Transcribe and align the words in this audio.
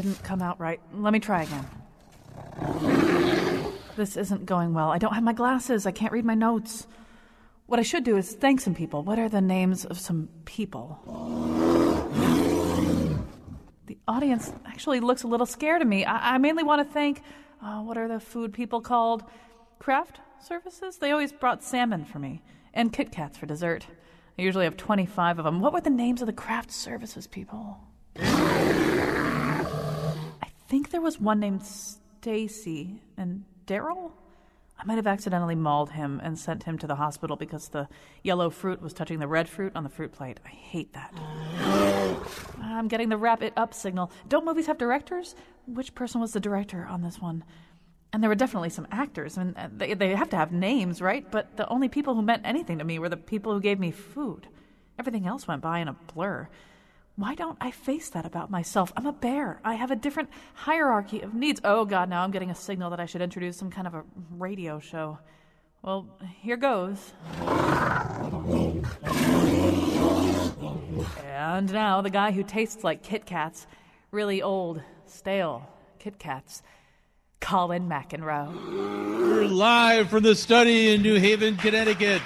Didn't 0.00 0.22
come 0.22 0.40
out 0.40 0.60
right. 0.60 0.80
Let 0.94 1.12
me 1.12 1.18
try 1.18 1.42
again. 1.42 1.66
This 3.96 4.16
isn't 4.16 4.46
going 4.46 4.72
well. 4.72 4.90
I 4.90 4.98
don't 4.98 5.12
have 5.12 5.24
my 5.24 5.32
glasses. 5.32 5.86
I 5.86 5.90
can't 5.90 6.12
read 6.12 6.24
my 6.24 6.34
notes. 6.36 6.86
What 7.66 7.80
I 7.80 7.82
should 7.82 8.04
do 8.04 8.16
is 8.16 8.32
thank 8.32 8.60
some 8.60 8.76
people. 8.76 9.02
What 9.02 9.18
are 9.18 9.28
the 9.28 9.40
names 9.40 9.84
of 9.84 9.98
some 9.98 10.28
people? 10.44 11.00
The 13.86 13.98
audience 14.06 14.52
actually 14.66 15.00
looks 15.00 15.24
a 15.24 15.26
little 15.26 15.46
scared 15.46 15.82
of 15.82 15.88
me. 15.88 16.04
I, 16.04 16.34
I 16.34 16.38
mainly 16.38 16.62
want 16.62 16.86
to 16.86 16.92
thank, 16.92 17.22
uh, 17.60 17.80
what 17.80 17.98
are 17.98 18.06
the 18.06 18.20
food 18.20 18.52
people 18.52 18.80
called? 18.80 19.24
Craft 19.80 20.20
services? 20.40 20.98
They 20.98 21.10
always 21.10 21.32
brought 21.32 21.64
salmon 21.64 22.04
for 22.04 22.20
me, 22.20 22.40
and 22.72 22.92
Kit 22.92 23.10
Kats 23.10 23.36
for 23.36 23.46
dessert. 23.46 23.86
I 24.38 24.42
usually 24.42 24.64
have 24.64 24.76
25 24.76 25.40
of 25.40 25.44
them. 25.44 25.60
What 25.60 25.72
were 25.72 25.80
the 25.80 25.90
names 25.90 26.20
of 26.20 26.26
the 26.26 26.32
craft 26.32 26.70
services 26.70 27.26
people? 27.26 27.80
I 30.68 30.70
think 30.70 30.90
there 30.90 31.00
was 31.00 31.18
one 31.18 31.40
named 31.40 31.62
Stacy 31.62 33.00
and 33.16 33.44
Daryl. 33.66 34.12
I 34.78 34.84
might 34.84 34.96
have 34.96 35.06
accidentally 35.06 35.54
mauled 35.54 35.92
him 35.92 36.20
and 36.22 36.38
sent 36.38 36.64
him 36.64 36.76
to 36.76 36.86
the 36.86 36.96
hospital 36.96 37.36
because 37.36 37.68
the 37.68 37.88
yellow 38.22 38.50
fruit 38.50 38.82
was 38.82 38.92
touching 38.92 39.18
the 39.18 39.26
red 39.26 39.48
fruit 39.48 39.72
on 39.74 39.82
the 39.82 39.88
fruit 39.88 40.12
plate. 40.12 40.40
I 40.44 40.50
hate 40.50 40.92
that. 40.92 41.14
I'm 42.62 42.86
getting 42.86 43.08
the 43.08 43.16
wrap 43.16 43.42
it 43.42 43.54
up 43.56 43.72
signal. 43.72 44.12
Don't 44.28 44.44
movies 44.44 44.66
have 44.66 44.76
directors? 44.76 45.34
Which 45.64 45.94
person 45.94 46.20
was 46.20 46.34
the 46.34 46.40
director 46.40 46.84
on 46.84 47.00
this 47.00 47.18
one? 47.18 47.44
And 48.12 48.22
there 48.22 48.28
were 48.28 48.34
definitely 48.34 48.68
some 48.68 48.86
actors. 48.90 49.38
I 49.38 49.44
mean, 49.44 49.56
uh, 49.56 49.70
they, 49.74 49.94
they 49.94 50.14
have 50.14 50.28
to 50.28 50.36
have 50.36 50.52
names, 50.52 51.00
right? 51.00 51.24
But 51.30 51.56
the 51.56 51.66
only 51.70 51.88
people 51.88 52.14
who 52.14 52.20
meant 52.20 52.42
anything 52.44 52.76
to 52.76 52.84
me 52.84 52.98
were 52.98 53.08
the 53.08 53.16
people 53.16 53.54
who 53.54 53.60
gave 53.62 53.80
me 53.80 53.90
food. 53.90 54.48
Everything 54.98 55.26
else 55.26 55.48
went 55.48 55.62
by 55.62 55.78
in 55.78 55.88
a 55.88 55.96
blur. 56.12 56.46
Why 57.18 57.34
don't 57.34 57.58
I 57.60 57.72
face 57.72 58.10
that 58.10 58.24
about 58.24 58.48
myself? 58.48 58.92
I'm 58.96 59.04
a 59.04 59.12
bear. 59.12 59.60
I 59.64 59.74
have 59.74 59.90
a 59.90 59.96
different 59.96 60.28
hierarchy 60.54 61.20
of 61.20 61.34
needs. 61.34 61.60
Oh, 61.64 61.84
God, 61.84 62.08
now 62.08 62.22
I'm 62.22 62.30
getting 62.30 62.48
a 62.48 62.54
signal 62.54 62.90
that 62.90 63.00
I 63.00 63.06
should 63.06 63.22
introduce 63.22 63.56
some 63.56 63.72
kind 63.72 63.88
of 63.88 63.94
a 63.94 64.04
radio 64.30 64.78
show. 64.78 65.18
Well, 65.82 66.06
here 66.40 66.56
goes. 66.56 67.12
And 71.24 71.72
now 71.72 72.02
the 72.02 72.10
guy 72.12 72.30
who 72.30 72.44
tastes 72.44 72.84
like 72.84 73.02
Kit 73.02 73.26
Kats, 73.26 73.66
really 74.12 74.40
old, 74.40 74.80
stale 75.06 75.68
Kit 75.98 76.20
Kats, 76.20 76.62
Colin 77.40 77.88
McEnroe. 77.88 79.50
Live 79.50 80.08
from 80.08 80.22
the 80.22 80.36
study 80.36 80.94
in 80.94 81.02
New 81.02 81.18
Haven, 81.18 81.56
Connecticut. 81.56 82.22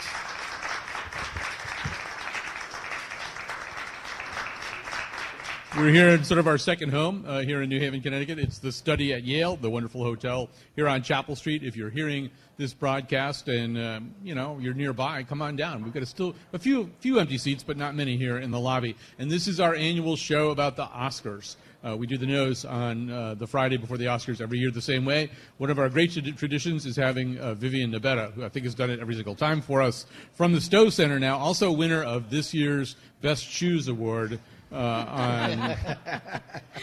We're 5.74 5.88
here 5.88 6.10
in 6.10 6.22
sort 6.22 6.38
of 6.38 6.46
our 6.46 6.58
second 6.58 6.90
home 6.90 7.24
uh, 7.26 7.40
here 7.40 7.62
in 7.62 7.70
New 7.70 7.80
Haven, 7.80 8.02
Connecticut. 8.02 8.38
It's 8.38 8.58
the 8.58 8.70
study 8.70 9.14
at 9.14 9.24
Yale, 9.24 9.56
the 9.56 9.70
wonderful 9.70 10.04
hotel 10.04 10.50
here 10.76 10.86
on 10.86 11.02
Chapel 11.02 11.34
Street. 11.34 11.62
If 11.62 11.76
you're 11.76 11.88
hearing 11.88 12.28
this 12.58 12.74
broadcast 12.74 13.48
and 13.48 13.78
um, 13.78 14.14
you 14.22 14.34
know 14.34 14.58
you're 14.60 14.74
nearby, 14.74 15.22
come 15.22 15.40
on 15.40 15.56
down. 15.56 15.82
We've 15.82 15.94
got 15.94 16.02
a 16.02 16.06
still 16.06 16.34
a 16.52 16.58
few 16.58 16.90
few 17.00 17.18
empty 17.18 17.38
seats, 17.38 17.64
but 17.64 17.78
not 17.78 17.94
many 17.94 18.18
here 18.18 18.36
in 18.36 18.50
the 18.50 18.60
lobby. 18.60 18.96
And 19.18 19.30
this 19.30 19.48
is 19.48 19.60
our 19.60 19.74
annual 19.74 20.14
show 20.14 20.50
about 20.50 20.76
the 20.76 20.84
Oscars. 20.84 21.56
Uh, 21.82 21.96
we 21.96 22.06
do 22.06 22.18
the 22.18 22.26
nose 22.26 22.66
on 22.66 23.10
uh, 23.10 23.34
the 23.34 23.46
Friday 23.46 23.78
before 23.78 23.96
the 23.96 24.04
Oscars 24.04 24.42
every 24.42 24.58
year 24.58 24.70
the 24.70 24.80
same 24.82 25.06
way. 25.06 25.30
One 25.56 25.70
of 25.70 25.78
our 25.78 25.88
great 25.88 26.12
traditions 26.36 26.84
is 26.84 26.96
having 26.96 27.38
uh, 27.38 27.54
Vivian 27.54 27.90
Nabetta, 27.90 28.32
who 28.34 28.44
I 28.44 28.50
think 28.50 28.66
has 28.66 28.74
done 28.74 28.90
it 28.90 29.00
every 29.00 29.14
single 29.14 29.34
time 29.34 29.62
for 29.62 29.80
us, 29.80 30.04
from 30.34 30.52
the 30.52 30.60
Stowe 30.60 30.90
Center 30.90 31.18
now, 31.18 31.38
also 31.38 31.72
winner 31.72 32.02
of 32.02 32.28
this 32.28 32.52
year's 32.52 32.94
Best 33.22 33.44
Shoes 33.44 33.88
Award 33.88 34.38
uh, 34.72 34.76
on 35.08 35.58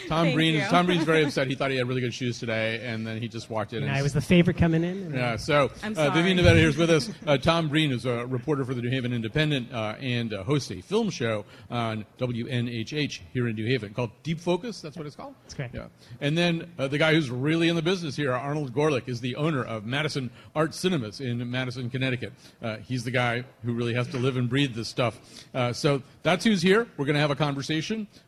Tom 0.08 0.24
Thank 0.24 0.34
Breen. 0.34 0.54
you. 0.54 0.60
Tom 0.68 0.86
Breen's 0.86 1.04
very 1.04 1.24
upset. 1.24 1.48
He 1.48 1.54
thought 1.54 1.70
he 1.70 1.76
had 1.76 1.88
really 1.88 2.00
good 2.00 2.14
shoes 2.14 2.38
today, 2.38 2.80
and 2.84 3.06
then 3.06 3.20
he 3.20 3.28
just 3.28 3.50
walked 3.50 3.72
in. 3.72 3.78
And 3.82 3.88
and 3.90 3.98
I 3.98 4.02
was 4.02 4.12
the 4.12 4.20
favorite 4.20 4.56
coming 4.56 4.84
in. 4.84 5.12
yeah, 5.12 5.36
so 5.36 5.64
uh, 5.64 5.68
Vivian 5.78 5.94
sorry. 5.94 6.34
Nabetta 6.34 6.56
here 6.56 6.68
is 6.68 6.76
with 6.76 6.90
us. 6.90 7.10
Uh, 7.26 7.36
Tom 7.36 7.68
Breen 7.68 7.90
is 7.92 8.06
a 8.06 8.26
reporter 8.26 8.64
for 8.64 8.74
the 8.74 8.82
New 8.82 8.90
Haven 8.90 9.12
Independent 9.12 9.72
uh, 9.72 9.96
and 10.00 10.32
uh, 10.32 10.44
hosts 10.44 10.70
a 10.70 10.80
film 10.80 11.10
show 11.10 11.44
on 11.70 12.06
WNHH 12.18 13.20
here 13.32 13.48
in 13.48 13.56
New 13.56 13.66
Haven 13.66 13.92
called 13.92 14.10
Deep 14.22 14.38
Focus. 14.40 14.80
That's 14.80 14.96
what 14.96 15.06
it's 15.06 15.16
called. 15.16 15.34
That's 15.42 15.54
correct. 15.54 15.74
Yeah, 15.74 15.86
and 16.20 16.38
then 16.38 16.70
uh, 16.78 16.88
the 16.88 16.98
guy 16.98 17.12
who's 17.14 17.30
really 17.30 17.68
in 17.68 17.76
the 17.76 17.82
business 17.82 18.14
here, 18.16 18.32
Arnold 18.32 18.72
Gorlick, 18.72 19.08
is 19.08 19.20
the 19.20 19.34
owner 19.36 19.64
of 19.64 19.84
Madison 19.84 20.30
Art 20.54 20.74
Cinemas 20.74 21.20
in 21.20 21.50
Madison, 21.50 21.90
Connecticut. 21.90 22.32
Uh, 22.62 22.76
he's 22.76 23.02
the 23.04 23.10
guy 23.10 23.44
who 23.64 23.72
really 23.72 23.94
has 23.94 24.06
to 24.08 24.16
live 24.18 24.36
and 24.36 24.48
breathe 24.48 24.74
this 24.74 24.88
stuff. 24.88 25.18
Uh, 25.54 25.72
so 25.72 26.02
that's 26.22 26.44
who's 26.44 26.62
here. 26.62 26.86
We're 26.96 27.06
going 27.06 27.14
to 27.14 27.20
have 27.20 27.30
a 27.30 27.36
conversation. 27.36 27.79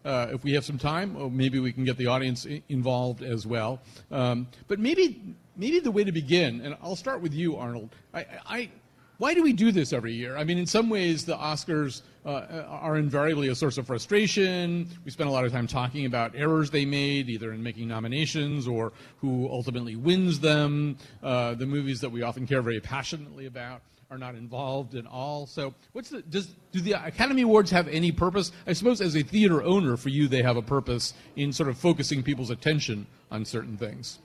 Uh, 0.04 0.28
if 0.32 0.44
we 0.44 0.52
have 0.52 0.64
some 0.64 0.78
time, 0.78 1.36
maybe 1.36 1.58
we 1.58 1.72
can 1.72 1.84
get 1.84 1.96
the 1.96 2.06
audience 2.06 2.46
i- 2.48 2.62
involved 2.68 3.22
as 3.22 3.46
well. 3.46 3.80
Um, 4.10 4.46
but 4.68 4.78
maybe, 4.78 5.20
maybe 5.56 5.80
the 5.80 5.90
way 5.90 6.04
to 6.04 6.12
begin, 6.12 6.60
and 6.60 6.76
I'll 6.82 6.96
start 6.96 7.20
with 7.20 7.34
you, 7.34 7.56
Arnold. 7.56 7.90
I, 8.14 8.26
I, 8.46 8.70
why 9.18 9.34
do 9.34 9.42
we 9.42 9.52
do 9.52 9.70
this 9.70 9.92
every 9.92 10.12
year? 10.12 10.36
I 10.36 10.44
mean, 10.44 10.58
in 10.58 10.66
some 10.66 10.90
ways, 10.90 11.24
the 11.24 11.36
Oscars 11.36 12.02
uh, 12.26 12.64
are 12.68 12.96
invariably 12.96 13.48
a 13.48 13.54
source 13.54 13.78
of 13.78 13.86
frustration. 13.86 14.88
We 15.04 15.10
spend 15.10 15.28
a 15.28 15.32
lot 15.32 15.44
of 15.44 15.52
time 15.52 15.66
talking 15.66 16.06
about 16.06 16.34
errors 16.34 16.70
they 16.70 16.84
made, 16.84 17.28
either 17.28 17.52
in 17.52 17.62
making 17.62 17.88
nominations 17.88 18.66
or 18.66 18.92
who 19.18 19.48
ultimately 19.50 19.96
wins 19.96 20.40
them. 20.40 20.96
Uh, 21.22 21.54
the 21.54 21.66
movies 21.66 22.00
that 22.00 22.10
we 22.10 22.22
often 22.22 22.46
care 22.46 22.62
very 22.62 22.80
passionately 22.80 23.46
about 23.46 23.82
are 24.12 24.18
not 24.18 24.34
involved 24.34 24.94
at 24.94 25.06
all. 25.06 25.46
So, 25.46 25.74
what's 25.92 26.10
the 26.10 26.20
does 26.20 26.48
do 26.70 26.82
the 26.82 26.92
Academy 26.92 27.42
Awards 27.42 27.70
have 27.70 27.88
any 27.88 28.12
purpose? 28.12 28.52
I 28.66 28.74
suppose 28.74 29.00
as 29.00 29.16
a 29.16 29.22
theater 29.22 29.62
owner, 29.62 29.96
for 29.96 30.10
you, 30.10 30.28
they 30.28 30.42
have 30.42 30.58
a 30.58 30.62
purpose 30.62 31.14
in 31.34 31.50
sort 31.52 31.70
of 31.70 31.78
focusing 31.78 32.22
people's 32.22 32.50
attention 32.50 33.06
on 33.30 33.46
certain 33.46 33.78
things. 33.78 34.18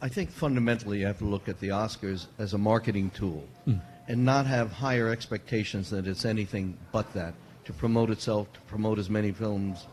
I 0.00 0.08
think 0.08 0.30
fundamentally 0.30 1.00
you 1.00 1.06
have 1.06 1.18
to 1.18 1.26
look 1.26 1.46
at 1.46 1.60
the 1.60 1.68
Oscars 1.68 2.26
as 2.38 2.54
a 2.54 2.58
marketing 2.58 3.10
tool 3.10 3.46
Hmm. 3.66 3.74
and 4.08 4.24
not 4.24 4.46
have 4.46 4.72
higher 4.72 5.10
expectations 5.10 5.90
that 5.90 6.06
it's 6.06 6.24
anything 6.24 6.78
but 6.90 7.12
that. 7.12 7.34
To 7.66 7.74
promote 7.74 8.08
itself, 8.10 8.50
to 8.54 8.60
promote 8.62 8.98
as 8.98 9.10
many 9.10 9.30
films, 9.30 9.86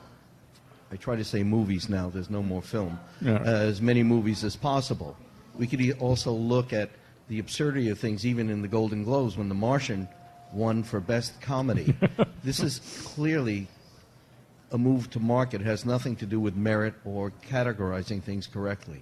I 0.93 0.95
try 0.95 1.17
to 1.17 1.25
say 1.25 1.43
movies 1.43 1.89
now, 1.89 2.09
there's 2.09 2.29
no 2.29 2.41
more 2.41 2.61
film, 2.61 2.97
Yeah. 3.21 3.33
uh, 3.33 3.43
as 3.71 3.81
many 3.81 4.01
movies 4.01 4.45
as 4.45 4.55
possible. 4.55 5.17
We 5.55 5.67
could 5.67 5.81
also 5.99 6.31
look 6.31 6.71
at 6.71 6.89
the 7.27 7.39
absurdity 7.39 7.89
of 7.89 7.99
things, 7.99 8.25
even 8.25 8.49
in 8.49 8.61
the 8.61 8.67
Golden 8.67 9.03
Globes 9.03 9.37
when 9.37 9.49
The 9.49 9.55
Martian 9.55 10.07
won 10.53 10.83
for 10.83 10.99
Best 10.99 11.39
Comedy. 11.41 11.93
this 12.43 12.59
is 12.59 12.79
clearly 13.05 13.67
a 14.71 14.77
move 14.77 15.09
to 15.11 15.19
market, 15.19 15.61
it 15.61 15.65
has 15.65 15.85
nothing 15.85 16.15
to 16.17 16.25
do 16.25 16.39
with 16.39 16.55
merit 16.55 16.93
or 17.05 17.31
categorizing 17.49 18.21
things 18.21 18.47
correctly. 18.47 19.01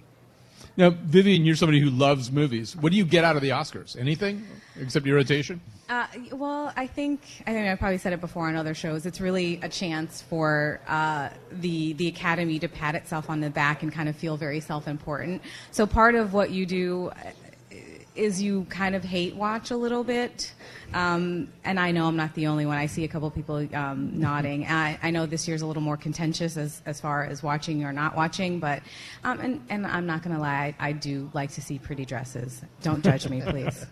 Now, 0.76 0.90
Vivian, 0.90 1.44
you're 1.44 1.56
somebody 1.56 1.80
who 1.80 1.90
loves 1.90 2.30
movies. 2.30 2.76
What 2.76 2.92
do 2.92 2.98
you 2.98 3.04
get 3.04 3.24
out 3.24 3.36
of 3.36 3.42
the 3.42 3.50
Oscars? 3.50 3.98
Anything 3.98 4.46
except 4.78 5.06
irritation? 5.06 5.60
Uh, 5.88 6.06
well, 6.32 6.72
I 6.76 6.86
think 6.86 7.20
I 7.46 7.52
think 7.52 7.68
I 7.68 7.74
probably 7.76 7.98
said 7.98 8.12
it 8.12 8.20
before 8.20 8.48
on 8.48 8.56
other 8.56 8.74
shows. 8.74 9.06
It's 9.06 9.20
really 9.20 9.60
a 9.62 9.68
chance 9.68 10.20
for 10.22 10.80
uh, 10.86 11.30
the 11.50 11.92
the 11.94 12.08
Academy 12.08 12.58
to 12.58 12.68
pat 12.68 12.94
itself 12.94 13.30
on 13.30 13.40
the 13.40 13.50
back 13.50 13.82
and 13.82 13.92
kind 13.92 14.08
of 14.08 14.16
feel 14.16 14.36
very 14.36 14.60
self-important. 14.60 15.42
So 15.70 15.86
part 15.86 16.14
of 16.14 16.32
what 16.32 16.50
you 16.50 16.66
do 16.66 17.08
uh, 17.08 17.30
is 18.16 18.42
you 18.42 18.64
kind 18.68 18.94
of 18.94 19.04
hate 19.04 19.34
watch 19.36 19.70
a 19.70 19.76
little 19.76 20.04
bit. 20.04 20.52
Um, 20.94 21.48
and 21.64 21.78
I 21.80 21.90
know 21.90 22.06
I'm 22.06 22.16
not 22.16 22.34
the 22.34 22.46
only 22.46 22.64
one. 22.64 22.78
I 22.78 22.86
see 22.86 23.04
a 23.04 23.08
couple 23.08 23.30
people 23.30 23.66
um, 23.74 24.10
nodding. 24.18 24.66
I, 24.66 24.98
I 25.02 25.10
know 25.10 25.26
this 25.26 25.46
year's 25.46 25.62
a 25.62 25.66
little 25.66 25.82
more 25.82 25.96
contentious 25.96 26.56
as, 26.56 26.82
as 26.86 27.00
far 27.00 27.24
as 27.24 27.42
watching 27.42 27.84
or 27.84 27.92
not 27.92 28.16
watching, 28.16 28.58
but 28.60 28.82
um, 29.24 29.40
and, 29.40 29.62
and 29.68 29.86
I'm 29.86 30.06
not 30.06 30.22
going 30.22 30.34
to 30.34 30.40
lie, 30.40 30.74
I, 30.78 30.88
I 30.88 30.92
do 30.92 31.30
like 31.34 31.50
to 31.52 31.62
see 31.62 31.78
pretty 31.78 32.04
dresses. 32.04 32.62
Don't 32.82 33.04
judge 33.04 33.28
me, 33.28 33.40
please. 33.46 33.86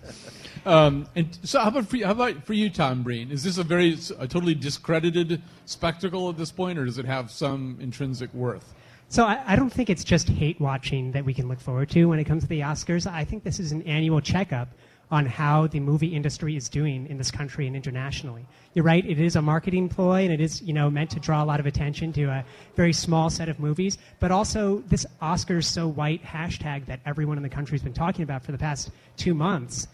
Um, 0.65 1.06
and 1.15 1.37
so, 1.43 1.61
how 1.61 1.69
about 1.69 1.87
for 1.87 1.97
you, 1.97 2.06
how 2.06 2.12
about 2.12 2.44
for 2.44 2.55
you, 2.55 2.71
Tom 2.71 3.03
Breen? 3.03 3.31
Is 3.31 3.43
this 3.43 3.59
a 3.59 3.65
very 3.65 3.99
a 4.19 4.26
totally 4.26 4.55
discredited 4.55 5.43
spectacle 5.67 6.31
at 6.31 6.38
this 6.38 6.50
point, 6.50 6.79
or 6.79 6.85
does 6.85 6.99
it 6.99 7.06
have 7.06 7.31
some 7.31 7.76
intrinsic 7.81 8.32
worth? 8.32 8.75
So 9.09 9.25
I, 9.25 9.43
I, 9.47 9.56
don't 9.56 9.71
think 9.71 9.91
it's 9.91 10.03
just 10.03 10.29
hate 10.29 10.61
watching 10.61 11.12
that 11.12 11.25
we 11.25 11.35
can 11.35 11.49
look 11.49 11.61
forward 11.61 11.91
to 11.91 12.06
when 12.06 12.19
it 12.19 12.25
comes 12.25 12.43
to 12.43 12.49
the 12.49 12.61
Oscars. 12.61 13.11
I 13.11 13.25
think 13.25 13.45
this 13.45 13.61
is 13.61 13.71
an 13.71 13.83
annual 13.83 14.21
checkup 14.21 14.69
on 15.11 15.27
how 15.27 15.67
the 15.69 15.79
movie 15.79 16.09
industry 16.09 16.56
is 16.56 16.69
doing 16.69 17.06
in 17.06 17.19
this 17.19 17.31
country 17.31 17.67
and 17.67 17.77
internationally. 17.77 18.45
You're 18.73 18.85
right; 18.85 19.05
it 19.05 19.21
is 19.21 19.37
a 19.37 19.43
marketing 19.43 19.89
ploy, 19.89 20.25
and 20.25 20.33
it 20.33 20.41
is 20.41 20.62
you 20.62 20.73
know 20.73 20.91
meant 20.91 21.11
to 21.11 21.21
draw 21.21 21.43
a 21.43 21.47
lot 21.47 21.61
of 21.61 21.67
attention 21.67 22.12
to 22.15 22.25
a 22.25 22.45
very 22.75 22.93
small 22.93 23.31
set 23.31 23.49
of 23.49 23.61
movies. 23.61 23.99
But 24.19 24.31
also, 24.33 24.83
this 24.89 25.07
Oscars 25.23 25.67
so 25.67 25.87
white 25.87 26.23
hashtag 26.25 26.87
that 26.87 27.00
everyone 27.07 27.37
in 27.37 27.43
the 27.43 27.49
country 27.49 27.75
has 27.77 27.83
been 27.83 27.93
talking 27.93 28.23
about 28.23 28.43
for 28.43 28.53
the 28.53 28.59
past 28.59 28.91
two 29.17 29.35
months 29.35 29.87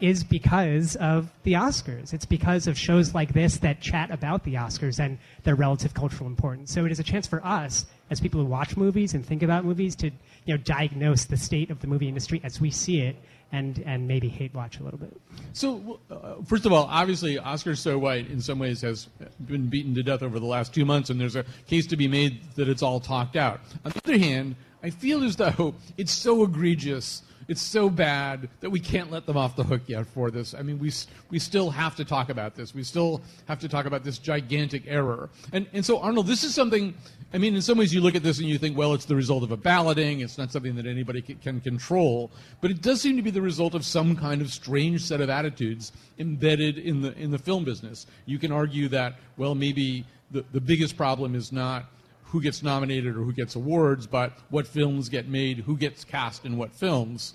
is 0.00 0.24
because 0.24 0.96
of 0.96 1.30
the 1.42 1.52
Oscars. 1.52 2.12
It's 2.12 2.24
because 2.24 2.66
of 2.66 2.78
shows 2.78 3.14
like 3.14 3.32
this 3.32 3.58
that 3.58 3.80
chat 3.80 4.10
about 4.10 4.44
the 4.44 4.54
Oscars 4.54 4.98
and 4.98 5.18
their 5.44 5.54
relative 5.54 5.94
cultural 5.94 6.26
importance. 6.26 6.72
So 6.72 6.84
it 6.86 6.92
is 6.92 6.98
a 6.98 7.02
chance 7.02 7.26
for 7.26 7.44
us, 7.44 7.86
as 8.10 8.20
people 8.20 8.40
who 8.40 8.46
watch 8.46 8.76
movies 8.76 9.14
and 9.14 9.24
think 9.24 9.42
about 9.42 9.64
movies, 9.64 9.94
to 9.96 10.10
you 10.44 10.54
know 10.54 10.56
diagnose 10.58 11.24
the 11.24 11.36
state 11.36 11.70
of 11.70 11.80
the 11.80 11.86
movie 11.86 12.08
industry 12.08 12.40
as 12.44 12.60
we 12.60 12.70
see 12.70 13.00
it 13.00 13.16
and 13.52 13.82
and 13.86 14.06
maybe 14.06 14.28
hate 14.28 14.54
watch 14.54 14.78
a 14.78 14.82
little 14.82 14.98
bit. 14.98 15.20
So, 15.52 16.00
uh, 16.10 16.42
first 16.44 16.66
of 16.66 16.72
all, 16.72 16.86
obviously, 16.90 17.38
Oscar 17.38 17.74
So 17.74 17.98
White 17.98 18.28
in 18.30 18.40
some 18.40 18.58
ways 18.58 18.80
has 18.82 19.06
been 19.46 19.68
beaten 19.68 19.94
to 19.94 20.02
death 20.02 20.22
over 20.22 20.38
the 20.38 20.46
last 20.46 20.74
two 20.74 20.84
months, 20.84 21.10
and 21.10 21.20
there's 21.20 21.36
a 21.36 21.44
case 21.66 21.86
to 21.88 21.96
be 21.96 22.08
made 22.08 22.42
that 22.54 22.68
it's 22.68 22.82
all 22.82 23.00
talked 23.00 23.36
out. 23.36 23.60
On 23.84 23.92
the 23.92 24.00
other 24.04 24.18
hand, 24.18 24.56
I 24.82 24.90
feel 24.90 25.24
as 25.24 25.36
though 25.36 25.74
it's 25.96 26.12
so 26.12 26.42
egregious. 26.44 27.22
It's 27.48 27.62
so 27.62 27.90
bad 27.90 28.48
that 28.60 28.70
we 28.70 28.78
can't 28.78 29.10
let 29.10 29.26
them 29.26 29.36
off 29.36 29.56
the 29.56 29.64
hook 29.64 29.82
yet 29.88 30.06
for 30.06 30.30
this. 30.30 30.54
I 30.54 30.62
mean, 30.62 30.78
we, 30.78 30.92
we 31.30 31.40
still 31.40 31.68
have 31.68 31.96
to 31.96 32.04
talk 32.04 32.28
about 32.28 32.54
this. 32.54 32.72
We 32.72 32.84
still 32.84 33.22
have 33.48 33.58
to 33.60 33.68
talk 33.68 33.86
about 33.86 34.04
this 34.04 34.18
gigantic 34.18 34.84
error. 34.86 35.30
And, 35.52 35.66
and 35.72 35.84
so, 35.84 35.98
Arnold, 35.98 36.28
this 36.28 36.44
is 36.44 36.54
something 36.54 36.94
I 37.32 37.38
mean, 37.38 37.54
in 37.54 37.62
some 37.62 37.78
ways, 37.78 37.94
you 37.94 38.00
look 38.00 38.16
at 38.16 38.24
this 38.24 38.40
and 38.40 38.48
you 38.48 38.58
think, 38.58 38.76
well, 38.76 38.92
it's 38.92 39.04
the 39.04 39.14
result 39.14 39.44
of 39.44 39.52
a 39.52 39.56
balloting. 39.56 40.20
It's 40.20 40.36
not 40.36 40.50
something 40.50 40.74
that 40.74 40.86
anybody 40.86 41.22
can 41.22 41.60
control. 41.60 42.30
But 42.60 42.72
it 42.72 42.82
does 42.82 43.00
seem 43.00 43.16
to 43.16 43.22
be 43.22 43.30
the 43.30 43.40
result 43.40 43.74
of 43.74 43.84
some 43.84 44.16
kind 44.16 44.42
of 44.42 44.52
strange 44.52 45.02
set 45.02 45.20
of 45.20 45.30
attitudes 45.30 45.92
embedded 46.18 46.76
in 46.78 47.02
the 47.02 47.16
in 47.16 47.30
the 47.30 47.38
film 47.38 47.64
business. 47.64 48.06
You 48.26 48.38
can 48.38 48.50
argue 48.50 48.88
that, 48.88 49.14
well, 49.36 49.54
maybe 49.54 50.04
the, 50.32 50.44
the 50.52 50.60
biggest 50.60 50.96
problem 50.96 51.36
is 51.36 51.52
not 51.52 51.84
who 52.24 52.40
gets 52.40 52.62
nominated 52.62 53.16
or 53.16 53.22
who 53.22 53.32
gets 53.32 53.54
awards, 53.54 54.06
but 54.06 54.32
what 54.50 54.66
films 54.66 55.08
get 55.08 55.28
made, 55.28 55.58
who 55.58 55.76
gets 55.76 56.04
cast 56.04 56.44
in 56.44 56.56
what 56.56 56.72
films 56.72 57.34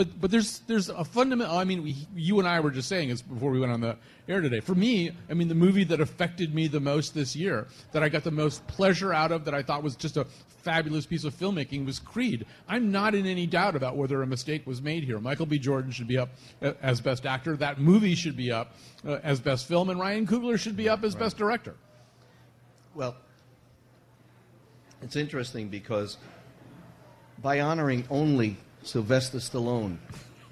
but 0.00 0.18
but 0.18 0.30
there's 0.30 0.60
there's 0.60 0.88
a 0.88 1.04
fundamental. 1.04 1.58
I 1.58 1.64
mean, 1.64 1.82
we, 1.82 1.94
you 2.16 2.38
and 2.38 2.48
I 2.48 2.58
were 2.60 2.70
just 2.70 2.88
saying 2.88 3.10
this 3.10 3.20
before 3.20 3.50
we 3.50 3.60
went 3.60 3.70
on 3.70 3.82
the 3.82 3.98
air 4.28 4.40
today. 4.40 4.60
For 4.60 4.74
me, 4.74 5.10
I 5.28 5.34
mean, 5.34 5.48
the 5.48 5.54
movie 5.54 5.84
that 5.84 6.00
affected 6.00 6.54
me 6.54 6.68
the 6.68 6.80
most 6.80 7.12
this 7.12 7.36
year, 7.36 7.66
that 7.92 8.02
I 8.02 8.08
got 8.08 8.24
the 8.24 8.30
most 8.30 8.66
pleasure 8.66 9.12
out 9.12 9.30
of, 9.30 9.44
that 9.44 9.52
I 9.52 9.62
thought 9.62 9.82
was 9.82 9.96
just 9.96 10.16
a 10.16 10.24
fabulous 10.62 11.04
piece 11.04 11.24
of 11.24 11.34
filmmaking, 11.34 11.84
was 11.84 11.98
Creed. 11.98 12.46
I'm 12.66 12.90
not 12.90 13.14
in 13.14 13.26
any 13.26 13.46
doubt 13.46 13.76
about 13.76 13.98
whether 13.98 14.22
a 14.22 14.26
mistake 14.26 14.66
was 14.66 14.80
made 14.80 15.04
here. 15.04 15.18
Michael 15.18 15.44
B. 15.44 15.58
Jordan 15.58 15.90
should 15.90 16.08
be 16.08 16.16
up 16.16 16.30
uh, 16.62 16.72
as 16.80 17.02
best 17.02 17.26
actor. 17.26 17.54
That 17.54 17.78
movie 17.78 18.14
should 18.14 18.38
be 18.38 18.50
up 18.50 18.76
uh, 19.06 19.18
as 19.22 19.38
best 19.38 19.68
film, 19.68 19.90
and 19.90 20.00
Ryan 20.00 20.26
Coogler 20.26 20.58
should 20.58 20.78
be 20.78 20.88
up 20.88 21.04
as 21.04 21.12
right. 21.12 21.24
best 21.24 21.36
director. 21.36 21.76
Well, 22.94 23.16
it's 25.02 25.16
interesting 25.16 25.68
because 25.68 26.16
by 27.42 27.60
honoring 27.60 28.06
only 28.08 28.56
Sylvester 28.82 29.38
Stallone, 29.38 29.98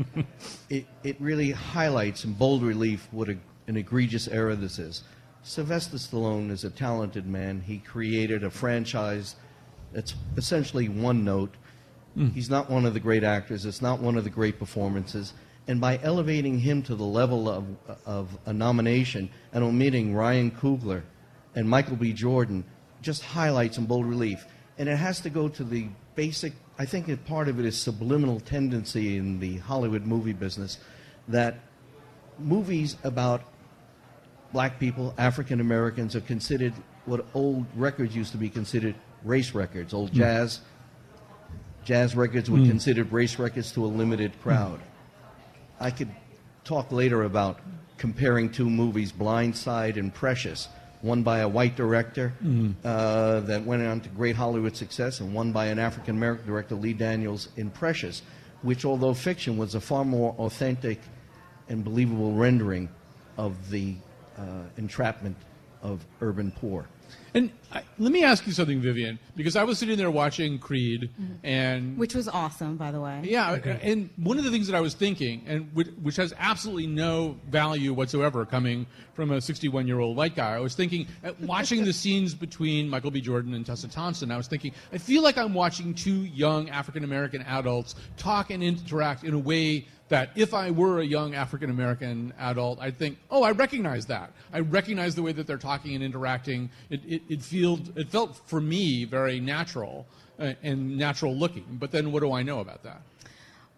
it, 0.70 0.86
it 1.02 1.20
really 1.20 1.50
highlights 1.50 2.24
in 2.24 2.32
bold 2.34 2.62
relief 2.62 3.08
what 3.10 3.28
a, 3.28 3.36
an 3.66 3.76
egregious 3.76 4.28
error 4.28 4.54
this 4.54 4.78
is. 4.78 5.02
Sylvester 5.42 5.96
Stallone 5.96 6.50
is 6.50 6.64
a 6.64 6.70
talented 6.70 7.26
man. 7.26 7.60
He 7.60 7.78
created 7.78 8.44
a 8.44 8.50
franchise 8.50 9.36
that's 9.92 10.14
essentially 10.36 10.88
one 10.88 11.24
note. 11.24 11.54
Mm. 12.16 12.32
He's 12.32 12.50
not 12.50 12.70
one 12.70 12.84
of 12.84 12.94
the 12.94 13.00
great 13.00 13.24
actors, 13.24 13.64
it's 13.64 13.82
not 13.82 14.00
one 14.00 14.16
of 14.16 14.24
the 14.24 14.30
great 14.30 14.58
performances. 14.58 15.32
And 15.66 15.80
by 15.80 16.00
elevating 16.02 16.58
him 16.58 16.82
to 16.84 16.94
the 16.94 17.04
level 17.04 17.48
of, 17.48 17.66
of 18.06 18.38
a 18.46 18.52
nomination 18.54 19.28
and 19.52 19.62
omitting 19.62 20.14
Ryan 20.14 20.50
Coogler 20.50 21.02
and 21.54 21.68
Michael 21.68 21.96
B. 21.96 22.14
Jordan 22.14 22.64
just 23.02 23.22
highlights 23.22 23.76
in 23.76 23.84
bold 23.84 24.06
relief. 24.06 24.46
And 24.78 24.88
it 24.88 24.96
has 24.96 25.20
to 25.20 25.30
go 25.30 25.48
to 25.48 25.64
the 25.64 25.88
basic 26.18 26.52
I 26.80 26.84
think 26.84 27.06
that 27.06 27.24
part 27.26 27.46
of 27.48 27.60
it 27.60 27.64
is 27.64 27.76
subliminal 27.78 28.40
tendency 28.40 29.16
in 29.16 29.38
the 29.38 29.58
Hollywood 29.58 30.04
movie 30.04 30.32
business 30.32 30.78
that 31.28 31.60
movies 32.40 32.96
about 33.04 33.42
black 34.52 34.80
people, 34.80 35.14
African 35.16 35.60
Americans, 35.60 36.16
are 36.16 36.20
considered 36.20 36.72
what 37.04 37.24
old 37.34 37.66
records 37.76 38.16
used 38.16 38.32
to 38.32 38.38
be 38.38 38.50
considered 38.50 38.96
race 39.22 39.54
records. 39.54 39.94
Old 39.94 40.10
mm. 40.10 40.14
jazz, 40.14 40.60
jazz 41.84 42.16
records 42.16 42.50
were 42.50 42.58
mm. 42.58 42.68
considered 42.68 43.12
race 43.12 43.38
records 43.38 43.70
to 43.72 43.84
a 43.84 43.90
limited 44.02 44.32
crowd. 44.42 44.80
Mm. 44.80 45.86
I 45.86 45.90
could 45.92 46.10
talk 46.64 46.90
later 46.90 47.22
about 47.22 47.60
comparing 47.96 48.50
two 48.50 48.68
movies, 48.68 49.12
Blind 49.12 49.56
Side 49.56 49.96
and 49.96 50.12
Precious 50.12 50.68
one 51.00 51.22
by 51.22 51.38
a 51.40 51.48
white 51.48 51.76
director 51.76 52.32
mm. 52.42 52.74
uh, 52.84 53.40
that 53.40 53.64
went 53.64 53.86
on 53.86 54.00
to 54.00 54.08
great 54.10 54.36
Hollywood 54.36 54.76
success, 54.76 55.20
and 55.20 55.32
one 55.32 55.52
by 55.52 55.66
an 55.66 55.78
African 55.78 56.16
American 56.16 56.46
director, 56.46 56.74
Lee 56.74 56.92
Daniels, 56.92 57.48
in 57.56 57.70
Precious, 57.70 58.22
which, 58.62 58.84
although 58.84 59.14
fiction, 59.14 59.56
was 59.56 59.74
a 59.74 59.80
far 59.80 60.04
more 60.04 60.34
authentic 60.38 61.00
and 61.68 61.84
believable 61.84 62.32
rendering 62.32 62.88
of 63.36 63.70
the 63.70 63.94
uh, 64.36 64.42
entrapment 64.76 65.36
of 65.82 66.04
urban 66.20 66.50
poor. 66.50 66.88
And 67.34 67.50
I, 67.72 67.82
let 67.98 68.12
me 68.12 68.24
ask 68.24 68.46
you 68.46 68.52
something, 68.52 68.80
Vivian, 68.80 69.18
because 69.36 69.54
I 69.54 69.64
was 69.64 69.78
sitting 69.78 69.98
there 69.98 70.10
watching 70.10 70.58
Creed, 70.58 71.10
mm-hmm. 71.20 71.34
and 71.44 71.98
which 71.98 72.14
was 72.14 72.26
awesome, 72.26 72.76
by 72.76 72.90
the 72.90 73.00
way. 73.00 73.20
Yeah, 73.22 73.52
okay. 73.52 73.78
and 73.82 74.08
one 74.16 74.38
of 74.38 74.44
the 74.44 74.50
things 74.50 74.66
that 74.66 74.76
I 74.76 74.80
was 74.80 74.94
thinking, 74.94 75.44
and 75.46 75.70
which, 75.74 75.88
which 76.02 76.16
has 76.16 76.32
absolutely 76.38 76.86
no 76.86 77.36
value 77.48 77.92
whatsoever 77.92 78.46
coming 78.46 78.86
from 79.12 79.30
a 79.30 79.36
61-year-old 79.36 80.16
white 80.16 80.34
guy, 80.34 80.54
I 80.54 80.60
was 80.60 80.74
thinking, 80.74 81.06
watching 81.40 81.84
the 81.84 81.92
scenes 81.92 82.34
between 82.34 82.88
Michael 82.88 83.10
B. 83.10 83.20
Jordan 83.20 83.54
and 83.54 83.66
Tessa 83.66 83.88
Thompson, 83.88 84.30
I 84.30 84.36
was 84.36 84.48
thinking, 84.48 84.72
I 84.92 84.98
feel 84.98 85.22
like 85.22 85.36
I'm 85.36 85.54
watching 85.54 85.94
two 85.94 86.24
young 86.24 86.70
African 86.70 87.04
American 87.04 87.42
adults 87.42 87.94
talk 88.16 88.50
and 88.50 88.62
interact 88.62 89.24
in 89.24 89.34
a 89.34 89.38
way 89.38 89.86
that 90.08 90.30
if 90.34 90.54
I 90.54 90.70
were 90.70 91.00
a 91.00 91.04
young 91.04 91.34
African 91.34 91.70
American 91.70 92.32
adult, 92.38 92.80
I'd 92.80 92.96
think, 92.96 93.18
oh, 93.30 93.42
I 93.42 93.52
recognize 93.52 94.06
that. 94.06 94.32
I 94.52 94.60
recognize 94.60 95.14
the 95.14 95.22
way 95.22 95.32
that 95.32 95.46
they're 95.46 95.58
talking 95.58 95.94
and 95.94 96.02
interacting. 96.02 96.70
It, 96.90 96.97
it, 97.06 97.22
it, 97.28 97.42
feel, 97.42 97.78
it 97.96 98.08
felt 98.08 98.36
for 98.46 98.60
me 98.60 99.04
very 99.04 99.40
natural 99.40 100.06
uh, 100.38 100.54
and 100.62 100.96
natural 100.96 101.34
looking. 101.34 101.64
But 101.72 101.90
then 101.90 102.12
what 102.12 102.20
do 102.20 102.32
I 102.32 102.42
know 102.42 102.60
about 102.60 102.82
that? 102.84 103.02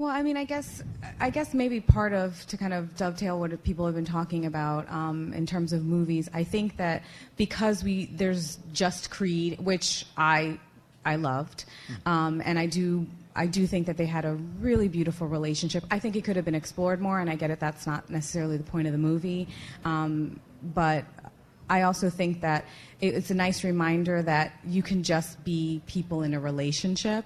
Well, 0.00 0.08
I 0.08 0.22
mean, 0.22 0.38
I 0.38 0.44
guess 0.44 0.82
I 1.20 1.28
guess 1.28 1.52
maybe 1.52 1.78
part 1.78 2.14
of 2.14 2.46
to 2.46 2.56
kind 2.56 2.72
of 2.72 2.96
dovetail 2.96 3.38
what 3.38 3.62
people 3.62 3.84
have 3.84 3.94
been 3.94 4.06
talking 4.06 4.46
about 4.46 4.90
um, 4.90 5.34
in 5.34 5.44
terms 5.44 5.74
of 5.74 5.84
movies. 5.84 6.26
I 6.32 6.42
think 6.42 6.78
that 6.78 7.02
because 7.36 7.84
we 7.84 8.06
there's 8.06 8.58
just 8.72 9.10
Creed, 9.10 9.60
which 9.60 10.06
I 10.16 10.58
I 11.04 11.16
loved, 11.16 11.66
mm-hmm. 11.86 12.08
um, 12.08 12.42
and 12.46 12.58
I 12.58 12.64
do 12.64 13.06
I 13.36 13.46
do 13.46 13.66
think 13.66 13.86
that 13.88 13.98
they 13.98 14.06
had 14.06 14.24
a 14.24 14.34
really 14.58 14.88
beautiful 14.88 15.26
relationship. 15.26 15.84
I 15.90 15.98
think 15.98 16.16
it 16.16 16.24
could 16.24 16.36
have 16.36 16.46
been 16.46 16.54
explored 16.54 17.02
more, 17.02 17.20
and 17.20 17.28
I 17.28 17.36
get 17.36 17.50
it, 17.50 17.60
that's 17.60 17.86
not 17.86 18.08
necessarily 18.08 18.56
the 18.56 18.64
point 18.64 18.86
of 18.86 18.92
the 18.92 18.98
movie. 18.98 19.48
Um, 19.84 20.40
but 20.74 21.04
I 21.70 21.82
also 21.82 22.10
think 22.10 22.40
that 22.40 22.66
it's 23.00 23.30
a 23.30 23.34
nice 23.34 23.64
reminder 23.64 24.22
that 24.22 24.52
you 24.66 24.82
can 24.82 25.02
just 25.02 25.42
be 25.44 25.80
people 25.86 26.22
in 26.22 26.34
a 26.34 26.40
relationship, 26.40 27.24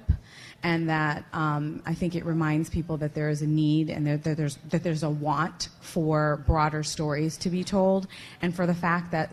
and 0.62 0.88
that 0.88 1.24
um, 1.32 1.82
I 1.84 1.94
think 1.94 2.14
it 2.14 2.24
reminds 2.24 2.70
people 2.70 2.96
that 2.98 3.14
there 3.14 3.30
is 3.30 3.42
a 3.42 3.46
need 3.46 3.90
and 3.90 4.06
that, 4.06 4.22
that, 4.24 4.36
there's, 4.36 4.56
that 4.68 4.82
there's 4.82 5.02
a 5.02 5.10
want 5.10 5.70
for 5.80 6.44
broader 6.46 6.82
stories 6.82 7.36
to 7.38 7.50
be 7.50 7.64
told, 7.64 8.06
and 8.42 8.54
for 8.54 8.66
the 8.66 8.74
fact 8.74 9.10
that 9.12 9.32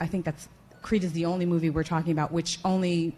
I 0.00 0.06
think 0.06 0.24
that's 0.24 0.48
Creed 0.80 1.04
is 1.04 1.12
the 1.12 1.26
only 1.26 1.46
movie 1.46 1.70
we're 1.70 1.84
talking 1.84 2.12
about 2.12 2.32
which 2.32 2.58
only 2.64 3.14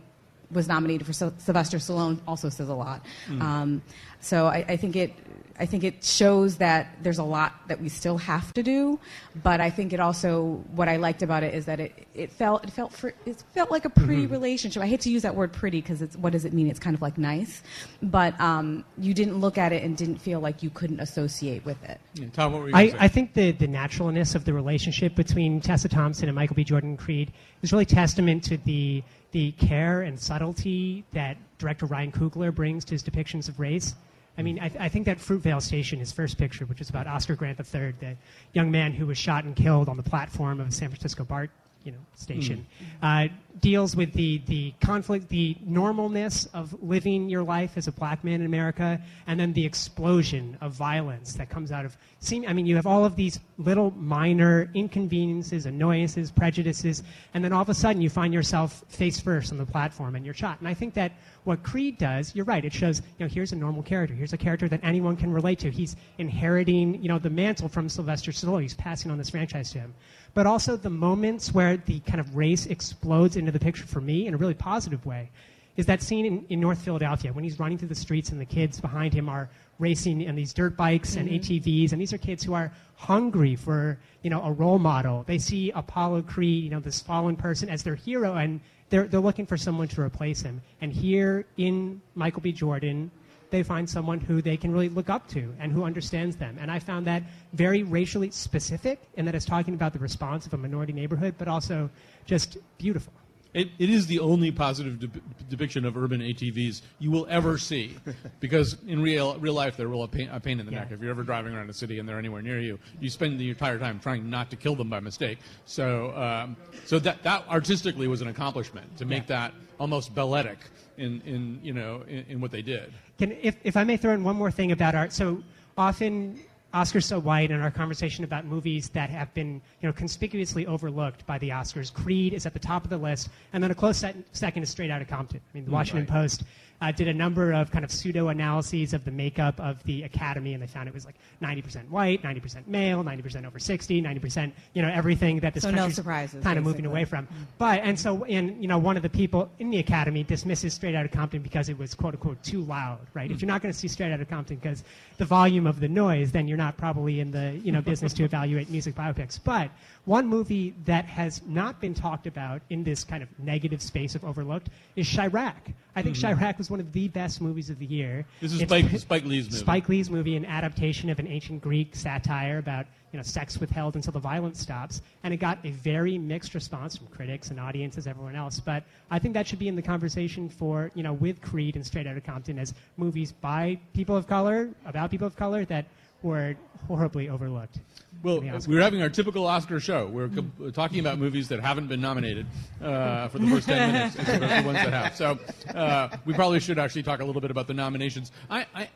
was 0.50 0.68
nominated 0.68 1.06
for 1.06 1.12
Sylvester 1.12 1.78
Stallone 1.78 2.20
also 2.26 2.48
says 2.48 2.68
a 2.68 2.74
lot. 2.74 3.04
Mm. 3.28 3.40
Um, 3.40 3.82
so 4.20 4.46
I, 4.46 4.64
I, 4.68 4.76
think 4.76 4.94
it 4.94 5.14
I 5.58 5.66
think 5.66 5.84
it 5.84 6.02
shows 6.02 6.56
that 6.56 6.88
there's 7.02 7.18
a 7.18 7.24
lot 7.24 7.54
that 7.68 7.80
we 7.80 7.88
still 7.88 8.18
have 8.18 8.52
to 8.54 8.62
do, 8.62 8.98
but 9.42 9.60
I 9.60 9.70
think 9.70 9.92
it 9.92 10.00
also 10.00 10.64
what 10.74 10.88
I 10.88 10.96
liked 10.96 11.22
about 11.22 11.44
it 11.44 11.54
is 11.54 11.66
that 11.66 11.78
it, 11.78 12.08
it 12.14 12.32
felt 12.32 12.64
it 12.64 12.70
felt 12.70 12.92
for, 12.92 13.14
it 13.24 13.42
felt 13.54 13.70
like 13.70 13.84
a 13.84 13.90
pretty 13.90 14.24
mm-hmm. 14.24 14.32
relationship. 14.32 14.82
I 14.82 14.86
hate 14.86 15.00
to 15.02 15.10
use 15.10 15.22
that 15.22 15.34
word 15.34 15.52
pretty 15.52 15.80
because 15.80 16.02
it's 16.02 16.16
what 16.16 16.32
does 16.32 16.44
it 16.44 16.52
mean? 16.52 16.66
It's 16.66 16.80
kind 16.80 16.94
of 16.94 17.02
like 17.02 17.18
nice, 17.18 17.62
but 18.02 18.38
um, 18.40 18.84
you 18.98 19.14
didn't 19.14 19.38
look 19.38 19.56
at 19.56 19.72
it 19.72 19.84
and 19.84 19.96
didn't 19.96 20.18
feel 20.18 20.40
like 20.40 20.62
you 20.62 20.70
couldn't 20.70 20.98
associate 20.98 21.64
with 21.64 21.82
it. 21.84 22.00
Yeah, 22.14 22.26
Tom, 22.32 22.52
what 22.52 22.62
were 22.62 22.68
you 22.70 22.74
I, 22.74 22.92
I 22.98 23.08
think 23.08 23.34
the 23.34 23.52
the 23.52 23.68
naturalness 23.68 24.34
of 24.34 24.44
the 24.44 24.52
relationship 24.52 25.14
between 25.14 25.60
Tessa 25.60 25.88
Thompson 25.88 26.28
and 26.28 26.34
Michael 26.34 26.56
B. 26.56 26.64
Jordan 26.64 26.96
Creed 26.96 27.32
is 27.62 27.72
really 27.72 27.86
testament 27.86 28.42
to 28.44 28.56
the 28.56 29.04
the 29.30 29.52
care 29.52 30.02
and 30.02 30.18
subtlety 30.18 31.04
that 31.12 31.36
director 31.58 31.86
Ryan 31.86 32.10
Coogler 32.10 32.52
brings 32.52 32.84
to 32.86 32.92
his 32.92 33.04
depictions 33.04 33.48
of 33.48 33.60
race. 33.60 33.94
I 34.36 34.42
mean, 34.42 34.58
I, 34.58 34.68
th- 34.68 34.80
I, 34.80 34.88
think 34.88 35.06
that 35.06 35.18
Fruitvale 35.18 35.62
Station, 35.62 36.00
his 36.00 36.10
first 36.10 36.38
picture, 36.38 36.64
which 36.66 36.80
is 36.80 36.90
about 36.90 37.06
Oscar 37.06 37.36
Grant 37.36 37.58
III, 37.58 37.94
the 38.00 38.16
young 38.52 38.70
man 38.70 38.92
who 38.92 39.06
was 39.06 39.16
shot 39.16 39.44
and 39.44 39.54
killed 39.54 39.88
on 39.88 39.96
the 39.96 40.02
platform 40.02 40.60
of 40.60 40.68
a 40.68 40.72
San 40.72 40.88
Francisco 40.88 41.24
BART, 41.24 41.50
you 41.84 41.92
know, 41.92 41.98
station, 42.16 42.66
mm. 43.02 43.30
uh, 43.30 43.32
deals 43.60 43.94
with 43.94 44.12
the, 44.12 44.42
the 44.46 44.74
conflict, 44.80 45.28
the 45.28 45.56
normalness 45.66 46.48
of 46.54 46.82
living 46.82 47.28
your 47.28 47.42
life 47.42 47.76
as 47.76 47.86
a 47.86 47.92
black 47.92 48.24
man 48.24 48.40
in 48.40 48.46
America, 48.46 49.00
and 49.26 49.38
then 49.38 49.52
the 49.52 49.64
explosion 49.64 50.58
of 50.60 50.72
violence 50.72 51.34
that 51.34 51.48
comes 51.48 51.70
out 51.70 51.84
of 51.84 51.96
seeing. 52.20 52.46
I 52.46 52.52
mean, 52.52 52.66
you 52.66 52.76
have 52.76 52.86
all 52.86 53.04
of 53.04 53.16
these 53.16 53.38
little 53.58 53.92
minor 53.92 54.70
inconveniences, 54.74 55.66
annoyances, 55.66 56.30
prejudices, 56.30 57.02
and 57.32 57.44
then 57.44 57.52
all 57.52 57.62
of 57.62 57.68
a 57.68 57.74
sudden 57.74 58.02
you 58.02 58.10
find 58.10 58.34
yourself 58.34 58.84
face 58.88 59.20
first 59.20 59.52
on 59.52 59.58
the 59.58 59.66
platform 59.66 60.16
and 60.16 60.24
you're 60.24 60.34
shot. 60.34 60.58
And 60.58 60.68
I 60.68 60.74
think 60.74 60.94
that 60.94 61.12
what 61.44 61.62
Creed 61.62 61.98
does, 61.98 62.34
you're 62.34 62.46
right, 62.46 62.64
it 62.64 62.72
shows, 62.72 63.02
you 63.18 63.26
know, 63.26 63.28
here's 63.28 63.52
a 63.52 63.56
normal 63.56 63.82
character. 63.82 64.14
Here's 64.14 64.32
a 64.32 64.38
character 64.38 64.68
that 64.68 64.80
anyone 64.82 65.16
can 65.16 65.32
relate 65.32 65.58
to. 65.60 65.70
He's 65.70 65.96
inheriting, 66.18 67.02
you 67.02 67.08
know, 67.08 67.18
the 67.18 67.30
mantle 67.30 67.68
from 67.68 67.88
Sylvester 67.88 68.32
Stallone. 68.32 68.62
He's 68.62 68.74
passing 68.74 69.10
on 69.10 69.18
this 69.18 69.30
franchise 69.30 69.70
to 69.72 69.80
him 69.80 69.94
but 70.34 70.46
also 70.46 70.76
the 70.76 70.90
moments 70.90 71.54
where 71.54 71.76
the 71.76 72.00
kind 72.00 72.20
of 72.20 72.36
race 72.36 72.66
explodes 72.66 73.36
into 73.46 73.58
the 73.58 73.64
picture 73.64 73.86
for 73.86 74.00
me 74.00 74.26
in 74.26 74.34
a 74.34 74.36
really 74.36 74.54
positive 74.54 75.04
way 75.06 75.30
is 75.76 75.86
that 75.86 76.02
scene 76.02 76.24
in, 76.24 76.46
in 76.48 76.60
North 76.60 76.80
Philadelphia 76.80 77.32
when 77.32 77.44
he's 77.44 77.58
running 77.58 77.78
through 77.78 77.88
the 77.88 77.94
streets 77.94 78.30
and 78.30 78.40
the 78.40 78.44
kids 78.44 78.80
behind 78.80 79.12
him 79.12 79.28
are 79.28 79.48
racing 79.78 80.20
in 80.20 80.36
these 80.36 80.52
dirt 80.52 80.76
bikes 80.76 81.16
and 81.16 81.28
Mm-hmm. 81.28 81.34
ATVs, 81.34 81.92
and 81.92 82.00
these 82.00 82.12
are 82.12 82.18
kids 82.18 82.44
who 82.44 82.54
are 82.54 82.72
hungry 82.96 83.56
for 83.56 83.98
you 84.22 84.30
know 84.30 84.42
a 84.42 84.52
role 84.52 84.78
model. 84.78 85.24
They 85.26 85.38
see 85.38 85.72
Apollo 85.74 86.22
Creed, 86.22 86.64
you 86.64 86.70
know 86.70 86.80
this 86.80 87.00
fallen 87.00 87.34
person, 87.34 87.68
as 87.68 87.82
their 87.82 87.94
hero, 87.94 88.34
and 88.34 88.60
they're 88.90 89.08
they're 89.08 89.20
looking 89.20 89.46
for 89.46 89.56
someone 89.56 89.88
to 89.88 90.00
replace 90.00 90.42
him. 90.42 90.62
And 90.80 90.92
here 90.92 91.44
in 91.56 92.00
Michael 92.14 92.42
B. 92.42 92.52
Jordan, 92.52 93.10
they 93.50 93.62
find 93.62 93.88
someone 93.88 94.20
who 94.20 94.42
they 94.42 94.56
can 94.56 94.72
really 94.72 94.88
look 94.88 95.08
up 95.10 95.28
to 95.30 95.52
and 95.58 95.72
who 95.72 95.84
understands 95.84 96.36
them. 96.36 96.56
And 96.60 96.70
I 96.70 96.78
found 96.78 97.06
that 97.06 97.22
very 97.52 97.82
racially 97.82 98.30
specific, 98.30 99.00
and 99.16 99.26
that 99.26 99.34
it's 99.34 99.46
talking 99.46 99.74
about 99.74 99.92
the 99.92 99.98
response 99.98 100.46
of 100.46 100.54
a 100.54 100.58
minority 100.58 100.92
neighborhood, 100.92 101.34
but 101.38 101.48
also 101.48 101.90
just 102.26 102.58
beautiful. 102.78 103.12
It, 103.54 103.68
it 103.78 103.88
is 103.88 104.06
the 104.08 104.18
only 104.18 104.50
positive 104.50 104.98
de- 104.98 105.20
depiction 105.48 105.84
of 105.84 105.96
urban 105.96 106.20
ATVs 106.20 106.82
you 106.98 107.10
will 107.12 107.26
ever 107.30 107.56
see, 107.56 107.96
because 108.40 108.76
in 108.86 109.00
real 109.00 109.38
real 109.38 109.54
life 109.54 109.76
they're 109.76 109.86
real 109.86 110.02
a 110.02 110.08
pain, 110.08 110.28
a 110.30 110.40
pain 110.40 110.58
in 110.58 110.66
the 110.66 110.72
Yeah. 110.72 110.80
neck. 110.80 110.88
If 110.90 111.00
you're 111.00 111.10
ever 111.10 111.22
driving 111.22 111.54
around 111.54 111.70
a 111.70 111.72
city 111.72 112.00
and 112.00 112.08
they're 112.08 112.18
anywhere 112.18 112.42
near 112.42 112.60
you, 112.60 112.78
you 113.00 113.08
spend 113.08 113.38
the 113.38 113.48
entire 113.48 113.78
time 113.78 114.00
trying 114.00 114.28
not 114.28 114.50
to 114.50 114.56
kill 114.56 114.74
them 114.74 114.90
by 114.90 114.98
mistake. 114.98 115.38
So, 115.66 116.14
um, 116.16 116.56
so 116.84 116.98
that 116.98 117.22
that 117.22 117.48
artistically 117.48 118.08
was 118.08 118.22
an 118.22 118.28
accomplishment 118.28 118.96
to 118.98 119.04
make 119.04 119.28
that 119.28 119.54
almost 119.78 120.14
balletic 120.14 120.58
in, 120.98 121.20
in 121.24 121.60
you 121.62 121.72
know 121.72 122.02
in, 122.08 122.24
in 122.28 122.40
what 122.40 122.50
they 122.50 122.62
did. 122.62 122.92
Can, 123.18 123.32
if, 123.40 123.56
if 123.62 123.76
I 123.76 123.84
may 123.84 123.96
throw 123.96 124.12
in 124.14 124.24
one 124.24 124.34
more 124.34 124.50
thing 124.50 124.72
about 124.72 124.96
art. 124.96 125.12
So 125.12 125.42
often, 125.78 126.40
Oscars 126.74 127.04
So 127.04 127.20
White 127.20 127.52
in 127.52 127.60
our 127.60 127.70
conversation 127.70 128.24
about 128.24 128.46
movies 128.46 128.88
that 128.90 129.08
have 129.08 129.32
been 129.32 129.62
you 129.80 129.88
know, 129.88 129.92
conspicuously 129.92 130.66
overlooked 130.66 131.24
by 131.24 131.38
the 131.38 131.50
Oscars, 131.50 131.92
Creed 131.92 132.34
is 132.34 132.46
at 132.46 132.52
the 132.52 132.58
top 132.58 132.82
of 132.82 132.90
the 132.90 132.98
list, 132.98 133.28
and 133.52 133.62
then 133.62 133.70
a 133.70 133.74
close 133.74 133.98
sec- 133.98 134.16
second 134.32 134.64
is 134.64 134.70
Straight 134.70 134.90
Outta 134.90 135.04
Compton. 135.04 135.40
I 135.40 135.56
mean, 135.56 135.64
the 135.64 135.70
mm, 135.70 135.74
Washington 135.74 136.02
right. 136.12 136.22
Post 136.22 136.42
uh, 136.84 136.92
did 136.92 137.08
a 137.08 137.14
number 137.14 137.52
of 137.52 137.70
kind 137.70 137.84
of 137.84 137.90
pseudo 137.90 138.28
analyses 138.28 138.92
of 138.92 139.04
the 139.04 139.10
makeup 139.10 139.58
of 139.58 139.82
the 139.84 140.02
Academy, 140.02 140.52
and 140.52 140.62
they 140.62 140.66
found 140.66 140.86
it 140.86 140.94
was 140.94 141.06
like 141.06 141.14
90% 141.42 141.88
white, 141.88 142.22
90% 142.22 142.66
male, 142.66 143.02
90% 143.02 143.46
over 143.46 143.58
60, 143.58 144.02
90% 144.02 144.52
you 144.74 144.82
know 144.82 144.90
everything 144.92 145.40
that 145.40 145.54
this 145.54 145.62
So 145.62 145.70
no 145.70 145.78
country's 145.78 145.96
surprises, 145.96 146.44
kind 146.44 146.58
of 146.58 146.64
moving 146.64 146.84
away 146.84 147.04
from. 147.04 147.26
But 147.58 147.80
and 147.82 147.98
so 147.98 148.24
and 148.24 148.60
you 148.60 148.68
know 148.68 148.78
one 148.78 148.96
of 148.96 149.02
the 149.02 149.08
people 149.08 149.50
in 149.58 149.70
the 149.70 149.78
Academy 149.78 150.22
dismisses 150.24 150.74
Straight 150.74 150.94
Outta 150.94 151.08
Compton 151.08 151.42
because 151.42 151.68
it 151.68 151.78
was 151.78 151.94
quote 151.94 152.14
unquote 152.14 152.42
too 152.42 152.62
loud, 152.62 153.00
right? 153.14 153.30
If 153.30 153.40
you're 153.40 153.48
not 153.48 153.62
going 153.62 153.72
to 153.72 153.78
see 153.78 153.88
Straight 153.88 154.12
Outta 154.12 154.26
Compton 154.26 154.56
because 154.56 154.84
the 155.16 155.24
volume 155.24 155.66
of 155.66 155.80
the 155.80 155.88
noise, 155.88 156.32
then 156.32 156.46
you're 156.46 156.58
not 156.58 156.76
probably 156.76 157.20
in 157.20 157.30
the 157.30 157.58
you 157.64 157.72
know 157.72 157.80
business 157.80 158.12
to 158.14 158.24
evaluate 158.24 158.68
music 158.68 158.94
biopics. 158.94 159.38
But 159.42 159.70
one 160.04 160.26
movie 160.26 160.74
that 160.84 161.04
has 161.06 161.40
not 161.46 161.80
been 161.80 161.94
talked 161.94 162.26
about 162.26 162.60
in 162.70 162.84
this 162.84 163.04
kind 163.04 163.22
of 163.22 163.28
negative 163.38 163.80
space 163.80 164.14
of 164.14 164.24
overlooked 164.24 164.68
is 164.96 165.08
Chi-Raq. 165.08 165.54
I 165.96 166.02
think 166.02 166.16
mm-hmm. 166.16 166.38
Chi-Raq 166.38 166.58
was 166.58 166.70
one 166.70 166.80
of 166.80 166.92
the 166.92 167.08
best 167.08 167.40
movies 167.40 167.70
of 167.70 167.78
the 167.78 167.86
year. 167.86 168.26
This 168.40 168.52
is 168.52 168.60
Spike, 168.60 168.90
Spike 168.98 169.24
Lee's 169.24 169.46
movie. 169.46 169.58
Spike 169.58 169.88
Lee's 169.88 170.10
movie, 170.10 170.36
an 170.36 170.44
adaptation 170.44 171.08
of 171.08 171.18
an 171.18 171.26
ancient 171.26 171.62
Greek 171.62 171.94
satire 171.94 172.58
about 172.58 172.86
you 173.12 173.16
know 173.16 173.22
sex 173.22 173.58
withheld 173.60 173.94
until 173.94 174.12
the 174.12 174.18
violence 174.18 174.60
stops, 174.60 175.00
and 175.22 175.32
it 175.32 175.36
got 175.36 175.58
a 175.62 175.70
very 175.70 176.18
mixed 176.18 176.52
response 176.52 176.96
from 176.96 177.06
critics 177.06 177.50
and 177.50 177.60
audiences, 177.60 178.08
everyone 178.08 178.34
else. 178.34 178.58
But 178.58 178.82
I 179.08 179.20
think 179.20 179.34
that 179.34 179.46
should 179.46 179.60
be 179.60 179.68
in 179.68 179.76
the 179.76 179.82
conversation 179.82 180.48
for 180.48 180.90
you 180.94 181.04
know 181.04 181.12
with 181.12 181.40
Creed 181.40 181.76
and 181.76 181.86
Straight 181.86 182.08
Outta 182.08 182.20
Compton 182.20 182.58
as 182.58 182.74
movies 182.96 183.30
by 183.30 183.78
people 183.94 184.16
of 184.16 184.26
color 184.26 184.68
about 184.84 185.12
people 185.12 185.28
of 185.28 185.36
color 185.36 185.64
that 185.66 185.86
were 186.24 186.56
horribly 186.88 187.28
overlooked. 187.28 187.78
Well, 188.22 188.40
Oscars. 188.40 188.66
we're 188.66 188.80
having 188.80 189.02
our 189.02 189.10
typical 189.10 189.46
Oscar 189.46 189.78
show. 189.78 190.06
We're 190.06 190.28
co- 190.28 190.70
talking 190.70 190.98
about 190.98 191.18
movies 191.18 191.46
that 191.48 191.60
haven't 191.60 191.88
been 191.88 192.00
nominated 192.00 192.46
uh, 192.82 193.28
for 193.28 193.38
the 193.38 193.46
first 193.48 193.68
10 193.68 193.92
minutes, 193.92 194.14
the 194.16 194.62
ones 194.64 194.78
that 194.78 194.92
have. 194.92 195.14
So 195.14 195.38
uh, 195.74 196.08
we 196.24 196.32
probably 196.32 196.58
should 196.58 196.78
actually 196.78 197.02
talk 197.02 197.20
a 197.20 197.24
little 197.24 197.42
bit 197.42 197.50
about 197.50 197.66
the 197.66 197.74
nominations. 197.74 198.32
I, 198.48 198.66
I, 198.74 198.88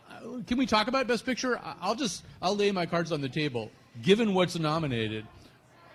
can 0.46 0.56
we 0.56 0.64
talk 0.64 0.88
about 0.88 1.06
Best 1.06 1.26
Picture? 1.26 1.60
I'll 1.80 1.94
just 1.94 2.24
I'll 2.40 2.56
lay 2.56 2.72
my 2.72 2.86
cards 2.86 3.12
on 3.12 3.20
the 3.20 3.28
table. 3.28 3.70
Given 4.02 4.32
what's 4.32 4.58
nominated, 4.58 5.26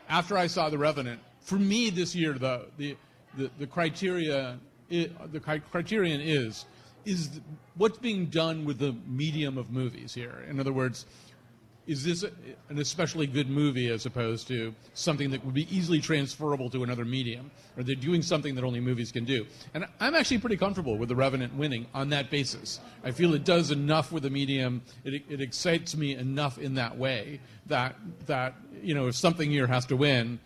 after 0.09 0.37
I 0.37 0.45
saw 0.45 0.69
The 0.69 0.77
Revenant, 0.77 1.19
for 1.39 1.55
me 1.55 1.89
this 1.89 2.15
year 2.15 2.33
the 2.33 2.67
the 2.77 2.95
the, 3.35 3.49
the 3.57 3.65
criteria 3.67 4.59
the 4.89 5.39
criterion 5.71 6.21
is 6.21 6.65
is 7.05 7.39
what's 7.75 7.97
being 7.97 8.27
done 8.27 8.65
with 8.65 8.79
the 8.79 8.95
medium 9.07 9.57
of 9.57 9.71
movies 9.71 10.13
here. 10.13 10.45
In 10.49 10.59
other 10.59 10.73
words, 10.73 11.05
is 11.85 12.03
this 12.03 12.23
a, 12.23 12.31
an 12.69 12.79
especially 12.79 13.27
good 13.27 13.49
movie 13.49 13.89
as 13.89 14.05
opposed 14.05 14.47
to 14.47 14.73
something 14.93 15.29
that 15.31 15.43
would 15.43 15.53
be 15.53 15.67
easily 15.75 15.99
transferable 15.99 16.69
to 16.69 16.83
another 16.83 17.03
medium? 17.03 17.51
Or 17.75 17.83
they're 17.83 17.95
doing 17.95 18.21
something 18.21 18.55
that 18.55 18.63
only 18.63 18.79
movies 18.79 19.11
can 19.11 19.25
do? 19.25 19.45
And 19.73 19.85
I'm 19.99 20.15
actually 20.15 20.37
pretty 20.37 20.57
comfortable 20.57 20.97
with 20.97 21.09
The 21.09 21.15
Revenant 21.15 21.53
winning 21.55 21.85
on 21.93 22.09
that 22.09 22.29
basis. 22.29 22.79
I 23.03 23.11
feel 23.11 23.33
it 23.33 23.43
does 23.43 23.71
enough 23.71 24.11
with 24.11 24.23
the 24.23 24.29
medium, 24.29 24.81
it, 25.03 25.23
it 25.29 25.41
excites 25.41 25.95
me 25.95 26.15
enough 26.15 26.57
in 26.57 26.75
that 26.75 26.97
way 26.97 27.41
that, 27.65 27.95
that, 28.27 28.55
you 28.81 28.93
know, 28.93 29.07
if 29.07 29.15
something 29.15 29.49
here 29.49 29.67
has 29.67 29.85
to 29.87 29.97
win, 29.97 30.39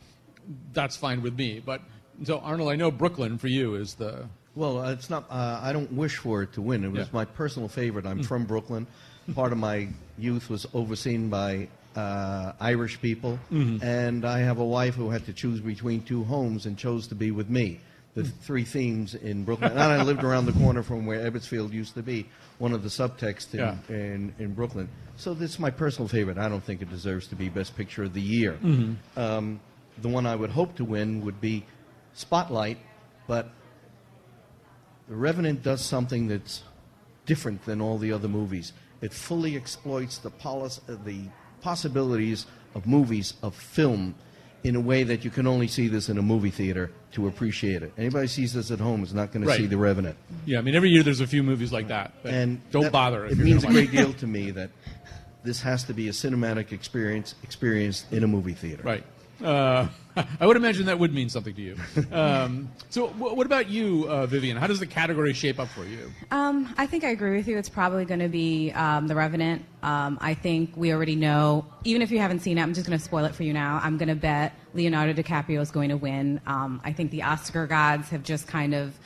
that's 0.73 0.95
fine 0.95 1.21
with 1.21 1.37
me. 1.37 1.61
But 1.63 1.81
so, 2.23 2.39
Arnold, 2.39 2.71
I 2.71 2.75
know 2.75 2.89
Brooklyn 2.89 3.37
for 3.37 3.47
you 3.47 3.75
is 3.75 3.93
the. 3.93 4.27
Well, 4.57 4.79
uh, 4.79 4.91
it's 4.91 5.09
not. 5.09 5.25
Uh, 5.29 5.59
I 5.61 5.71
don't 5.71 5.91
wish 5.93 6.17
for 6.17 6.41
it 6.41 6.53
to 6.53 6.61
win. 6.61 6.83
It 6.83 6.91
was 6.91 7.01
Yeah. 7.07 7.13
My 7.13 7.25
personal 7.25 7.67
favorite. 7.69 8.05
I'm 8.07 8.23
from 8.23 8.45
Brooklyn. 8.45 8.87
Part 9.35 9.51
of 9.51 9.59
my 9.59 9.89
youth 10.17 10.49
was 10.49 10.65
overseen 10.73 11.29
by 11.29 11.67
uh, 11.95 12.53
Irish 12.59 12.99
people, 13.01 13.39
Mm-hmm. 13.51 13.83
and 13.85 14.25
I 14.25 14.39
have 14.39 14.57
a 14.59 14.65
wife 14.65 14.95
who 14.95 15.09
had 15.11 15.25
to 15.27 15.33
choose 15.33 15.59
between 15.59 16.01
two 16.03 16.23
homes 16.23 16.65
and 16.65 16.75
chose 16.77 17.07
to 17.09 17.15
be 17.15 17.29
with 17.31 17.49
me. 17.49 17.79
The 18.15 18.23
Mm. 18.23 18.31
three 18.41 18.63
themes 18.63 19.13
in 19.13 19.43
Brooklyn, 19.43 19.71
and 19.73 19.79
I 19.79 20.01
lived 20.01 20.23
around 20.23 20.47
the 20.47 20.53
corner 20.53 20.81
from 20.81 21.05
where 21.05 21.19
Ebbets 21.29 21.45
Field 21.47 21.71
used 21.71 21.93
to 21.93 22.01
be. 22.01 22.25
One 22.57 22.73
of 22.73 22.81
the 22.81 22.89
subtexts 22.89 23.53
in, 23.53 23.59
Yeah. 23.59 23.75
in, 23.89 24.33
in 24.39 24.53
Brooklyn. 24.55 24.89
So 25.17 25.35
this 25.35 25.51
is 25.51 25.59
my 25.59 25.69
personal 25.69 26.07
favorite. 26.07 26.39
I 26.39 26.49
don't 26.49 26.63
think 26.63 26.81
it 26.81 26.89
deserves 26.89 27.27
to 27.27 27.35
be 27.35 27.47
Best 27.49 27.75
Picture 27.77 28.03
of 28.05 28.13
the 28.13 28.21
Year. 28.21 28.53
Mm-hmm. 28.63 29.19
Um, 29.19 29.59
the 30.01 30.09
one 30.09 30.25
I 30.25 30.35
would 30.35 30.49
hope 30.49 30.75
to 30.77 30.83
win 30.85 31.23
would 31.25 31.39
be 31.39 31.63
Spotlight, 32.15 32.79
but 33.27 33.49
the 35.07 35.15
Revenant 35.15 35.63
does 35.63 35.81
something 35.83 36.27
that's 36.27 36.63
different 37.25 37.65
than 37.65 37.81
all 37.81 37.97
the 37.97 38.11
other 38.11 38.27
movies. 38.27 38.73
It 39.01 39.13
fully 39.13 39.55
exploits 39.55 40.17
the, 40.17 40.31
uh, 40.43 40.69
the 41.05 41.21
possibilities 41.61 42.45
of 42.75 42.87
movies, 42.87 43.33
of 43.43 43.55
film, 43.55 44.15
in 44.63 44.75
a 44.75 44.81
way 44.81 45.03
that 45.03 45.23
you 45.23 45.29
can 45.29 45.47
only 45.47 45.67
see 45.67 45.87
this 45.87 46.09
in 46.09 46.17
a 46.17 46.21
movie 46.21 46.49
theater 46.49 46.91
to 47.11 47.27
appreciate 47.27 47.83
it. 47.83 47.93
Anybody 47.97 48.27
sees 48.27 48.53
this 48.53 48.71
at 48.71 48.79
home 48.79 49.03
is 49.03 49.13
not 49.13 49.31
going 49.31 49.45
to 49.45 49.53
see 49.55 49.67
The 49.67 49.77
Revenant. 49.77 50.17
Yeah, 50.45 50.59
I 50.59 50.61
mean, 50.61 50.75
every 50.75 50.89
year 50.89 51.03
there's 51.03 51.21
a 51.21 51.27
few 51.27 51.43
movies 51.43 51.71
like 51.71 51.87
that. 51.89 52.13
And 52.23 52.59
don't 52.71 52.83
that- 52.83 52.91
bother. 52.91 53.25
if 53.25 53.33
It 53.33 53.37
means 53.37 53.63
a 53.63 53.67
great 53.67 53.91
deal 53.91 54.13
to 54.13 54.27
me 54.27 54.51
that 54.51 54.71
this 55.43 55.61
has 55.61 55.83
to 55.85 55.93
be 55.93 56.09
a 56.09 56.11
cinematic 56.11 56.71
experience 56.71 57.35
experienced 57.43 58.11
in 58.11 58.23
a 58.23 58.27
movie 58.27 58.53
theater. 58.53 58.83
Right. 58.83 59.03
Uh, 59.43 59.87
I 60.39 60.47
would 60.47 60.57
imagine 60.57 60.87
that 60.87 60.97
would 60.97 61.13
mean 61.13 61.29
something 61.29 61.53
to 61.53 61.61
you. 61.61 61.75
Um, 62.11 62.69
so, 62.89 63.07
wh- 63.07 63.37
what 63.37 63.45
about 63.45 63.69
you, 63.69 64.05
uh, 64.09 64.25
Vivian? 64.25 64.57
How 64.57 64.65
does 64.67 64.79
the 64.79 64.87
category 64.87 65.33
shape 65.33 65.59
up 65.59 65.67
for 65.67 65.85
you? 65.85 66.11
Um, 66.31 66.73
I 66.77 66.87
think 66.87 67.03
I 67.03 67.09
agree 67.09 67.37
with 67.37 67.47
you. 67.47 67.57
It's 67.57 67.69
probably 67.69 68.05
going 68.05 68.21
to 68.21 68.29
be 68.29 68.71
um, 68.71 69.07
The 69.07 69.15
Revenant. 69.15 69.63
Um, 69.83 70.17
I 70.19 70.33
think 70.33 70.75
we 70.75 70.91
already 70.91 71.15
know, 71.15 71.65
even 71.83 72.01
if 72.01 72.09
you 72.09 72.19
haven't 72.19 72.39
seen 72.39 72.57
it, 72.57 72.61
I'm 72.61 72.73
just 72.73 72.87
going 72.87 72.97
to 72.97 73.03
spoil 73.03 73.25
it 73.25 73.35
for 73.35 73.43
you 73.43 73.53
now. 73.53 73.79
I'm 73.83 73.97
going 73.97 74.09
to 74.09 74.15
bet 74.15 74.53
Leonardo 74.73 75.13
DiCaprio 75.13 75.61
is 75.61 75.69
going 75.71 75.89
to 75.89 75.97
win. 75.97 76.41
Um, 76.47 76.81
I 76.83 76.93
think 76.93 77.11
the 77.11 77.23
Oscar 77.23 77.67
gods 77.67 78.09
have 78.09 78.23
just 78.23 78.47
kind 78.47 78.73
of 78.73 78.97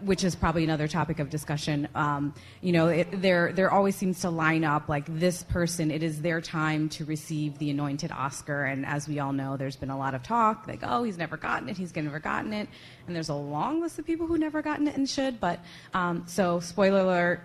which 0.00 0.24
is 0.24 0.34
probably 0.34 0.64
another 0.64 0.88
topic 0.88 1.20
of 1.20 1.30
discussion. 1.30 1.88
Um, 1.94 2.34
you 2.60 2.72
know, 2.72 2.88
it, 2.88 3.22
there 3.22 3.52
there 3.52 3.70
always 3.70 3.96
seems 3.96 4.20
to 4.20 4.30
line 4.30 4.64
up 4.64 4.88
like 4.88 5.04
this 5.08 5.42
person. 5.44 5.90
It 5.90 6.02
is 6.02 6.20
their 6.20 6.40
time 6.40 6.88
to 6.90 7.04
receive 7.04 7.58
the 7.58 7.70
anointed 7.70 8.10
Oscar, 8.10 8.64
and 8.64 8.84
as 8.84 9.08
we 9.08 9.18
all 9.20 9.32
know, 9.32 9.56
there's 9.56 9.76
been 9.76 9.90
a 9.90 9.98
lot 9.98 10.14
of 10.14 10.22
talk 10.22 10.66
like, 10.66 10.80
oh, 10.82 11.02
he's 11.04 11.18
never 11.18 11.36
gotten 11.36 11.68
it, 11.68 11.76
he's 11.76 11.94
never 11.94 12.18
gotten 12.18 12.52
it, 12.52 12.68
and 13.06 13.14
there's 13.14 13.28
a 13.28 13.34
long 13.34 13.80
list 13.80 13.98
of 13.98 14.06
people 14.06 14.26
who 14.26 14.38
never 14.38 14.62
gotten 14.62 14.88
it 14.88 14.96
and 14.96 15.08
should. 15.08 15.40
But 15.40 15.60
um, 15.94 16.24
so, 16.26 16.60
spoiler 16.60 17.00
alert: 17.00 17.40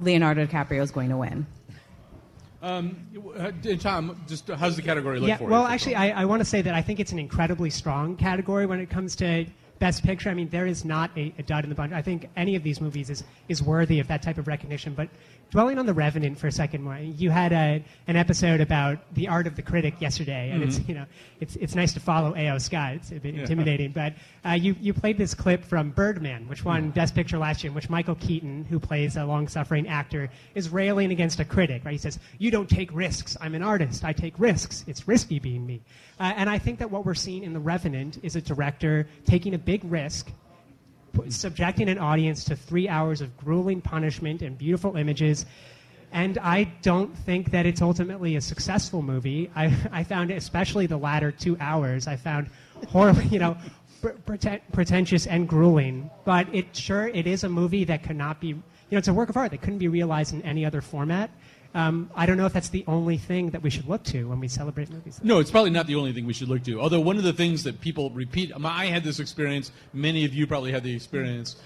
Leonardo 0.00 0.46
DiCaprio 0.46 0.82
is 0.82 0.90
going 0.90 1.10
to 1.10 1.16
win. 1.16 1.46
Uh, 2.60 2.82
Tom, 3.78 4.20
just 4.26 4.48
how's 4.48 4.74
the 4.74 4.82
category 4.82 5.20
look 5.20 5.28
yeah, 5.28 5.36
for 5.36 5.44
you? 5.44 5.50
well, 5.50 5.64
actually, 5.64 5.94
I, 5.94 6.22
I 6.22 6.24
want 6.24 6.40
to 6.40 6.44
say 6.44 6.60
that 6.62 6.74
I 6.74 6.82
think 6.82 6.98
it's 6.98 7.12
an 7.12 7.18
incredibly 7.18 7.70
strong 7.70 8.16
category 8.16 8.66
when 8.66 8.80
it 8.80 8.90
comes 8.90 9.14
to 9.16 9.46
Best 9.78 10.02
Picture, 10.02 10.28
I 10.28 10.34
mean, 10.34 10.48
there 10.48 10.66
is 10.66 10.84
not 10.84 11.10
a, 11.16 11.32
a 11.38 11.42
dud 11.42 11.64
in 11.64 11.70
the 11.70 11.76
bunch. 11.76 11.92
I 11.92 12.02
think 12.02 12.28
any 12.36 12.56
of 12.56 12.62
these 12.62 12.80
movies 12.80 13.10
is, 13.10 13.22
is 13.48 13.62
worthy 13.62 14.00
of 14.00 14.08
that 14.08 14.22
type 14.22 14.38
of 14.38 14.48
recognition. 14.48 14.94
But 14.94 15.08
dwelling 15.50 15.78
on 15.78 15.86
The 15.86 15.94
Revenant 15.94 16.38
for 16.38 16.46
a 16.46 16.52
second 16.52 16.82
more, 16.82 16.96
you 16.96 17.30
had 17.30 17.52
a, 17.52 17.82
an 18.06 18.16
episode 18.16 18.60
about 18.60 18.98
the 19.14 19.28
art 19.28 19.46
of 19.46 19.56
the 19.56 19.62
critic 19.62 19.94
yesterday, 20.00 20.50
and 20.50 20.62
it's, 20.62 20.80
you 20.88 20.94
know, 20.94 21.06
it's, 21.40 21.56
it's 21.56 21.74
nice 21.74 21.92
to 21.94 22.00
follow 22.00 22.34
A.O. 22.36 22.58
Scott. 22.58 22.94
It's 22.94 23.12
a 23.12 23.16
bit 23.16 23.34
intimidating. 23.34 23.92
But 23.92 24.14
uh, 24.44 24.52
you, 24.52 24.76
you 24.80 24.92
played 24.92 25.16
this 25.16 25.34
clip 25.34 25.64
from 25.64 25.90
Birdman, 25.90 26.48
which 26.48 26.64
won 26.64 26.90
Best 26.90 27.14
Picture 27.14 27.38
last 27.38 27.64
year, 27.64 27.70
in 27.70 27.74
which 27.74 27.88
Michael 27.88 28.16
Keaton, 28.16 28.64
who 28.64 28.78
plays 28.78 29.16
a 29.16 29.24
long-suffering 29.24 29.88
actor, 29.88 30.28
is 30.54 30.68
railing 30.68 31.12
against 31.12 31.40
a 31.40 31.44
critic, 31.44 31.84
right? 31.84 31.92
He 31.92 31.98
says, 31.98 32.18
you 32.38 32.50
don't 32.50 32.68
take 32.68 32.92
risks. 32.92 33.36
I'm 33.40 33.54
an 33.54 33.62
artist. 33.62 34.04
I 34.04 34.12
take 34.12 34.38
risks. 34.38 34.84
It's 34.86 35.08
risky 35.08 35.38
being 35.38 35.66
me. 35.66 35.80
Uh, 36.20 36.34
and 36.36 36.50
I 36.50 36.58
think 36.58 36.78
that 36.80 36.90
what 36.90 37.06
we're 37.06 37.14
seeing 37.14 37.42
in 37.44 37.52
The 37.52 37.60
Revenant 37.60 38.18
is 38.22 38.36
a 38.36 38.40
director 38.40 39.08
taking 39.24 39.54
a 39.54 39.58
big 39.58 39.84
risk, 39.84 40.30
subjecting 41.28 41.88
an 41.88 41.98
audience 41.98 42.44
to 42.44 42.56
three 42.56 42.88
hours 42.88 43.20
of 43.20 43.36
grueling 43.36 43.80
punishment 43.80 44.42
and 44.42 44.56
beautiful 44.56 44.96
images. 44.96 45.46
And 46.12 46.38
I 46.38 46.64
don't 46.82 47.16
think 47.16 47.50
that 47.50 47.66
it's 47.66 47.82
ultimately 47.82 48.36
a 48.36 48.40
successful 48.40 49.02
movie. 49.02 49.50
I, 49.54 49.74
I 49.92 50.04
found, 50.04 50.30
especially 50.30 50.86
the 50.86 50.96
latter 50.96 51.30
two 51.30 51.56
hours, 51.60 52.06
I 52.06 52.16
found 52.16 52.48
horribly, 52.88 53.26
you 53.26 53.38
know, 53.38 53.56
pr- 54.00 54.10
preten- 54.26 54.60
pretentious 54.72 55.26
and 55.26 55.48
grueling. 55.48 56.10
But 56.24 56.52
it 56.54 56.74
sure 56.74 57.08
it 57.08 57.26
is 57.26 57.44
a 57.44 57.48
movie 57.48 57.84
that 57.84 58.02
cannot 58.02 58.40
be, 58.40 58.48
you 58.48 58.62
know, 58.92 58.98
it's 58.98 59.08
a 59.08 59.14
work 59.14 59.28
of 59.28 59.36
art 59.36 59.50
that 59.50 59.60
couldn't 59.60 59.78
be 59.78 59.88
realized 59.88 60.32
in 60.32 60.42
any 60.42 60.64
other 60.64 60.80
format. 60.80 61.30
Um, 61.74 62.10
I 62.14 62.26
don't 62.26 62.36
know 62.36 62.46
if 62.46 62.52
that's 62.52 62.70
the 62.70 62.84
only 62.86 63.18
thing 63.18 63.50
that 63.50 63.62
we 63.62 63.70
should 63.70 63.86
look 63.86 64.02
to 64.04 64.28
when 64.28 64.40
we 64.40 64.48
celebrate 64.48 64.90
movies. 64.90 65.20
No, 65.22 65.38
it's 65.38 65.50
probably 65.50 65.70
not 65.70 65.86
the 65.86 65.96
only 65.96 66.12
thing 66.12 66.26
we 66.26 66.32
should 66.32 66.48
look 66.48 66.64
to. 66.64 66.80
Although 66.80 67.00
one 67.00 67.16
of 67.18 67.24
the 67.24 67.32
things 67.32 67.64
that 67.64 67.80
people 67.80 68.10
repeat, 68.10 68.52
um, 68.52 68.64
I 68.64 68.86
had 68.86 69.04
this 69.04 69.20
experience. 69.20 69.70
Many 69.92 70.24
of 70.24 70.34
you 70.34 70.46
probably 70.46 70.72
had 70.72 70.82
the 70.82 70.94
experience. 70.94 71.56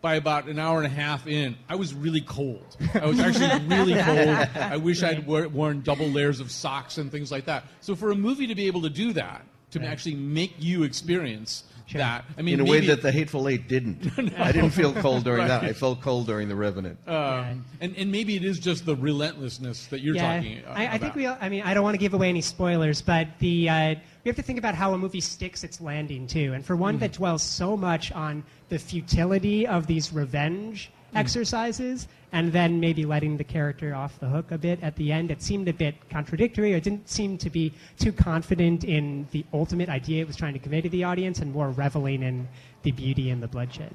By 0.00 0.16
about 0.16 0.48
an 0.48 0.58
hour 0.58 0.78
and 0.78 0.86
a 0.86 0.94
half 0.94 1.28
in, 1.28 1.56
I 1.68 1.76
was 1.76 1.94
really 1.94 2.22
cold. 2.22 2.76
I 2.92 3.06
was 3.06 3.20
actually 3.20 3.64
really 3.76 3.94
cold. 3.94 4.48
I 4.56 4.76
wish 4.76 5.00
I'd 5.04 5.24
wor- 5.28 5.46
worn 5.46 5.82
double 5.82 6.08
layers 6.08 6.40
of 6.40 6.50
socks 6.50 6.98
and 6.98 7.08
things 7.10 7.30
like 7.30 7.44
that. 7.44 7.64
So 7.80 7.94
for 7.94 8.10
a 8.10 8.16
movie 8.16 8.48
to 8.48 8.56
be 8.56 8.66
able 8.66 8.82
to 8.82 8.90
do 8.90 9.12
that, 9.12 9.46
to 9.70 9.82
actually 9.84 10.16
make 10.16 10.54
you 10.58 10.82
experience 10.82 11.64
that, 11.94 12.24
I 12.38 12.42
mean, 12.42 12.54
in 12.54 12.60
a 12.60 12.64
way 12.70 12.80
that 12.86 13.02
the 13.02 13.12
Hateful 13.12 13.48
Eight 13.48 13.68
didn't. 13.68 14.06
I 14.38 14.52
didn't 14.52 14.70
feel 14.70 14.92
cold 14.92 15.24
during 15.28 15.46
that. 15.48 15.62
I 15.64 15.72
felt 15.72 16.00
cold 16.00 16.26
during 16.26 16.48
The 16.48 16.56
Revenant. 16.56 16.98
um, 17.08 17.64
and, 17.80 17.94
and 17.96 18.10
maybe 18.10 18.36
it 18.36 18.44
is 18.44 18.58
just 18.58 18.86
the 18.86 18.96
relentlessness 18.96 19.86
that 19.86 20.00
you're 20.00 20.14
talking 20.14 20.64
uh, 20.66 20.70
I, 20.74 20.88
I 20.94 20.98
think 20.98 21.14
we. 21.14 21.26
all- 21.26 21.38
I 21.40 21.48
mean, 21.48 21.62
I 21.62 21.74
don't 21.74 21.82
want 21.84 21.94
to 21.94 21.98
give 21.98 22.14
away 22.14 22.28
any 22.28 22.40
spoilers, 22.40 23.02
but 23.02 23.28
the 23.38 23.68
uh, 23.68 23.94
we 24.24 24.28
have 24.28 24.36
to 24.36 24.42
think 24.42 24.58
about 24.58 24.74
how 24.74 24.94
a 24.94 24.98
movie 24.98 25.20
sticks 25.20 25.64
its 25.64 25.80
landing 25.80 26.26
too. 26.26 26.52
And 26.54 26.64
for 26.64 26.76
one 26.76 26.98
that 26.98 27.12
dwells 27.12 27.42
so 27.42 27.76
much 27.76 28.12
on 28.12 28.44
the 28.68 28.78
futility 28.78 29.66
of 29.66 29.86
these 29.86 30.12
revenge 30.12 30.90
exercises, 31.14 32.08
and 32.32 32.52
then 32.52 32.80
maybe 32.80 33.04
letting 33.04 33.36
the 33.36 33.44
character 33.44 33.94
off 33.94 34.18
the 34.18 34.28
hook 34.28 34.50
a 34.50 34.58
bit 34.58 34.82
at 34.82 34.96
the 34.96 35.12
end, 35.12 35.30
it 35.30 35.42
seemed 35.42 35.68
a 35.68 35.72
bit 35.72 35.94
contradictory, 36.08 36.72
or 36.72 36.78
it 36.78 36.84
didn't 36.84 37.08
seem 37.08 37.36
to 37.38 37.50
be 37.50 37.72
too 37.98 38.12
confident 38.12 38.84
in 38.84 39.26
the 39.30 39.44
ultimate 39.52 39.88
idea 39.88 40.22
it 40.22 40.26
was 40.26 40.36
trying 40.36 40.54
to 40.54 40.58
convey 40.58 40.80
to 40.80 40.88
the 40.88 41.04
audience, 41.04 41.40
and 41.40 41.52
more 41.52 41.70
reveling 41.70 42.22
in 42.22 42.48
the 42.82 42.90
beauty 42.90 43.30
and 43.30 43.42
the 43.42 43.48
bloodshed. 43.48 43.94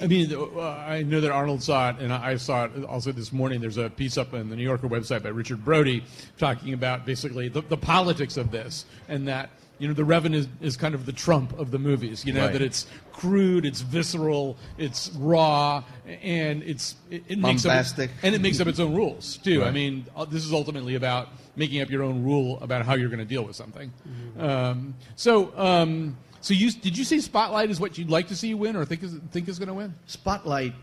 I 0.00 0.06
mean, 0.06 0.34
uh, 0.34 0.60
I 0.60 1.02
know 1.02 1.20
that 1.20 1.30
Arnold 1.30 1.62
saw 1.62 1.90
it, 1.90 1.96
and 2.00 2.12
I 2.12 2.32
I 2.32 2.36
saw 2.36 2.64
it 2.64 2.84
also 2.84 3.12
this 3.12 3.32
morning. 3.32 3.60
There's 3.60 3.78
a 3.78 3.88
piece 3.88 4.18
up 4.18 4.34
on 4.34 4.50
the 4.50 4.56
New 4.56 4.62
Yorker 4.62 4.88
website 4.88 5.22
by 5.22 5.30
Richard 5.30 5.64
Brody 5.64 6.04
talking 6.36 6.74
about 6.74 7.06
basically 7.06 7.48
the, 7.48 7.62
the 7.62 7.76
politics 7.76 8.36
of 8.36 8.50
this, 8.50 8.84
and 9.08 9.26
that 9.28 9.50
you 9.78 9.88
know 9.88 9.94
the 9.94 10.04
Revenant 10.04 10.48
is, 10.60 10.68
is 10.72 10.76
kind 10.76 10.94
of 10.94 11.06
the 11.06 11.12
Trump 11.12 11.58
of 11.58 11.70
the 11.70 11.78
movies. 11.78 12.24
You 12.24 12.32
know 12.32 12.44
Right. 12.44 12.52
that 12.52 12.62
it's 12.62 12.86
crude, 13.12 13.64
it's 13.66 13.80
visceral, 13.80 14.56
it's 14.78 15.10
raw, 15.16 15.82
and 16.22 16.62
it's 16.62 16.96
it, 17.10 17.24
it 17.28 17.38
makes 17.38 17.64
up, 17.64 17.86
and 18.22 18.34
it 18.34 18.40
makes 18.40 18.60
up 18.60 18.66
its 18.68 18.80
own 18.80 18.94
rules 18.94 19.36
too. 19.38 19.64
I 19.64 19.70
mean, 19.70 20.06
uh, 20.16 20.24
this 20.24 20.44
is 20.44 20.52
ultimately 20.52 20.94
about 20.94 21.28
making 21.56 21.80
up 21.82 21.90
your 21.90 22.02
own 22.02 22.22
rule 22.24 22.58
about 22.60 22.84
how 22.84 22.94
you're 22.94 23.08
going 23.08 23.18
to 23.18 23.24
deal 23.24 23.44
with 23.44 23.56
something. 23.56 23.92
Um, 24.38 24.94
so. 25.16 25.52
Um, 25.58 26.16
so 26.42 26.54
you 26.54 26.70
did 26.70 26.96
you 26.96 27.02
say 27.02 27.18
Spotlight 27.18 27.70
is 27.70 27.80
what 27.80 27.98
you'd 27.98 28.10
like 28.10 28.28
to 28.28 28.36
see 28.36 28.54
win, 28.54 28.76
or 28.76 28.84
think 28.84 29.02
is 29.02 29.14
think 29.32 29.48
is 29.48 29.58
going 29.58 29.66
to 29.68 29.74
win? 29.74 29.94
Spotlight, 30.06 30.74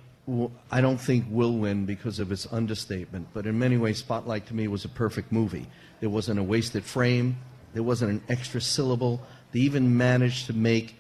I 0.72 0.82
don't 0.82 0.98
think 0.98 1.26
will 1.30 1.58
win 1.58 1.86
because 1.86 2.20
of 2.20 2.34
its 2.34 2.52
understatement, 2.52 3.28
but 3.34 3.46
in 3.46 3.58
many 3.58 3.78
ways, 3.78 4.00
Spotlight 4.00 4.46
to 4.48 4.54
me 4.54 4.68
was 4.68 4.84
a 4.84 4.90
perfect 4.90 5.32
movie. 5.32 5.66
There 6.02 6.10
wasn't 6.10 6.40
a 6.40 6.44
wasted 6.44 6.84
frame, 6.84 7.38
there 7.74 7.84
wasn't 7.84 8.12
an 8.12 8.22
extra 8.30 8.62
syllable. 8.62 9.22
They 9.52 9.60
even 9.60 9.98
managed 9.98 10.48
to 10.48 10.54
make 10.54 10.96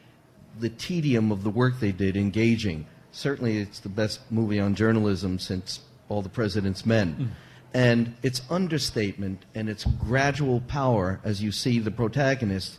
the 0.60 0.70
tedium 0.70 1.32
of 1.32 1.44
the 1.44 1.50
work 1.50 1.80
they 1.80 1.92
did 1.92 2.16
engaging. 2.18 2.86
Certainly, 3.12 3.58
it's 3.58 3.80
the 3.80 3.90
best 3.90 4.20
movie 4.32 4.60
on 4.60 4.76
journalism 4.76 5.40
since 5.40 5.82
All 6.10 6.22
the 6.22 6.30
President's 6.30 6.86
Men. 6.86 7.16
Mm. 7.16 7.30
And 7.76 8.16
its 8.22 8.42
understatement 8.50 9.46
and 9.56 9.68
its 9.68 9.86
gradual 9.86 10.62
power 10.62 11.20
as 11.24 11.42
you 11.42 11.52
see 11.52 11.80
the 11.80 11.92
protagonist 11.92 12.78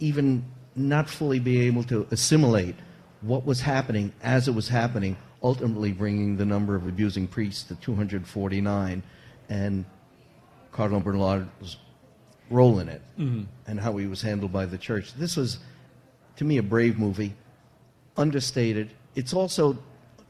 even 0.00 0.44
not 0.74 1.08
fully 1.08 1.38
be 1.38 1.60
able 1.60 1.84
to 1.84 2.06
assimilate 2.10 2.74
what 3.20 3.46
was 3.46 3.60
happening 3.60 4.12
as 4.22 4.48
it 4.48 4.54
was 4.54 4.68
happening, 4.68 5.16
ultimately 5.42 5.92
bringing 5.92 6.36
the 6.36 6.44
number 6.44 6.74
of 6.74 6.86
abusing 6.86 7.26
priests 7.28 7.62
to 7.64 7.76
249 7.76 9.02
and 9.48 9.84
Cardinal 10.72 11.00
Bernard's 11.00 11.76
role 12.50 12.78
in 12.78 12.88
it 12.88 13.02
and 13.16 13.80
how 13.80 13.96
he 13.96 14.06
was 14.06 14.22
handled 14.22 14.52
by 14.52 14.66
the 14.66 14.78
church. 14.78 15.14
This 15.14 15.36
was, 15.36 15.58
to 16.36 16.44
me, 16.44 16.58
a 16.58 16.62
brave 16.62 16.98
movie, 16.98 17.34
understated. 18.16 18.90
It's 19.14 19.32
also 19.32 19.78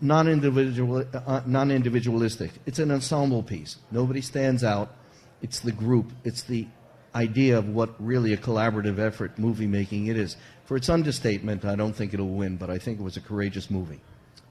non-individual, 0.00 1.04
uh, 1.12 1.40
non-individualistic. 1.46 2.50
It's 2.66 2.78
an 2.78 2.90
ensemble 2.90 3.42
piece. 3.42 3.76
Nobody 3.90 4.20
stands 4.20 4.62
out. 4.62 4.94
It's 5.42 5.60
the 5.60 5.72
group. 5.72 6.12
It's 6.24 6.42
the 6.42 6.66
idea 7.14 7.58
of 7.58 7.68
what 7.68 7.90
really 7.98 8.32
a 8.32 8.36
collaborative 8.36 8.98
effort 8.98 9.38
movie 9.38 9.66
making 9.66 10.06
it 10.06 10.16
is. 10.16 10.36
For 10.64 10.76
its 10.76 10.88
understatement, 10.88 11.64
I 11.64 11.76
don't 11.76 11.94
think 11.94 12.14
it'll 12.14 12.28
win, 12.28 12.56
but 12.56 12.70
I 12.70 12.78
think 12.78 12.98
it 12.98 13.02
was 13.02 13.16
a 13.16 13.20
courageous 13.20 13.70
movie. 13.70 14.00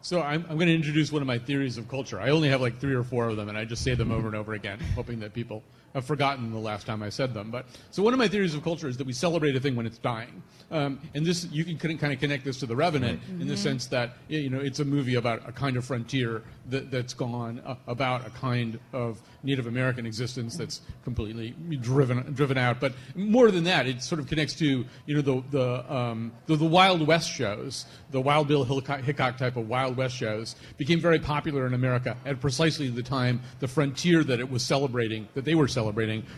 So 0.02 0.22
I'm, 0.22 0.46
I'm 0.50 0.58
going 0.58 0.68
to 0.68 0.76
introduce 0.76 1.12
one 1.12 1.22
of 1.22 1.28
my 1.28 1.40
theories 1.40 1.78
of 1.78 1.88
culture. 1.88 2.20
I 2.20 2.30
only 2.30 2.50
have 2.50 2.62
like 2.62 2.80
three 2.80 2.94
or 2.94 3.04
four 3.04 3.30
of 3.30 3.38
them, 3.38 3.50
and 3.50 3.58
I 3.58 3.66
just 3.66 3.84
say 3.84 3.96
them 3.96 4.12
over 4.12 4.28
and 4.28 4.36
over 4.36 4.54
again, 4.54 4.80
hoping 4.96 5.20
that 5.22 5.34
people 5.34 5.64
have 5.94 6.06
forgotten 6.06 6.52
the 6.52 6.60
last 6.60 6.86
time 6.86 7.04
I 7.04 7.10
said 7.10 7.34
them. 7.34 7.52
But 7.52 7.66
so 7.92 8.04
one 8.04 8.14
of 8.14 8.20
my 8.20 8.28
theories 8.28 8.56
of 8.56 8.64
culture 8.64 8.88
is 8.88 8.98
that 8.98 9.08
we 9.08 9.14
celebrate 9.14 9.56
a 9.56 9.60
thing 9.60 9.76
when 9.76 9.86
it's 9.86 9.98
dying, 9.98 10.42
um, 10.72 11.00
and 11.14 11.26
this 11.26 11.46
you 11.52 11.64
can 11.64 11.78
couldn't 11.78 11.98
kind 11.98 12.14
of 12.14 12.20
connect 12.20 12.46
this 12.46 12.60
to 12.60 12.66
the 12.66 12.76
Revenant 12.76 13.22
in 13.40 13.48
the 13.48 13.58
sense 13.58 13.88
that 13.88 14.18
you 14.28 14.50
know 14.50 14.60
it's 14.60 14.80
a 14.80 14.86
movie 14.86 15.16
about 15.16 15.48
a 15.48 15.52
kind 15.52 15.78
of 15.78 15.86
frontier 15.86 16.44
that, 16.70 16.92
that's 16.92 17.14
gone, 17.14 17.62
uh, 17.66 17.76
about 17.88 18.26
a 18.26 18.30
kind 18.32 18.80
of 18.94 19.22
Native 19.44 19.68
American 19.68 20.06
existence 20.06 20.56
that's 20.56 20.82
completely 21.04 21.52
driven 21.82 22.34
driven 22.34 22.58
out. 22.58 22.80
But 22.80 22.94
more 23.16 23.52
than 23.52 23.66
that, 23.66 23.88
it 23.88 24.02
sort 24.02 24.20
of 24.20 24.28
connects 24.28 24.54
to 24.56 24.86
you 25.06 25.16
know 25.16 25.22
the 25.22 25.44
the 25.52 25.94
um, 25.94 26.32
the, 26.46 26.56
the 26.56 26.66
Wild 26.66 27.06
West 27.06 27.30
shows, 27.30 27.86
the 28.12 28.22
Wild 28.22 28.48
Bill 28.48 28.64
Hickok, 28.64 29.02
Hickok 29.02 29.38
type 29.38 29.58
of 29.58 29.68
Wild 29.68 29.98
West 29.98 30.16
shows 30.16 30.56
became 30.78 31.00
very 31.00 31.20
popular 31.20 31.68
in 31.68 31.74
America 31.74 32.18
at 32.26 32.40
precisely 32.40 32.90
the 32.90 33.04
time 33.04 33.42
the 33.60 33.68
frontier 33.68 34.24
that 34.24 34.40
it 34.40 34.50
was 34.50 34.64
celebrating, 34.64 35.28
that 35.34 35.46
they 35.46 35.56
were 35.56 35.68
celebrating, 35.68 35.83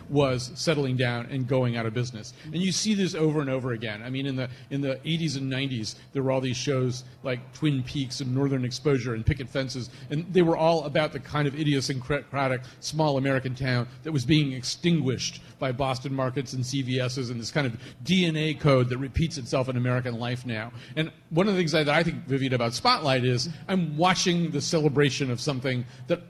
was 0.08 0.50
settling 0.54 0.96
down 0.96 1.26
and 1.26 1.46
going 1.46 1.76
out 1.76 1.86
of 1.86 1.94
business. 1.94 2.32
And 2.44 2.56
you 2.56 2.72
see 2.72 2.94
this 2.94 3.14
over 3.14 3.40
and 3.40 3.50
over 3.50 3.72
again. 3.72 4.02
I 4.02 4.10
mean, 4.10 4.26
in 4.26 4.36
the 4.36 4.48
in 4.70 4.80
the 4.80 4.96
80s 5.04 5.36
and 5.36 5.52
90s, 5.52 5.96
there 6.12 6.22
were 6.22 6.30
all 6.30 6.40
these 6.40 6.56
shows 6.56 7.04
like 7.22 7.52
Twin 7.52 7.82
Peaks 7.82 8.20
and 8.20 8.34
Northern 8.34 8.64
Exposure 8.64 9.14
and 9.14 9.24
Picket 9.24 9.48
Fences, 9.48 9.90
and 10.10 10.26
they 10.32 10.42
were 10.42 10.56
all 10.56 10.84
about 10.84 11.12
the 11.12 11.20
kind 11.20 11.46
of 11.46 11.58
idiosyncratic 11.58 12.62
small 12.80 13.18
American 13.18 13.54
town 13.54 13.86
that 14.02 14.12
was 14.12 14.24
being 14.24 14.52
extinguished 14.52 15.40
by 15.58 15.72
Boston 15.72 16.14
markets 16.14 16.52
and 16.52 16.62
CVS's 16.62 17.30
and 17.30 17.40
this 17.40 17.50
kind 17.50 17.66
of 17.66 17.76
DNA 18.04 18.58
code 18.58 18.88
that 18.88 18.98
repeats 18.98 19.38
itself 19.38 19.68
in 19.68 19.76
American 19.76 20.18
life 20.18 20.44
now. 20.44 20.72
And 20.96 21.10
one 21.30 21.48
of 21.48 21.54
the 21.54 21.60
things 21.60 21.72
that 21.72 21.88
I 21.88 22.02
think, 22.02 22.26
Vivian, 22.26 22.54
about 22.54 22.74
Spotlight 22.74 23.24
is 23.24 23.48
I'm 23.68 23.96
watching 23.96 24.50
the 24.50 24.60
celebration 24.60 25.30
of 25.30 25.40
something 25.40 25.84
that 26.08 26.20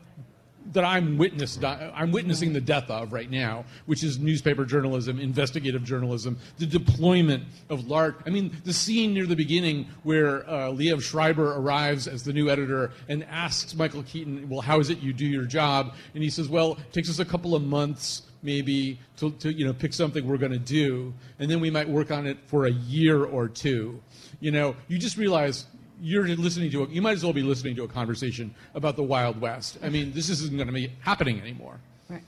that 0.73 0.85
I'm 0.85 1.19
witness 1.19 1.59
I'm 1.63 2.13
witnessing 2.13 2.53
the 2.53 2.61
death 2.61 2.91
of 2.91 3.13
right 3.13 3.31
now, 3.31 3.65
which 3.87 4.03
is 4.03 4.19
newspaper 4.19 4.65
journalism, 4.65 5.19
investigative 5.19 5.85
journalism, 5.85 6.39
the 6.59 6.67
deployment 6.67 7.45
of 7.69 7.87
large. 7.87 8.15
I 8.27 8.31
mean, 8.31 8.57
the 8.65 8.73
scene 8.73 9.15
near 9.15 9.27
the 9.27 9.37
beginning 9.37 9.87
where 10.03 10.49
uh, 10.49 10.71
Liev 10.71 11.03
Schreiber 11.03 11.57
arrives 11.57 12.09
as 12.09 12.23
the 12.23 12.33
new 12.33 12.51
editor 12.51 12.93
and 13.09 13.25
asks 13.25 13.75
Michael 13.75 14.03
Keaton, 14.03 14.49
"Well, 14.49 14.61
how 14.61 14.81
is 14.81 14.91
it 14.91 14.99
you 14.99 15.13
do 15.13 15.27
your 15.27 15.45
job?" 15.45 15.95
And 16.15 16.23
he 16.23 16.31
says, 16.31 16.49
"Well, 16.49 16.73
it 16.73 16.93
takes 16.93 17.11
us 17.11 17.19
a 17.19 17.25
couple 17.25 17.55
of 17.55 17.63
months." 17.63 18.23
Maybe 18.43 19.01
to, 19.17 19.33
to 19.33 19.53
you 19.53 19.65
know 19.65 19.73
pick 19.73 19.93
something 19.93 20.25
we're 20.25 20.37
going 20.37 20.53
to 20.53 20.59
do, 20.59 21.13
and 21.41 21.51
then 21.51 21.59
we 21.59 21.69
might 21.69 21.89
work 21.89 22.13
on 22.13 22.27
it 22.27 22.39
for 22.47 22.67
a 22.67 22.71
year 22.71 23.25
or 23.25 23.49
two. 23.49 24.01
You 24.39 24.53
know, 24.53 24.77
you 24.87 24.99
just 24.99 25.17
realize 25.17 25.65
you're 26.01 26.27
listening 26.27 26.71
to 26.73 26.85
a, 26.85 26.89
you 26.89 27.03
might 27.03 27.13
as 27.13 27.25
well 27.25 27.33
be 27.33 27.43
listening 27.43 27.77
to 27.77 27.85
a 27.85 27.89
conversation 27.89 28.55
about 28.75 28.97
the 28.97 29.03
Wild 29.03 29.41
West. 29.41 29.79
I 29.83 29.89
mean, 29.89 30.13
this 30.13 30.29
isn't 30.29 30.57
going 30.57 30.67
to 30.67 30.73
be 30.73 30.93
happening 31.01 31.41
anymore. 31.41 31.81
Right. 32.09 32.23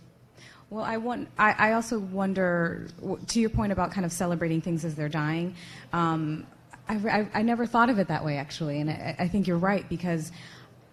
Well, 0.71 0.85
I 0.85 0.97
want. 0.97 1.29
I, 1.39 1.53
I 1.59 1.73
also 1.73 1.99
wonder, 1.99 2.89
to 3.27 3.41
your 3.41 3.51
point 3.51 3.73
about 3.73 3.91
kind 3.91 4.05
of 4.05 4.13
celebrating 4.13 4.61
things 4.61 4.85
as 4.85 4.95
they're 4.95 5.09
dying. 5.09 5.55
Um, 5.93 6.47
I, 6.89 6.95
I, 6.95 7.29
I 7.35 7.43
never 7.43 7.67
thought 7.67 7.91
of 7.91 7.99
it 7.99 8.09
that 8.09 8.25
way, 8.25 8.39
actually, 8.39 8.81
and 8.81 8.91
I, 8.91 9.17
I 9.19 9.29
think 9.29 9.47
you're 9.47 9.59
right 9.59 9.87
because 9.89 10.33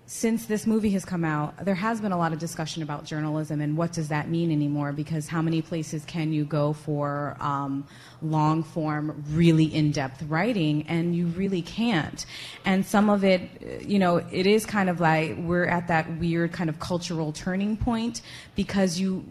since 0.07 0.45
this 0.45 0.67
movie 0.67 0.91
has 0.91 1.03
come 1.03 1.25
out, 1.25 1.65
there 1.65 1.75
has 1.75 1.99
been 1.99 2.11
a 2.11 2.17
lot 2.17 2.31
of 2.31 2.37
discussion 2.37 2.83
about 2.83 3.05
journalism 3.05 3.59
and 3.59 3.75
what 3.75 3.91
does 3.91 4.09
that 4.09 4.29
mean 4.29 4.51
anymore 4.51 4.91
because 4.91 5.27
how 5.27 5.41
many 5.41 5.63
places 5.63 6.05
can 6.05 6.31
you 6.31 6.45
go 6.45 6.73
for 6.73 7.35
um, 7.39 7.87
long 8.21 8.61
form, 8.61 9.23
really 9.31 9.65
in 9.65 9.91
depth 9.91 10.21
writing? 10.23 10.85
And 10.87 11.15
you 11.15 11.25
really 11.27 11.63
can't. 11.63 12.23
And 12.65 12.85
some 12.85 13.09
of 13.09 13.23
it, 13.23 13.81
you 13.83 13.97
know, 13.97 14.17
it 14.17 14.45
is 14.45 14.65
kind 14.65 14.89
of 14.89 14.99
like 14.99 15.37
we're 15.39 15.65
at 15.65 15.87
that 15.87 16.19
weird 16.19 16.51
kind 16.51 16.69
of 16.69 16.79
cultural 16.79 17.31
turning 17.31 17.77
point 17.77 18.21
because 18.55 18.99
you. 18.99 19.25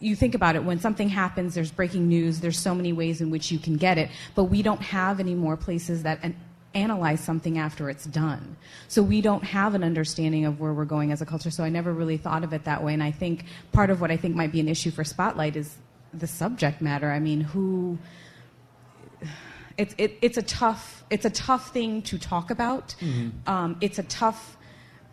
You 0.00 0.16
think 0.16 0.34
about 0.34 0.56
it 0.56 0.64
when 0.64 0.80
something 0.80 1.10
happens, 1.10 1.54
there's 1.54 1.70
breaking 1.70 2.08
news, 2.08 2.40
there's 2.40 2.58
so 2.58 2.74
many 2.74 2.92
ways 2.92 3.20
in 3.20 3.28
which 3.28 3.50
you 3.50 3.58
can 3.58 3.76
get 3.76 3.98
it, 3.98 4.08
but 4.34 4.44
we 4.44 4.62
don't 4.62 4.80
have 4.80 5.20
any 5.20 5.34
more 5.34 5.58
places 5.58 6.04
that 6.04 6.20
an 6.22 6.34
analyze 6.74 7.20
something 7.20 7.58
after 7.58 7.88
it's 7.88 8.04
done. 8.04 8.56
So 8.88 9.02
we 9.02 9.20
don't 9.20 9.44
have 9.44 9.74
an 9.74 9.84
understanding 9.84 10.44
of 10.44 10.60
where 10.60 10.72
we're 10.72 10.84
going 10.84 11.12
as 11.12 11.22
a 11.22 11.26
culture. 11.26 11.50
So 11.50 11.64
I 11.64 11.68
never 11.68 11.92
really 11.92 12.16
thought 12.16 12.44
of 12.44 12.52
it 12.52 12.64
that 12.64 12.82
way. 12.82 12.92
And 12.94 13.02
I 13.02 13.10
think 13.10 13.44
part 13.72 13.90
of 13.90 14.00
what 14.00 14.10
I 14.10 14.16
think 14.16 14.34
might 14.34 14.52
be 14.52 14.60
an 14.60 14.68
issue 14.68 14.90
for 14.90 15.04
Spotlight 15.04 15.56
is 15.56 15.76
the 16.12 16.26
subject 16.26 16.80
matter. 16.80 17.10
I 17.10 17.20
mean, 17.20 17.40
who. 17.40 17.98
It's, 19.76 19.94
it, 19.98 20.18
it's 20.22 20.36
a 20.36 20.42
tough 20.42 21.04
it's 21.10 21.24
a 21.24 21.30
tough 21.30 21.72
thing 21.72 22.02
to 22.02 22.18
talk 22.18 22.50
about. 22.50 22.94
Mm-hmm. 23.00 23.48
Um, 23.48 23.76
it's 23.80 23.98
a 23.98 24.02
tough 24.04 24.56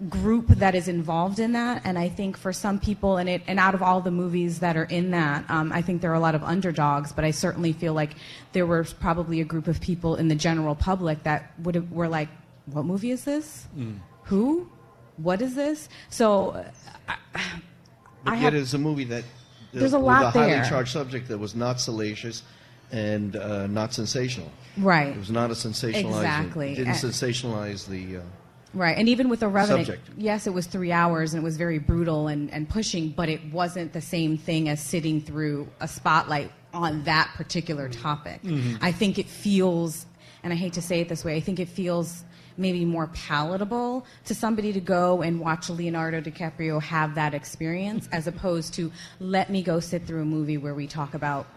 group 0.10 0.48
that 0.48 0.74
is 0.74 0.88
involved 0.88 1.40
in 1.40 1.52
that. 1.54 1.82
And 1.86 1.98
i 1.98 2.10
think 2.10 2.38
for 2.38 2.52
some 2.52 2.80
people 2.80 3.18
and 3.18 3.30
it 3.30 3.42
and 3.48 3.60
out 3.60 3.76
of 3.76 3.84
all 3.84 4.02
the 4.02 4.12
movies 4.12 4.60
that 4.60 4.76
are 4.76 4.86
in 4.86 5.12
that 5.12 5.50
um, 5.50 5.72
i 5.72 5.82
think 5.82 6.02
there 6.02 6.12
are 6.12 6.16
a 6.16 6.20
lot 6.20 6.36
of 6.36 6.44
underdogs 6.44 7.12
but 7.12 7.24
i 7.24 7.32
certainly 7.32 7.74
feel 7.74 7.94
like 7.94 8.12
there 8.54 8.66
was 8.66 8.94
probably 8.94 9.42
a 9.42 9.46
group 9.46 9.68
of 9.68 9.80
people 9.80 10.16
in 10.16 10.28
the 10.28 10.36
general 10.36 10.76
public 10.76 11.24
that 11.24 11.52
would 11.60 11.76
have, 11.76 11.92
were 11.92 12.08
like 12.08 12.30
what 12.66 12.86
movie 12.86 13.12
is 13.12 13.24
this? 13.24 13.68
Mm. 13.78 14.00
who? 14.24 14.70
What 15.18 15.42
is 15.42 15.56
this? 15.56 15.90
So 16.10 16.66
I, 17.08 17.18
but 18.24 18.34
I 18.34 18.36
yet 18.36 18.54
have, 18.54 18.56
it's 18.56 18.74
a 18.74 18.78
movie 18.78 19.04
that 19.06 19.24
there's 19.74 19.94
a 19.94 20.00
lot 20.00 20.26
with 20.26 20.36
a 20.36 20.40
highly 20.40 20.52
there. 20.52 20.66
charged 20.66 20.92
subject 20.92 21.28
that 21.30 21.38
was 21.38 21.56
not 21.56 21.80
salacious 21.80 22.44
and 22.92 23.36
uh, 23.36 23.68
not 23.68 23.94
sensational. 23.94 24.52
Right. 24.78 25.10
It 25.10 25.18
was 25.18 25.32
not 25.32 25.50
a 25.50 25.54
sensationalizing. 25.54 26.06
Exactly. 26.06 26.74
It 26.74 26.76
didn't 26.76 26.94
sensationalize 26.94 27.88
the 27.88 28.18
uh, 28.18 28.22
Right, 28.74 28.98
and 28.98 29.10
even 29.10 29.28
with 29.28 29.42
the 29.42 29.48
Revenant, 29.48 29.88
Subject. 29.88 30.10
yes, 30.18 30.48
it 30.48 30.54
was 30.54 30.66
three 30.66 30.92
hours 30.92 31.34
and 31.34 31.42
it 31.42 31.44
was 31.44 31.58
very 31.58 31.78
brutal 31.78 32.28
and, 32.28 32.50
and 32.52 32.70
pushing, 32.70 33.10
but 33.10 33.28
it 33.28 33.42
wasn't 33.52 33.92
the 33.92 34.02
same 34.02 34.38
thing 34.38 34.70
as 34.70 34.82
sitting 34.82 35.20
through 35.22 35.68
a 35.82 35.88
spotlight 35.88 36.52
on 36.74 37.04
that 37.04 37.32
particular 37.36 37.90
topic. 37.90 38.42
Mm-hmm. 38.44 38.78
I 38.82 38.92
think 38.94 39.20
it 39.20 39.28
feels, 39.28 40.06
and 40.44 40.54
I 40.54 40.56
hate 40.56 40.74
to 40.74 40.82
say 40.82 41.02
it 41.02 41.10
this 41.10 41.26
way, 41.26 41.36
I 41.36 41.42
think 41.42 41.60
it 41.60 41.68
feels 41.68 42.24
maybe 42.58 42.86
more 42.86 43.08
palatable 43.08 44.06
to 44.26 44.36
somebody 44.36 44.72
to 44.74 44.80
go 44.80 45.22
and 45.22 45.40
watch 45.40 45.70
Leonardo 45.70 46.22
DiCaprio 46.22 46.82
have 46.82 47.16
that 47.16 47.34
experience 47.34 48.08
as 48.12 48.28
opposed 48.28 48.74
to 48.76 48.92
let 49.20 49.50
me 49.50 49.64
go 49.64 49.80
sit 49.80 50.06
through 50.06 50.22
a 50.22 50.26
movie 50.26 50.58
where 50.58 50.76
we 50.76 50.88
talk 50.88 51.14
about 51.14 51.48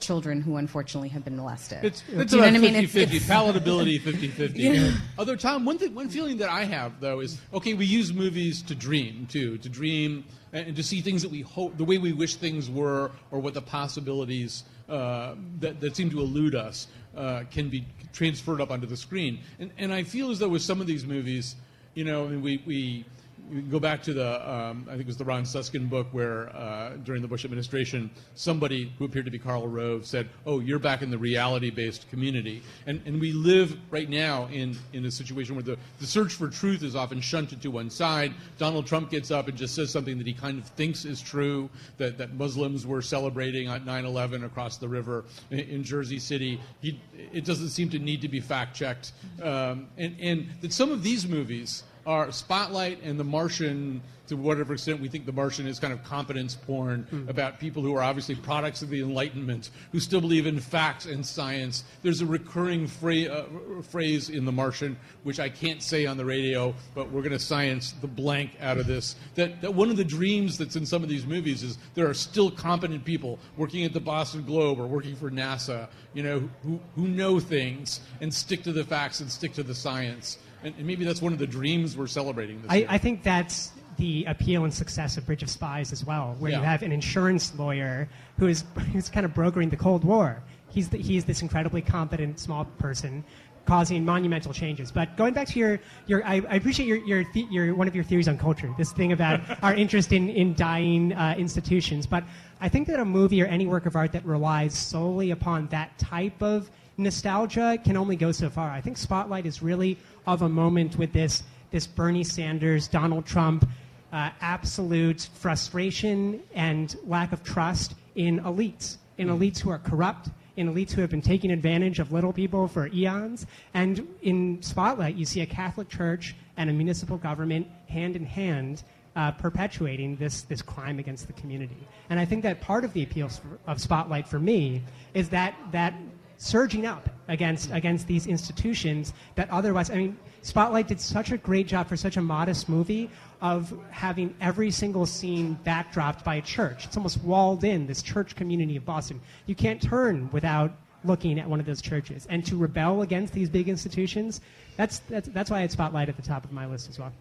children 0.00 0.40
who 0.40 0.56
unfortunately 0.56 1.08
have 1.08 1.24
been 1.24 1.36
molested. 1.36 1.84
It's, 1.84 2.02
it's 2.08 2.32
about 2.32 2.50
50 2.52 2.68
I 2.68 2.70
mean? 2.72 2.86
50, 2.86 3.20
palatability 3.20 4.00
50 4.02 4.28
50. 4.28 4.60
Yeah. 4.60 4.92
Other 5.18 5.36
time, 5.36 5.64
one, 5.64 5.78
thing, 5.78 5.94
one 5.94 6.08
feeling 6.08 6.36
that 6.38 6.48
I 6.48 6.64
have, 6.64 7.00
though, 7.00 7.20
is 7.20 7.40
okay, 7.52 7.74
we 7.74 7.86
use 7.86 8.12
movies 8.12 8.62
to 8.62 8.74
dream, 8.74 9.26
too, 9.30 9.58
to 9.58 9.68
dream 9.68 10.24
and 10.52 10.76
to 10.76 10.82
see 10.82 11.00
things 11.00 11.22
that 11.22 11.30
we 11.30 11.42
hope, 11.42 11.76
the 11.76 11.84
way 11.84 11.98
we 11.98 12.12
wish 12.12 12.36
things 12.36 12.70
were, 12.70 13.10
or 13.30 13.40
what 13.40 13.54
the 13.54 13.62
possibilities 13.62 14.64
uh, 14.88 15.34
that, 15.60 15.80
that 15.80 15.96
seem 15.96 16.10
to 16.10 16.20
elude 16.20 16.54
us 16.54 16.86
uh, 17.16 17.42
can 17.50 17.68
be 17.68 17.86
transferred 18.12 18.60
up 18.60 18.70
onto 18.70 18.86
the 18.86 18.96
screen. 18.96 19.40
And, 19.58 19.70
and 19.78 19.92
I 19.92 20.02
feel 20.02 20.30
as 20.30 20.38
though 20.38 20.48
with 20.48 20.62
some 20.62 20.80
of 20.80 20.86
these 20.86 21.04
movies, 21.04 21.56
you 21.94 22.04
know, 22.04 22.26
I 22.26 22.28
mean, 22.28 22.42
we, 22.42 22.62
we 22.66 23.04
you 23.50 23.62
go 23.62 23.78
back 23.78 24.02
to 24.04 24.12
the, 24.12 24.50
um, 24.50 24.84
I 24.88 24.92
think 24.92 25.02
it 25.02 25.06
was 25.06 25.16
the 25.16 25.24
Ron 25.24 25.44
Suskind 25.44 25.88
book 25.88 26.08
where 26.12 26.54
uh, 26.54 26.96
during 27.04 27.22
the 27.22 27.28
Bush 27.28 27.44
administration, 27.44 28.10
somebody 28.34 28.92
who 28.98 29.04
appeared 29.04 29.24
to 29.26 29.30
be 29.30 29.38
Karl 29.38 29.68
Rove 29.68 30.04
said, 30.04 30.28
oh, 30.46 30.60
you're 30.60 30.78
back 30.78 31.02
in 31.02 31.10
the 31.10 31.18
reality-based 31.18 32.08
community. 32.10 32.62
And, 32.86 33.00
and 33.06 33.20
we 33.20 33.32
live 33.32 33.76
right 33.90 34.08
now 34.08 34.46
in, 34.46 34.76
in 34.92 35.04
a 35.04 35.10
situation 35.10 35.54
where 35.54 35.62
the, 35.62 35.76
the 36.00 36.06
search 36.06 36.32
for 36.32 36.48
truth 36.48 36.82
is 36.82 36.96
often 36.96 37.20
shunted 37.20 37.62
to 37.62 37.70
one 37.70 37.90
side. 37.90 38.34
Donald 38.58 38.86
Trump 38.86 39.10
gets 39.10 39.30
up 39.30 39.48
and 39.48 39.56
just 39.56 39.74
says 39.74 39.90
something 39.90 40.18
that 40.18 40.26
he 40.26 40.32
kind 40.32 40.58
of 40.58 40.66
thinks 40.70 41.04
is 41.04 41.20
true, 41.20 41.70
that, 41.98 42.18
that 42.18 42.34
Muslims 42.34 42.86
were 42.86 43.02
celebrating 43.02 43.68
at 43.68 43.84
9-11 43.84 44.44
across 44.44 44.76
the 44.76 44.88
river 44.88 45.24
in, 45.50 45.60
in 45.60 45.84
Jersey 45.84 46.18
City. 46.18 46.60
He, 46.80 47.00
it 47.32 47.44
doesn't 47.44 47.70
seem 47.70 47.90
to 47.90 47.98
need 47.98 48.20
to 48.22 48.28
be 48.28 48.40
fact-checked. 48.40 49.12
Um, 49.42 49.88
and, 49.96 50.16
and 50.20 50.48
that 50.60 50.72
some 50.72 50.90
of 50.90 51.02
these 51.02 51.28
movies 51.28 51.84
are 52.06 52.30
Spotlight 52.30 53.02
and 53.02 53.18
The 53.18 53.24
Martian, 53.24 54.00
to 54.28 54.36
whatever 54.36 54.74
extent 54.74 55.00
we 55.00 55.08
think 55.08 55.26
The 55.26 55.32
Martian 55.32 55.66
is 55.66 55.80
kind 55.80 55.92
of 55.92 56.02
competence 56.04 56.54
porn 56.54 57.06
mm. 57.10 57.28
about 57.28 57.58
people 57.58 57.82
who 57.82 57.94
are 57.96 58.02
obviously 58.02 58.36
products 58.36 58.82
of 58.82 58.90
the 58.90 59.00
Enlightenment, 59.00 59.70
who 59.92 59.98
still 59.98 60.20
believe 60.20 60.46
in 60.46 60.60
facts 60.60 61.06
and 61.06 61.26
science. 61.26 61.84
There's 62.02 62.20
a 62.20 62.26
recurring 62.26 62.86
fra- 62.86 63.24
uh, 63.24 63.44
phrase 63.82 64.30
in 64.30 64.44
The 64.44 64.52
Martian, 64.52 64.96
which 65.24 65.40
I 65.40 65.48
can't 65.48 65.82
say 65.82 66.06
on 66.06 66.16
the 66.16 66.24
radio, 66.24 66.74
but 66.94 67.10
we're 67.10 67.22
going 67.22 67.32
to 67.32 67.38
science 67.38 67.92
the 68.00 68.06
blank 68.06 68.52
out 68.60 68.78
of 68.78 68.86
this. 68.86 69.16
That, 69.34 69.60
that 69.62 69.74
one 69.74 69.90
of 69.90 69.96
the 69.96 70.04
dreams 70.04 70.58
that's 70.58 70.76
in 70.76 70.86
some 70.86 71.02
of 71.02 71.08
these 71.08 71.26
movies 71.26 71.62
is 71.64 71.78
there 71.94 72.08
are 72.08 72.14
still 72.14 72.50
competent 72.50 73.04
people 73.04 73.38
working 73.56 73.84
at 73.84 73.92
the 73.92 74.00
Boston 74.00 74.44
Globe 74.44 74.78
or 74.78 74.86
working 74.86 75.16
for 75.16 75.30
NASA, 75.30 75.88
you 76.14 76.22
know, 76.22 76.48
who, 76.62 76.78
who 76.94 77.08
know 77.08 77.40
things 77.40 78.00
and 78.20 78.32
stick 78.32 78.62
to 78.62 78.72
the 78.72 78.84
facts 78.84 79.20
and 79.20 79.30
stick 79.30 79.52
to 79.54 79.64
the 79.64 79.74
science. 79.74 80.38
And, 80.66 80.74
and 80.78 80.86
maybe 80.86 81.04
that's 81.04 81.22
one 81.22 81.32
of 81.32 81.38
the 81.38 81.46
dreams 81.46 81.96
we're 81.96 82.08
celebrating 82.08 82.60
this 82.60 82.70
I, 82.70 82.76
year. 82.78 82.86
I 82.90 82.98
think 82.98 83.22
that's 83.22 83.70
the 83.98 84.24
appeal 84.24 84.64
and 84.64 84.74
success 84.74 85.16
of 85.16 85.24
Bridge 85.24 85.44
of 85.44 85.48
Spies 85.48 85.92
as 85.92 86.04
well, 86.04 86.34
where 86.40 86.50
yeah. 86.50 86.58
you 86.58 86.64
have 86.64 86.82
an 86.82 86.90
insurance 86.90 87.56
lawyer 87.56 88.08
who 88.38 88.48
is 88.48 88.64
who's 88.92 89.08
kind 89.08 89.24
of 89.24 89.32
brokering 89.32 89.70
the 89.70 89.76
Cold 89.76 90.02
War. 90.02 90.42
He's, 90.68 90.88
the, 90.88 90.98
he's 90.98 91.24
this 91.24 91.40
incredibly 91.40 91.82
competent 91.82 92.40
small 92.40 92.64
person 92.78 93.24
causing 93.64 94.04
monumental 94.04 94.52
changes. 94.52 94.90
But 94.90 95.16
going 95.16 95.34
back 95.34 95.46
to 95.48 95.58
your, 95.58 95.80
your 96.08 96.24
I, 96.26 96.42
I 96.48 96.56
appreciate 96.56 96.86
your, 96.86 96.98
your, 96.98 97.24
the, 97.32 97.46
your, 97.48 97.74
one 97.74 97.86
of 97.86 97.94
your 97.94 98.04
theories 98.04 98.26
on 98.26 98.36
culture, 98.36 98.72
this 98.76 98.92
thing 98.92 99.12
about 99.12 99.40
our 99.62 99.74
interest 99.74 100.12
in, 100.12 100.28
in 100.28 100.54
dying 100.54 101.12
uh, 101.12 101.36
institutions. 101.38 102.06
But 102.06 102.24
I 102.60 102.68
think 102.68 102.88
that 102.88 102.98
a 102.98 103.04
movie 103.04 103.40
or 103.40 103.46
any 103.46 103.66
work 103.66 103.86
of 103.86 103.94
art 103.94 104.12
that 104.12 104.24
relies 104.24 104.76
solely 104.76 105.30
upon 105.30 105.68
that 105.68 105.96
type 105.98 106.42
of 106.42 106.70
nostalgia 106.98 107.78
can 107.84 107.96
only 107.96 108.16
go 108.16 108.32
so 108.32 108.48
far. 108.48 108.70
I 108.70 108.80
think 108.80 108.96
Spotlight 108.96 109.46
is 109.46 109.62
really 109.62 109.98
of 110.26 110.42
a 110.42 110.48
moment 110.48 110.96
with 110.96 111.12
this, 111.12 111.42
this 111.70 111.86
Bernie 111.86 112.24
Sanders, 112.24 112.88
Donald 112.88 113.26
Trump, 113.26 113.68
uh, 114.12 114.30
absolute 114.40 115.28
frustration 115.34 116.40
and 116.54 116.96
lack 117.06 117.32
of 117.32 117.42
trust 117.42 117.94
in 118.14 118.40
elites, 118.40 118.96
in 119.18 119.28
elites 119.28 119.58
who 119.58 119.70
are 119.70 119.78
corrupt, 119.78 120.30
in 120.56 120.72
elites 120.72 120.92
who 120.92 121.00
have 121.00 121.10
been 121.10 121.22
taking 121.22 121.50
advantage 121.50 121.98
of 121.98 122.12
little 122.12 122.32
people 122.32 122.66
for 122.66 122.88
eons. 122.88 123.46
And 123.74 124.06
in 124.22 124.62
Spotlight, 124.62 125.16
you 125.16 125.24
see 125.24 125.42
a 125.42 125.46
Catholic 125.46 125.88
Church 125.88 126.34
and 126.56 126.70
a 126.70 126.72
municipal 126.72 127.18
government 127.18 127.66
hand 127.88 128.16
in 128.16 128.24
hand 128.24 128.82
uh, 129.16 129.30
perpetuating 129.32 130.16
this, 130.16 130.42
this 130.42 130.62
crime 130.62 130.98
against 130.98 131.26
the 131.26 131.32
community. 131.32 131.86
And 132.10 132.20
I 132.20 132.24
think 132.24 132.42
that 132.42 132.60
part 132.60 132.84
of 132.84 132.92
the 132.92 133.02
appeal 133.02 133.30
of 133.66 133.80
Spotlight 133.80 134.28
for 134.28 134.38
me 134.38 134.82
is 135.14 135.30
that, 135.30 135.54
that 135.72 135.94
surging 136.38 136.86
up 136.86 137.08
against 137.28 137.70
against 137.72 138.06
these 138.06 138.26
institutions 138.26 139.12
that 139.34 139.48
otherwise 139.50 139.90
I 139.90 139.96
mean 139.96 140.18
Spotlight 140.42 140.86
did 140.86 141.00
such 141.00 141.32
a 141.32 141.36
great 141.38 141.66
job 141.66 141.88
for 141.88 141.96
such 141.96 142.16
a 142.16 142.22
modest 142.22 142.68
movie 142.68 143.10
of 143.40 143.76
having 143.90 144.32
every 144.40 144.70
single 144.70 145.04
scene 145.04 145.58
backdropped 145.66 146.22
by 146.22 146.36
a 146.36 146.42
church. 146.42 146.84
It's 146.84 146.96
almost 146.96 147.20
walled 147.22 147.64
in 147.64 147.88
this 147.88 148.00
church 148.00 148.36
community 148.36 148.76
of 148.76 148.84
Boston. 148.84 149.20
You 149.46 149.56
can't 149.56 149.82
turn 149.82 150.30
without 150.30 150.72
looking 151.04 151.40
at 151.40 151.48
one 151.48 151.58
of 151.58 151.66
those 151.66 151.82
churches. 151.82 152.26
And 152.30 152.46
to 152.46 152.56
rebel 152.56 153.02
against 153.02 153.32
these 153.32 153.48
big 153.48 153.68
institutions, 153.68 154.40
that's 154.76 155.00
that's 155.00 155.28
that's 155.30 155.50
why 155.50 155.58
I 155.58 155.60
had 155.62 155.72
Spotlight 155.72 156.08
at 156.08 156.16
the 156.16 156.22
top 156.22 156.44
of 156.44 156.52
my 156.52 156.66
list 156.66 156.88
as 156.88 156.98
well. 156.98 157.12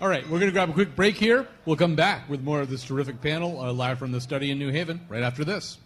All 0.00 0.08
right, 0.08 0.24
we're 0.24 0.38
going 0.38 0.50
to 0.50 0.52
grab 0.52 0.68
a 0.70 0.72
quick 0.72 0.96
break 0.96 1.16
here. 1.16 1.46
We'll 1.64 1.76
come 1.76 1.94
back 1.94 2.28
with 2.28 2.42
more 2.42 2.60
of 2.60 2.70
this 2.70 2.84
terrific 2.84 3.20
panel 3.20 3.60
uh, 3.60 3.72
live 3.72 3.98
from 3.98 4.12
the 4.12 4.20
study 4.20 4.50
in 4.50 4.58
New 4.58 4.70
Haven 4.70 5.00
right 5.08 5.22
after 5.22 5.44
this. 5.44 5.78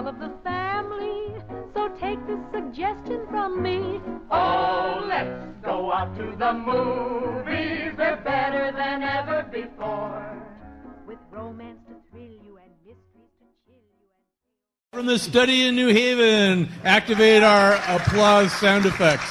All 0.00 0.08
of 0.08 0.18
the 0.18 0.32
family. 0.42 1.34
So 1.74 1.88
take 2.00 2.18
this 2.26 2.38
suggestion 2.54 3.26
from 3.28 3.62
me. 3.62 4.00
Oh, 4.30 5.04
let's 5.06 5.46
go 5.62 5.92
out 5.92 6.16
to 6.16 6.34
the 6.38 6.54
movies. 6.54 7.92
They're 7.98 8.16
better 8.24 8.72
than 8.72 9.02
ever 9.02 9.42
before. 9.52 10.42
With 11.06 11.18
romance 11.30 11.80
to 11.88 11.96
thrill 12.10 12.22
you 12.22 12.56
and 12.56 12.72
mysteries 12.82 13.28
to 13.40 13.46
chill 13.66 13.76
you. 13.76 14.08
And... 14.92 14.98
From 14.98 15.06
the 15.06 15.18
study 15.18 15.66
in 15.66 15.76
New 15.76 15.88
Haven, 15.88 16.70
activate 16.82 17.42
our 17.42 17.74
applause 17.94 18.52
sound 18.52 18.86
effects. 18.86 19.30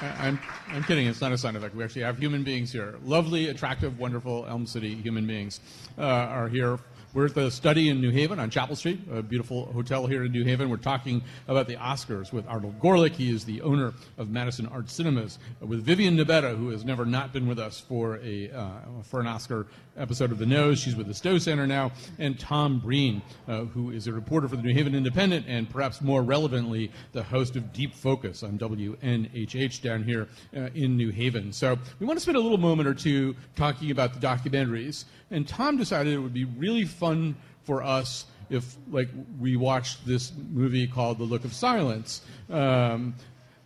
I- 0.00 0.28
I'm, 0.28 0.38
I'm 0.68 0.84
kidding. 0.84 1.08
It's 1.08 1.20
not 1.20 1.32
a 1.32 1.38
sound 1.38 1.56
effect. 1.56 1.74
We 1.74 1.82
actually 1.82 2.02
have 2.02 2.18
human 2.18 2.44
beings 2.44 2.70
here. 2.70 2.94
Lovely, 3.04 3.48
attractive, 3.48 3.98
wonderful 3.98 4.46
Elm 4.46 4.64
City 4.64 4.94
human 4.94 5.26
beings 5.26 5.58
uh, 5.98 6.02
are 6.02 6.48
here. 6.48 6.78
We're 7.14 7.26
at 7.26 7.34
the 7.34 7.50
study 7.50 7.90
in 7.90 8.00
New 8.00 8.10
Haven 8.10 8.40
on 8.40 8.48
Chapel 8.48 8.74
Street, 8.74 8.98
a 9.12 9.20
beautiful 9.20 9.66
hotel 9.66 10.06
here 10.06 10.24
in 10.24 10.32
New 10.32 10.44
Haven. 10.44 10.70
We're 10.70 10.78
talking 10.78 11.20
about 11.46 11.68
the 11.68 11.76
Oscars 11.76 12.32
with 12.32 12.48
Arnold 12.48 12.80
Gorlick. 12.80 13.12
He 13.12 13.30
is 13.30 13.44
the 13.44 13.60
owner 13.60 13.92
of 14.16 14.30
Madison 14.30 14.66
Art 14.68 14.88
Cinemas. 14.88 15.38
Uh, 15.62 15.66
with 15.66 15.84
Vivian 15.84 16.16
Nabetta, 16.16 16.56
who 16.56 16.70
has 16.70 16.86
never 16.86 17.04
not 17.04 17.30
been 17.34 17.46
with 17.46 17.58
us 17.58 17.78
for 17.78 18.18
a 18.24 18.50
uh, 18.50 18.70
for 19.02 19.20
an 19.20 19.26
Oscar 19.26 19.66
episode 19.98 20.32
of 20.32 20.38
The 20.38 20.46
Nose. 20.46 20.78
She's 20.78 20.96
with 20.96 21.06
the 21.06 21.12
Stowe 21.12 21.36
Center 21.36 21.66
now, 21.66 21.92
and 22.18 22.40
Tom 22.40 22.78
Breen, 22.78 23.20
uh, 23.46 23.64
who 23.64 23.90
is 23.90 24.06
a 24.06 24.12
reporter 24.14 24.48
for 24.48 24.56
the 24.56 24.62
New 24.62 24.72
Haven 24.72 24.94
Independent, 24.94 25.44
and 25.46 25.68
perhaps 25.68 26.00
more 26.00 26.22
relevantly, 26.22 26.90
the 27.12 27.22
host 27.22 27.56
of 27.56 27.74
Deep 27.74 27.94
Focus 27.94 28.42
on 28.42 28.58
WNHH 28.58 29.82
down 29.82 30.02
here 30.02 30.28
uh, 30.56 30.70
in 30.74 30.96
New 30.96 31.10
Haven. 31.10 31.52
So 31.52 31.78
we 31.98 32.06
want 32.06 32.18
to 32.18 32.22
spend 32.22 32.38
a 32.38 32.40
little 32.40 32.56
moment 32.56 32.88
or 32.88 32.94
two 32.94 33.36
talking 33.54 33.90
about 33.90 34.18
the 34.18 34.26
documentaries. 34.26 35.04
And 35.32 35.48
Tom 35.48 35.76
decided 35.76 36.12
it 36.12 36.18
would 36.18 36.34
be 36.34 36.44
really 36.44 36.84
fun 36.84 37.34
for 37.64 37.82
us 37.82 38.26
if, 38.50 38.76
like, 38.90 39.08
we 39.40 39.56
watched 39.56 40.06
this 40.06 40.32
movie 40.52 40.86
called 40.86 41.18
The 41.18 41.24
Look 41.24 41.44
of 41.44 41.52
Silence. 41.52 42.20
Um, 42.50 43.14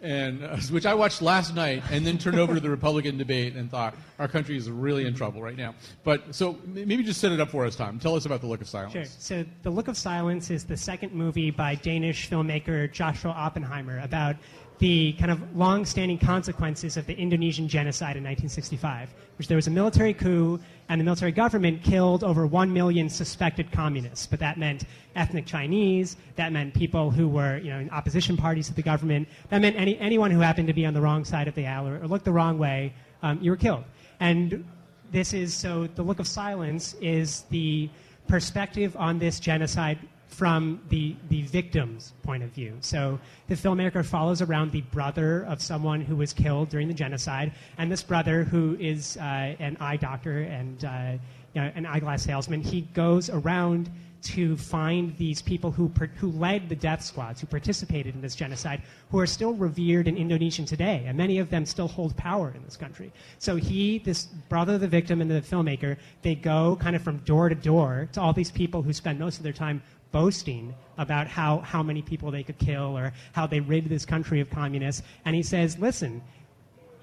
and 0.02 0.44
uh, 0.44 0.56
which 0.70 0.86
I 0.86 0.94
watched 0.94 1.22
last 1.22 1.54
night, 1.54 1.82
and 1.90 2.06
then 2.06 2.18
turned 2.18 2.38
over 2.38 2.54
to 2.54 2.60
the 2.60 2.70
Republican 2.70 3.18
debate 3.18 3.54
and 3.54 3.70
thought 3.70 3.94
our 4.18 4.28
country 4.28 4.56
is 4.56 4.70
really 4.70 5.06
in 5.06 5.14
trouble 5.14 5.42
right 5.42 5.56
now. 5.56 5.74
But 6.04 6.34
so 6.34 6.58
maybe 6.66 7.02
just 7.02 7.20
set 7.20 7.32
it 7.32 7.40
up 7.40 7.50
for 7.50 7.64
us, 7.64 7.76
Tom. 7.76 7.98
Tell 7.98 8.14
us 8.14 8.26
about 8.26 8.40
the 8.40 8.46
Look 8.46 8.60
of 8.60 8.68
Silence. 8.68 8.92
Sure. 8.92 9.04
So, 9.04 9.44
The 9.62 9.70
Look 9.70 9.88
of 9.88 9.96
Silence 9.96 10.50
is 10.50 10.64
the 10.64 10.76
second 10.76 11.12
movie 11.12 11.50
by 11.50 11.74
Danish 11.76 12.28
filmmaker 12.30 12.90
Joshua 12.92 13.32
Oppenheimer 13.32 14.00
about 14.00 14.36
the 14.78 15.14
kind 15.14 15.30
of 15.30 15.56
long-standing 15.56 16.18
consequences 16.18 16.96
of 16.96 17.06
the 17.06 17.14
Indonesian 17.14 17.66
genocide 17.66 18.16
in 18.16 18.22
1965, 18.22 19.14
which 19.38 19.48
there 19.48 19.56
was 19.56 19.66
a 19.66 19.70
military 19.70 20.12
coup 20.12 20.60
and 20.88 21.00
the 21.00 21.04
military 21.04 21.32
government 21.32 21.82
killed 21.82 22.22
over 22.22 22.46
1 22.46 22.72
million 22.72 23.08
suspected 23.08 23.72
communists. 23.72 24.26
But 24.26 24.38
that 24.40 24.58
meant 24.58 24.84
ethnic 25.14 25.46
Chinese, 25.46 26.16
that 26.36 26.52
meant 26.52 26.74
people 26.74 27.10
who 27.10 27.28
were, 27.28 27.56
you 27.58 27.70
know, 27.70 27.78
in 27.78 27.90
opposition 27.90 28.36
parties 28.36 28.68
to 28.68 28.74
the 28.74 28.82
government, 28.82 29.28
that 29.48 29.62
meant 29.62 29.76
any, 29.76 29.98
anyone 29.98 30.30
who 30.30 30.40
happened 30.40 30.68
to 30.68 30.74
be 30.74 30.84
on 30.84 30.94
the 30.94 31.00
wrong 31.00 31.24
side 31.24 31.48
of 31.48 31.54
the 31.54 31.66
aisle 31.66 31.88
or, 31.88 32.02
or 32.02 32.06
looked 32.06 32.24
the 32.24 32.32
wrong 32.32 32.58
way, 32.58 32.92
um, 33.22 33.38
you 33.40 33.50
were 33.50 33.56
killed. 33.56 33.84
And 34.20 34.64
this 35.10 35.32
is 35.32 35.54
so 35.54 35.86
the 35.86 36.02
look 36.02 36.18
of 36.18 36.26
silence 36.26 36.94
is 37.00 37.42
the 37.50 37.88
perspective 38.28 38.96
on 38.96 39.18
this 39.18 39.40
genocide 39.40 39.98
from 40.28 40.80
the, 40.88 41.16
the 41.28 41.42
victim's 41.42 42.12
point 42.22 42.42
of 42.42 42.50
view. 42.50 42.76
So 42.80 43.18
the 43.48 43.54
filmmaker 43.54 44.04
follows 44.04 44.42
around 44.42 44.72
the 44.72 44.82
brother 44.82 45.44
of 45.46 45.62
someone 45.62 46.00
who 46.00 46.16
was 46.16 46.32
killed 46.32 46.68
during 46.68 46.88
the 46.88 46.94
genocide, 46.94 47.52
and 47.78 47.90
this 47.90 48.02
brother, 48.02 48.44
who 48.44 48.76
is 48.78 49.16
uh, 49.16 49.22
an 49.58 49.76
eye 49.80 49.96
doctor 49.96 50.42
and 50.42 50.84
uh, 50.84 51.12
you 51.54 51.62
know, 51.62 51.72
an 51.74 51.86
eyeglass 51.86 52.22
salesman, 52.22 52.60
he 52.60 52.82
goes 52.82 53.30
around 53.30 53.90
to 54.26 54.56
find 54.56 55.16
these 55.16 55.40
people 55.42 55.70
who, 55.70 55.88
who 56.16 56.30
led 56.30 56.68
the 56.68 56.76
death 56.76 57.02
squads, 57.02 57.40
who 57.40 57.46
participated 57.46 58.14
in 58.14 58.20
this 58.20 58.34
genocide, 58.34 58.82
who 59.10 59.18
are 59.18 59.26
still 59.26 59.54
revered 59.54 60.08
in 60.08 60.16
Indonesia 60.16 60.64
today, 60.64 61.04
and 61.06 61.16
many 61.16 61.38
of 61.38 61.50
them 61.50 61.64
still 61.64 61.88
hold 61.88 62.16
power 62.16 62.52
in 62.54 62.62
this 62.64 62.76
country. 62.76 63.12
So 63.38 63.56
he, 63.56 63.98
this 63.98 64.24
brother 64.48 64.74
of 64.74 64.80
the 64.80 64.88
victim 64.88 65.20
and 65.20 65.30
the 65.30 65.40
filmmaker, 65.40 65.96
they 66.22 66.34
go 66.34 66.76
kind 66.80 66.96
of 66.96 67.02
from 67.02 67.18
door 67.18 67.48
to 67.48 67.54
door 67.54 68.08
to 68.12 68.20
all 68.20 68.32
these 68.32 68.50
people 68.50 68.82
who 68.82 68.92
spend 68.92 69.18
most 69.18 69.36
of 69.36 69.42
their 69.42 69.52
time 69.52 69.82
boasting 70.12 70.74
about 70.98 71.26
how, 71.26 71.58
how 71.58 71.82
many 71.82 72.02
people 72.02 72.30
they 72.30 72.42
could 72.42 72.58
kill 72.58 72.96
or 72.96 73.12
how 73.32 73.46
they 73.46 73.60
rid 73.60 73.88
this 73.88 74.06
country 74.06 74.40
of 74.40 74.48
communists. 74.50 75.02
And 75.24 75.36
he 75.36 75.42
says, 75.42 75.78
listen, 75.78 76.22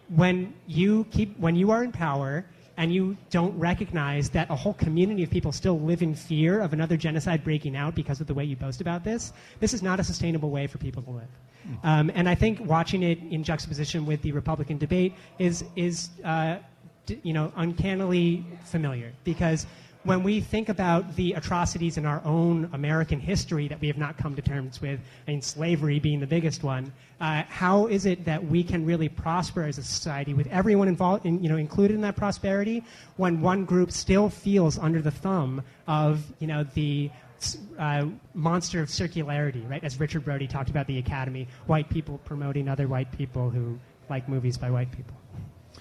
when 0.10 0.54
you 0.68 1.06
keep 1.12 1.38
when 1.40 1.56
you 1.56 1.72
are 1.72 1.84
in 1.84 1.92
power 1.92 2.46
and 2.78 2.94
you 2.94 3.16
don't 3.30 3.58
recognize 3.58 4.30
that 4.32 4.50
a 4.50 4.56
whole 4.56 4.74
community 4.74 5.24
of 5.24 5.30
people 5.30 5.52
still 5.52 5.80
live 5.80 6.02
in 6.02 6.16
fear 6.16 6.60
of 6.60 6.74
another 6.74 6.98
genocide 6.98 7.44
breaking 7.44 7.76
out 7.76 7.94
because 7.96 8.20
of 8.20 8.28
the 8.28 8.34
way 8.34 8.44
you 8.44 8.56
boast 8.56 8.82
about 8.82 9.04
this, 9.04 9.34
this 9.60 9.74
is 9.74 9.84
not 9.84 10.00
a 10.00 10.04
sustainable 10.04 10.50
way 10.50 10.68
for 10.68 10.80
people 10.80 11.04
to 11.04 11.12
live. 11.12 11.30
Um, 11.84 12.12
and 12.14 12.28
I 12.28 12.36
think 12.36 12.60
watching 12.66 13.04
it 13.04 13.20
in 13.30 13.44
juxtaposition 13.44 14.06
with 14.06 14.22
the 14.22 14.32
Republican 14.32 14.78
debate 14.78 15.14
is 15.40 15.64
is 15.76 16.10
uh, 16.24 16.58
d- 17.06 17.20
you 17.24 17.34
know 17.34 17.54
uncannily 17.56 18.46
familiar 18.66 19.14
because 19.24 19.66
when 20.04 20.22
we 20.22 20.42
think 20.42 20.70
about 20.70 21.16
the 21.16 21.34
atrocities 21.34 21.98
in 21.98 22.06
our 22.06 22.22
own 22.26 22.70
American 22.74 23.20
history 23.20 23.68
that 23.70 23.80
we 23.80 23.88
have 23.88 23.98
not 23.98 24.18
come 24.18 24.36
to 24.36 24.42
terms 24.42 24.82
with, 24.82 25.00
I 25.28 25.32
mean, 25.32 25.42
slavery 25.42 26.00
being 26.00 26.20
the 26.20 26.28
biggest 26.28 26.64
one, 26.64 26.92
uh, 27.22 27.44
how 27.48 27.88
is 27.88 28.06
it 28.06 28.26
that 28.26 28.44
we 28.44 28.64
can 28.64 28.86
really 28.86 29.08
prosper 29.08 29.64
as 29.64 29.78
a 29.78 29.84
society 29.84 30.34
with 30.34 30.48
everyone 30.48 30.88
involved, 30.88 31.26
in, 31.26 31.42
you 31.42 31.50
know, 31.50 31.56
included 31.56 31.96
in 31.96 32.02
that 32.02 32.18
prosperity, 32.18 32.84
when 33.16 33.42
one 33.42 33.64
group 33.64 33.92
still 33.92 34.30
feels 34.30 34.78
under 34.78 35.02
the 35.02 35.12
thumb 35.12 35.64
of, 35.88 36.22
you 36.40 36.48
know, 36.48 36.64
the 36.74 37.10
uh, 37.80 38.06
monster 38.34 38.82
of 38.82 38.90
circularity, 38.90 39.68
right? 39.70 39.84
As 39.84 40.00
Richard 40.00 40.26
Brody 40.26 40.48
talked 40.48 40.70
about 40.70 40.88
the 40.88 40.98
Academy, 40.98 41.48
white 41.68 41.90
people 41.90 42.20
promoting 42.26 42.68
other 42.68 42.88
white 42.88 43.12
people 43.12 43.50
who 43.50 43.80
like 44.10 44.28
movies 44.28 44.58
by 44.58 44.70
white 44.70 44.92
people. 44.92 45.16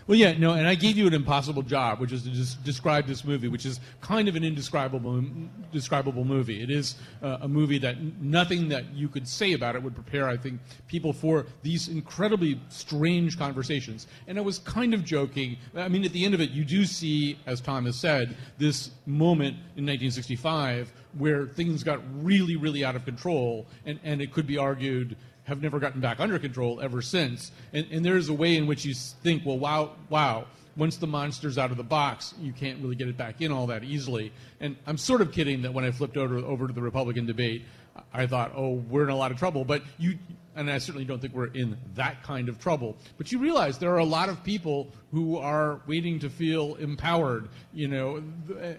Well, 0.07 0.19
yeah, 0.19 0.37
no, 0.37 0.53
and 0.53 0.67
I 0.67 0.75
gave 0.75 0.97
you 0.97 1.07
an 1.07 1.15
impossible 1.15 1.63
job, 1.63 2.01
which 2.01 2.13
is 2.13 2.25
to 2.25 2.31
just 2.31 2.65
describe 2.65 3.07
this 3.07 3.25
movie, 3.25 3.49
which 3.49 3.65
is 3.65 3.79
kind 4.01 4.29
of 4.29 4.35
an 4.35 4.43
indescribable, 4.43 5.25
describable 5.73 6.25
movie. 6.25 6.61
It 6.61 6.71
is 6.71 6.97
uh, 7.23 7.39
a 7.43 7.49
movie 7.49 7.79
that 7.79 8.01
nothing 8.21 8.69
that 8.71 8.93
you 8.95 9.09
could 9.09 9.29
say 9.29 9.53
about 9.53 9.77
it 9.77 9.83
would 9.83 9.95
prepare, 9.95 10.29
I 10.29 10.37
think, 10.37 10.61
people 10.89 11.13
for 11.13 11.47
these 11.63 11.89
incredibly 11.89 12.61
strange 12.69 13.39
conversations. 13.39 14.09
And 14.27 14.39
I 14.39 14.41
was 14.41 14.59
kind 14.59 14.93
of 14.93 15.05
joking. 15.05 15.57
I 15.77 15.89
mean, 15.89 16.05
at 16.05 16.13
the 16.13 16.25
end 16.25 16.35
of 16.35 16.41
it, 16.41 16.51
you 16.51 16.65
do 16.65 16.85
see, 16.85 17.39
as 17.47 17.61
Tom 17.61 17.85
has 17.87 17.97
said, 17.97 18.37
this 18.59 18.91
moment 19.07 19.55
in 19.77 19.87
1965 19.87 20.93
where 21.19 21.47
things 21.47 21.83
got 21.83 22.01
really, 22.23 22.57
really 22.57 22.85
out 22.85 22.97
of 22.97 23.05
control, 23.05 23.67
and, 23.85 24.01
and 24.03 24.23
it 24.23 24.33
could 24.33 24.47
be 24.47 24.57
argued 24.57 25.17
have 25.45 25.61
never 25.61 25.79
gotten 25.79 26.01
back 26.01 26.21
under 26.21 26.39
control 26.39 26.81
ever 26.81 27.03
since. 27.03 27.51
And, 27.73 27.87
and 27.91 28.05
there's 28.05 28.29
a 28.29 28.33
way 28.35 28.57
in 28.57 28.67
which 28.67 28.85
you 28.85 28.95
think, 28.95 29.45
well, 29.45 29.59
wow, 29.59 29.93
wow, 30.09 30.47
once 30.77 30.97
the 30.97 31.07
monster's 31.07 31.59
out 31.59 31.71
of 31.71 31.77
the 31.77 31.83
box, 31.83 32.35
you 32.41 32.53
can't 32.53 32.81
really 32.81 32.95
get 32.95 33.09
it 33.09 33.17
back 33.17 33.41
in 33.43 33.53
all 33.53 33.67
that 33.67 33.85
easily. 33.85 34.33
And 34.61 34.77
I'm 34.87 34.97
sort 34.97 35.21
of 35.21 35.33
kidding 35.33 35.63
that 35.63 35.75
when 35.75 35.85
I 35.85 35.91
flipped 35.91 36.17
over, 36.17 36.37
over 36.37 36.67
to 36.67 36.73
the 36.73 36.81
Republican 36.81 37.27
debate, 37.27 37.65
I 38.13 38.27
thought, 38.27 38.53
oh, 38.57 38.75
we're 38.89 39.05
in 39.05 39.11
a 39.11 39.17
lot 39.17 39.33
of 39.33 39.39
trouble. 39.39 39.65
But 39.65 39.83
you, 39.99 40.19
and 40.57 40.71
I 40.71 40.79
certainly 40.79 41.05
don't 41.05 41.21
think 41.21 41.35
we're 41.35 41.47
in 41.47 41.77
that 41.95 42.23
kind 42.23 42.49
of 42.49 42.59
trouble. 42.59 42.97
But 43.19 43.33
you 43.33 43.39
realize 43.39 43.79
there 43.79 43.93
are 43.93 43.99
a 43.99 44.05
lot 44.05 44.29
of 44.29 44.43
people 44.43 44.91
who 45.11 45.37
are 45.37 45.81
waiting 45.87 46.19
to 46.21 46.31
feel 46.31 46.77
empowered, 46.77 47.49
you 47.73 47.89
know, 47.89 48.23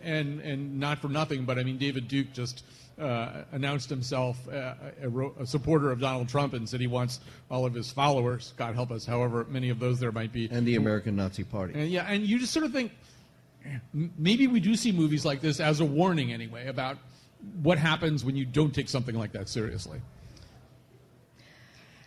and, 0.04 0.39
and 0.41 0.80
not 0.80 0.99
for 0.99 1.10
nothing, 1.10 1.45
but 1.45 1.60
I 1.60 1.63
mean, 1.63 1.78
David 1.78 2.08
Duke 2.08 2.34
just 2.34 2.63
uh, 2.99 3.43
announced 3.51 3.89
himself 3.89 4.38
uh, 4.49 4.73
a, 5.01 5.41
a 5.41 5.45
supporter 5.45 5.91
of 5.91 5.99
Donald 5.99 6.29
Trump 6.29 6.53
and 6.53 6.67
said 6.67 6.79
he 6.79 6.88
wants 6.88 7.19
all 7.49 7.65
of 7.65 7.73
his 7.73 7.91
followers, 7.91 8.53
God 8.58 8.75
help 8.75 8.91
us, 8.91 9.06
however 9.06 9.45
many 9.49 9.69
of 9.69 9.79
those 9.79 9.99
there 9.99 10.12
might 10.12 10.32
be. 10.32 10.47
And 10.51 10.67
the 10.67 10.75
American 10.75 11.15
Nazi 11.15 11.43
Party. 11.43 11.73
And 11.73 11.89
yeah, 11.89 12.06
and 12.08 12.25
you 12.25 12.39
just 12.39 12.53
sort 12.53 12.65
of 12.65 12.71
think 12.71 12.91
maybe 14.17 14.47
we 14.47 14.60
do 14.60 14.75
see 14.75 14.91
movies 14.91 15.25
like 15.25 15.41
this 15.41 15.60
as 15.60 15.79
a 15.79 15.86
warning 15.86 16.34
anyway 16.34 16.67
about 16.67 16.97
what 17.62 17.77
happens 17.77 18.23
when 18.23 18.36
you 18.36 18.45
don't 18.45 18.73
take 18.73 18.89
something 18.89 19.15
like 19.15 19.32
that 19.34 19.49
seriously. 19.49 20.01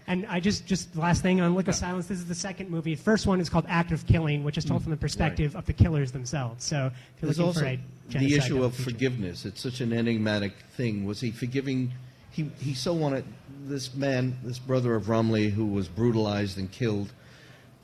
And 0.08 0.24
I 0.26 0.38
just, 0.38 0.66
just 0.66 0.92
the 0.92 1.00
last 1.00 1.20
thing 1.22 1.40
on 1.40 1.54
Look 1.54 1.66
of 1.66 1.74
Silence. 1.74 2.06
This 2.06 2.18
is 2.18 2.26
the 2.26 2.34
second 2.34 2.70
movie. 2.70 2.94
The 2.94 3.02
first 3.02 3.26
one 3.26 3.40
is 3.40 3.48
called 3.48 3.66
Act 3.68 3.90
of 3.90 4.06
Killing, 4.06 4.44
which 4.44 4.56
is 4.56 4.64
told 4.64 4.82
from 4.82 4.92
the 4.92 4.96
perspective 4.96 5.56
of 5.56 5.66
the 5.66 5.72
killers 5.72 6.12
themselves. 6.12 6.64
So 6.64 6.86
if 7.16 7.22
you're 7.22 7.32
There's 7.32 7.38
looking 7.40 7.78
also 8.10 8.18
the 8.20 8.36
issue 8.36 8.62
of 8.62 8.74
forgiveness. 8.74 9.44
It's 9.44 9.60
such 9.60 9.80
an 9.80 9.92
enigmatic 9.92 10.52
thing. 10.76 11.06
Was 11.06 11.20
he 11.20 11.32
forgiving? 11.32 11.92
He, 12.30 12.50
he 12.60 12.74
so 12.74 12.92
wanted 12.92 13.24
this 13.64 13.94
man, 13.94 14.38
this 14.44 14.60
brother 14.60 14.94
of 14.94 15.06
Ramli, 15.06 15.50
who 15.50 15.66
was 15.66 15.88
brutalized 15.88 16.56
and 16.56 16.70
killed 16.70 17.12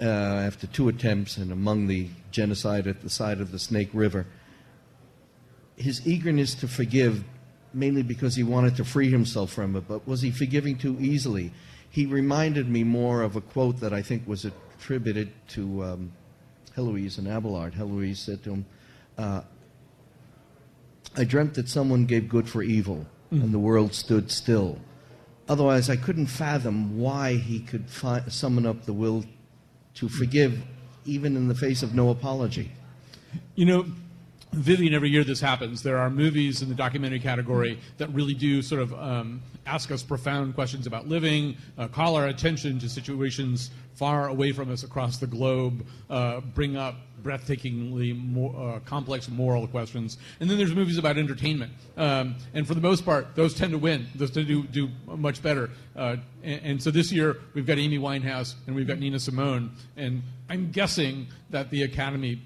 uh, 0.00 0.04
after 0.04 0.68
two 0.68 0.88
attempts 0.88 1.36
and 1.36 1.50
among 1.50 1.88
the 1.88 2.08
genocide 2.30 2.86
at 2.86 3.02
the 3.02 3.10
side 3.10 3.40
of 3.40 3.50
the 3.50 3.58
Snake 3.58 3.90
River. 3.92 4.26
His 5.76 6.06
eagerness 6.06 6.54
to 6.56 6.68
forgive, 6.68 7.24
mainly 7.74 8.02
because 8.04 8.36
he 8.36 8.44
wanted 8.44 8.76
to 8.76 8.84
free 8.84 9.10
himself 9.10 9.52
from 9.52 9.74
it, 9.74 9.88
but 9.88 10.06
was 10.06 10.22
he 10.22 10.30
forgiving 10.30 10.78
too 10.78 10.96
easily? 11.00 11.52
He 11.92 12.06
reminded 12.06 12.70
me 12.70 12.84
more 12.84 13.20
of 13.20 13.36
a 13.36 13.42
quote 13.42 13.80
that 13.80 13.92
I 13.92 14.00
think 14.00 14.26
was 14.26 14.46
attributed 14.46 15.30
to 15.48 15.84
um, 15.84 16.12
Heloise 16.74 17.18
and 17.18 17.28
Abelard. 17.28 17.74
Heloise 17.74 18.18
said 18.18 18.42
to 18.44 18.50
him, 18.54 18.66
uh, 19.18 19.42
I 21.14 21.24
dreamt 21.24 21.52
that 21.54 21.68
someone 21.68 22.06
gave 22.06 22.30
good 22.30 22.48
for 22.48 22.62
evil, 22.62 23.06
and 23.30 23.52
the 23.52 23.58
world 23.58 23.92
stood 23.92 24.30
still. 24.30 24.78
Otherwise, 25.48 25.90
I 25.90 25.96
couldn't 25.96 26.28
fathom 26.28 26.98
why 26.98 27.34
he 27.34 27.60
could 27.60 27.90
fi- 27.90 28.24
summon 28.28 28.64
up 28.64 28.86
the 28.86 28.94
will 28.94 29.26
to 29.96 30.08
forgive, 30.08 30.62
even 31.04 31.36
in 31.36 31.48
the 31.48 31.54
face 31.54 31.82
of 31.82 31.94
no 31.94 32.08
apology. 32.08 32.72
You 33.54 33.66
know, 33.66 33.86
Vivian, 34.52 34.92
every 34.92 35.08
year 35.08 35.24
this 35.24 35.40
happens. 35.40 35.82
There 35.82 35.96
are 35.96 36.10
movies 36.10 36.60
in 36.60 36.68
the 36.68 36.74
documentary 36.74 37.20
category 37.20 37.78
that 37.96 38.08
really 38.10 38.34
do 38.34 38.60
sort 38.60 38.82
of 38.82 38.92
um, 38.92 39.42
ask 39.64 39.90
us 39.90 40.02
profound 40.02 40.54
questions 40.54 40.86
about 40.86 41.08
living, 41.08 41.56
uh, 41.78 41.88
call 41.88 42.16
our 42.16 42.26
attention 42.26 42.78
to 42.80 42.88
situations 42.88 43.70
far 43.94 44.28
away 44.28 44.52
from 44.52 44.70
us 44.70 44.82
across 44.82 45.16
the 45.16 45.26
globe, 45.26 45.86
uh, 46.10 46.40
bring 46.40 46.76
up 46.76 46.96
breathtakingly 47.22 48.14
more, 48.14 48.74
uh, 48.74 48.80
complex 48.80 49.28
moral 49.30 49.66
questions. 49.66 50.18
And 50.40 50.50
then 50.50 50.58
there's 50.58 50.74
movies 50.74 50.98
about 50.98 51.16
entertainment. 51.16 51.72
Um, 51.96 52.34
and 52.52 52.66
for 52.66 52.74
the 52.74 52.80
most 52.80 53.06
part, 53.06 53.34
those 53.34 53.54
tend 53.54 53.72
to 53.72 53.78
win. 53.78 54.06
Those 54.14 54.32
tend 54.32 54.48
to 54.48 54.62
do, 54.64 54.86
do 54.88 55.16
much 55.16 55.42
better. 55.42 55.70
Uh, 55.96 56.16
and, 56.42 56.60
and, 56.62 56.82
so 56.82 56.90
this 56.90 57.10
year, 57.10 57.38
we've 57.54 57.66
got 57.66 57.78
Amy 57.78 57.98
Winehouse 57.98 58.54
and 58.66 58.76
we've 58.76 58.86
got 58.86 58.98
Nina 58.98 59.18
Simone. 59.18 59.70
And 59.96 60.22
I'm 60.50 60.72
guessing 60.72 61.28
that 61.50 61.70
the 61.70 61.84
Academy 61.84 62.42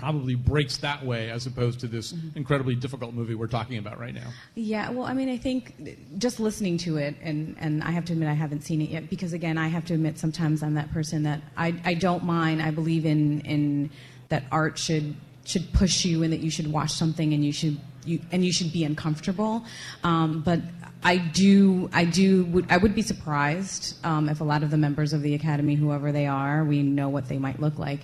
probably 0.00 0.34
breaks 0.34 0.78
that 0.78 1.04
way 1.04 1.30
as 1.30 1.46
opposed 1.46 1.80
to 1.80 1.86
this 1.86 2.12
mm-hmm. 2.12 2.36
incredibly 2.36 2.74
difficult 2.74 3.14
movie 3.14 3.34
we're 3.34 3.46
talking 3.46 3.78
about 3.78 3.98
right 3.98 4.14
now. 4.14 4.28
Yeah, 4.54 4.90
well, 4.90 5.06
I 5.06 5.12
mean, 5.12 5.28
I 5.28 5.36
think 5.36 6.18
just 6.18 6.40
listening 6.40 6.78
to 6.78 6.96
it, 6.96 7.16
and, 7.22 7.56
and 7.60 7.82
I 7.82 7.90
have 7.90 8.04
to 8.06 8.12
admit 8.12 8.28
I 8.28 8.34
haven't 8.34 8.62
seen 8.62 8.80
it 8.80 8.90
yet 8.90 9.10
because, 9.10 9.32
again, 9.32 9.58
I 9.58 9.68
have 9.68 9.84
to 9.86 9.94
admit 9.94 10.18
sometimes 10.18 10.62
I'm 10.62 10.74
that 10.74 10.90
person 10.92 11.22
that 11.24 11.40
I, 11.56 11.74
I 11.84 11.94
don't 11.94 12.24
mind. 12.24 12.62
I 12.62 12.70
believe 12.70 13.04
in, 13.04 13.40
in 13.42 13.90
that 14.28 14.44
art 14.50 14.78
should 14.78 15.14
should 15.44 15.72
push 15.72 16.04
you 16.04 16.22
and 16.22 16.32
that 16.32 16.40
you 16.40 16.50
should 16.50 16.70
watch 16.70 16.90
something 16.90 17.32
and 17.32 17.44
you 17.44 17.50
should 17.50 17.80
you 18.04 18.20
and 18.30 18.44
you 18.44 18.52
should 18.52 18.72
be 18.72 18.84
uncomfortable. 18.84 19.64
Um, 20.04 20.42
but 20.42 20.60
I 21.02 21.16
do, 21.16 21.88
I 21.92 22.04
do, 22.04 22.44
would, 22.46 22.70
I 22.70 22.76
would 22.76 22.94
be 22.94 23.02
surprised 23.02 23.96
um, 24.04 24.28
if 24.28 24.40
a 24.40 24.44
lot 24.44 24.62
of 24.62 24.70
the 24.70 24.76
members 24.76 25.12
of 25.14 25.22
the 25.22 25.34
academy, 25.34 25.74
whoever 25.74 26.12
they 26.12 26.26
are, 26.26 26.62
we 26.62 26.82
know 26.82 27.08
what 27.08 27.26
they 27.26 27.38
might 27.38 27.58
look 27.58 27.78
like, 27.78 28.00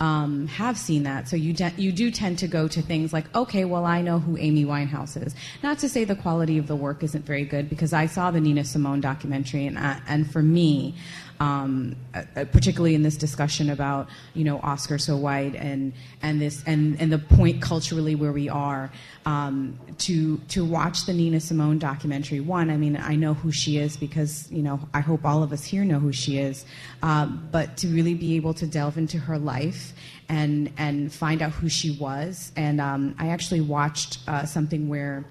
um, 0.00 0.46
have 0.48 0.76
seen 0.76 1.02
that. 1.04 1.28
So 1.28 1.36
you, 1.36 1.52
de- 1.52 1.72
you 1.76 1.92
do 1.92 2.10
tend 2.10 2.38
to 2.38 2.48
go 2.48 2.66
to 2.68 2.82
things 2.82 3.12
like, 3.12 3.32
okay, 3.34 3.64
well, 3.64 3.84
I 3.84 4.00
know 4.00 4.18
who 4.18 4.36
Amy 4.38 4.64
Winehouse 4.64 5.22
is. 5.24 5.34
Not 5.62 5.78
to 5.80 5.88
say 5.88 6.04
the 6.04 6.16
quality 6.16 6.58
of 6.58 6.66
the 6.66 6.76
work 6.76 7.02
isn't 7.02 7.24
very 7.24 7.44
good, 7.44 7.68
because 7.68 7.92
I 7.92 8.06
saw 8.06 8.30
the 8.30 8.40
Nina 8.40 8.64
Simone 8.64 9.00
documentary, 9.00 9.66
and, 9.66 9.78
I, 9.78 10.00
and 10.08 10.30
for 10.30 10.42
me, 10.42 10.94
um, 11.40 11.96
uh, 12.14 12.22
particularly 12.52 12.94
in 12.94 13.02
this 13.02 13.16
discussion 13.16 13.70
about 13.70 14.08
you 14.34 14.44
know 14.44 14.60
Oscar 14.62 14.98
so 14.98 15.16
white 15.16 15.54
and 15.56 15.92
and 16.22 16.40
this 16.40 16.62
and 16.66 17.00
and 17.00 17.10
the 17.10 17.18
point 17.18 17.62
culturally 17.62 18.14
where 18.14 18.32
we 18.32 18.48
are 18.48 18.92
um, 19.24 19.78
to 19.98 20.36
to 20.48 20.64
watch 20.64 21.06
the 21.06 21.14
Nina 21.14 21.40
Simone 21.40 21.78
documentary. 21.78 22.40
One, 22.40 22.70
I 22.70 22.76
mean, 22.76 22.96
I 22.96 23.16
know 23.16 23.34
who 23.34 23.50
she 23.50 23.78
is 23.78 23.96
because 23.96 24.50
you 24.52 24.62
know 24.62 24.78
I 24.92 25.00
hope 25.00 25.24
all 25.24 25.42
of 25.42 25.52
us 25.52 25.64
here 25.64 25.84
know 25.84 25.98
who 25.98 26.12
she 26.12 26.38
is, 26.38 26.66
um, 27.02 27.48
but 27.50 27.78
to 27.78 27.88
really 27.88 28.14
be 28.14 28.36
able 28.36 28.54
to 28.54 28.66
delve 28.66 28.98
into 28.98 29.18
her 29.18 29.38
life 29.38 29.94
and 30.28 30.70
and 30.76 31.12
find 31.12 31.40
out 31.40 31.52
who 31.52 31.70
she 31.70 31.92
was. 31.92 32.52
And 32.54 32.80
um, 32.80 33.14
I 33.18 33.28
actually 33.28 33.62
watched 33.62 34.18
uh, 34.28 34.44
something 34.44 34.88
where 34.88 35.24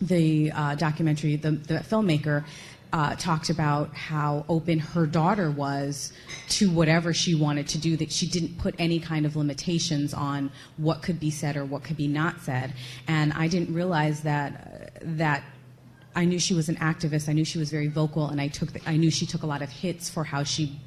the 0.00 0.52
uh, 0.52 0.74
documentary, 0.74 1.36
the, 1.36 1.52
the 1.52 1.74
filmmaker 1.76 2.44
uh, 2.92 3.14
talked 3.16 3.50
about 3.50 3.94
how 3.94 4.44
open 4.48 4.78
her 4.78 5.06
daughter 5.06 5.50
was 5.50 6.12
to 6.48 6.70
whatever 6.70 7.12
she 7.12 7.34
wanted 7.34 7.66
to 7.68 7.78
do, 7.78 7.96
that 7.96 8.10
she 8.12 8.26
didn't 8.26 8.58
put 8.58 8.74
any 8.78 8.98
kind 8.98 9.26
of 9.26 9.36
limitations 9.36 10.14
on 10.14 10.50
what 10.76 11.02
could 11.02 11.18
be 11.18 11.30
said 11.30 11.56
or 11.56 11.64
what 11.64 11.82
could 11.82 11.96
be 11.96 12.08
not 12.08 12.40
said. 12.40 12.72
And 13.08 13.32
I 13.32 13.48
didn't 13.48 13.74
realize 13.74 14.22
that, 14.22 15.00
uh, 15.02 15.04
that 15.16 15.42
I 16.14 16.24
knew 16.24 16.38
she 16.38 16.54
was 16.54 16.68
an 16.68 16.76
activist. 16.76 17.28
I 17.28 17.32
knew 17.32 17.44
she 17.44 17.58
was 17.58 17.70
very 17.70 17.88
vocal, 17.88 18.28
and 18.28 18.40
I 18.40 18.48
took 18.48 18.72
the, 18.72 18.80
I 18.88 18.96
knew 18.96 19.10
she 19.10 19.26
took 19.26 19.42
a 19.42 19.46
lot 19.46 19.62
of 19.62 19.68
hits 19.68 20.08
for 20.08 20.24
how 20.24 20.44
she 20.44 20.80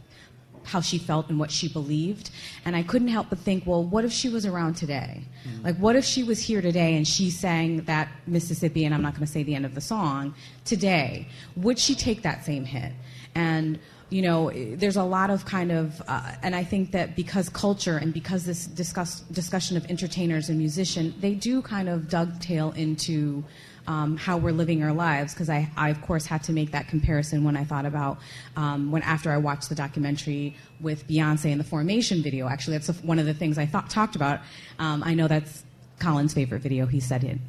how 0.64 0.82
she 0.82 0.98
felt 0.98 1.30
and 1.30 1.40
what 1.40 1.52
she 1.52 1.68
believed. 1.68 2.30
And 2.66 2.76
I 2.76 2.84
couldn't 2.84 3.08
help 3.08 3.30
but 3.30 3.40
think, 3.40 3.66
well, 3.66 3.84
what 3.84 4.06
if 4.06 4.12
she 4.12 4.30
was 4.30 4.46
around 4.46 4.76
today? 4.76 5.24
Mm-hmm. 5.48 5.66
Like, 5.66 5.78
what 5.78 5.96
if 5.96 6.06
she 6.06 6.24
was 6.24 6.40
here 6.40 6.62
today 6.62 6.96
and 6.96 7.08
she 7.08 7.30
sang 7.30 7.82
that 7.84 8.10
Mississippi, 8.28 8.86
and 8.86 8.94
I'm 8.94 9.02
not 9.02 9.14
going 9.14 9.26
to 9.26 9.32
say 9.32 9.44
the 9.44 9.56
end 9.56 9.66
of 9.66 9.76
the 9.76 9.82
song, 9.82 10.34
today? 10.66 11.28
Would 11.56 11.80
she 11.80 11.96
take 11.96 12.22
that 12.24 12.46
same 12.46 12.66
hit? 12.66 12.94
And 13.36 13.80
you 14.10 14.24
know, 14.24 14.52
there's 14.52 14.98
a 14.98 15.04
lot 15.04 15.30
of 15.30 15.46
kind 15.46 15.72
of, 15.72 16.02
uh, 16.08 16.32
and 16.42 16.56
I 16.56 16.64
think 16.64 16.92
that 16.92 17.16
because 17.16 17.48
culture 17.48 17.98
and 17.98 18.12
because 18.12 18.44
this 18.44 18.66
discuss, 18.66 19.20
discussion 19.32 19.78
of 19.78 19.86
entertainers 19.86 20.50
and 20.50 20.58
musicians, 20.58 21.14
they 21.22 21.36
do 21.36 21.62
kind 21.62 21.88
of 21.88 22.10
dovetail 22.10 22.72
into 22.72 23.44
um, 23.90 24.18
how 24.18 24.38
we're 24.38 24.52
living 24.52 24.84
our 24.84 24.94
lives 24.94 25.34
because 25.34 25.50
I, 25.50 25.68
I, 25.76 25.90
of 25.90 26.00
course, 26.04 26.28
had 26.28 26.44
to 26.44 26.54
make 26.54 26.72
that 26.72 26.88
comparison 26.88 27.44
when 27.44 27.58
I 27.58 27.64
thought 27.64 27.88
about 27.88 28.20
um, 28.56 28.92
when 28.92 29.02
after 29.02 29.32
I 29.32 29.38
watched 29.38 29.68
the 29.68 29.76
documentary 29.76 30.56
with 30.80 31.08
Beyonce 31.08 31.52
and 31.52 31.60
the 31.60 31.64
Formation 31.64 32.22
video. 32.22 32.48
Actually, 32.48 32.78
that's 32.78 33.02
one 33.02 33.18
of 33.18 33.26
the 33.26 33.34
things 33.34 33.58
I 33.58 33.66
thought, 33.66 33.90
talked 33.90 34.16
about. 34.16 34.42
Um, 34.78 35.02
I 35.04 35.16
know 35.16 35.28
that's 35.28 35.64
Colin's 36.00 36.36
favorite 36.36 36.62
video. 36.62 36.86
He 36.86 37.00
said 37.00 37.24
it, 37.24 37.40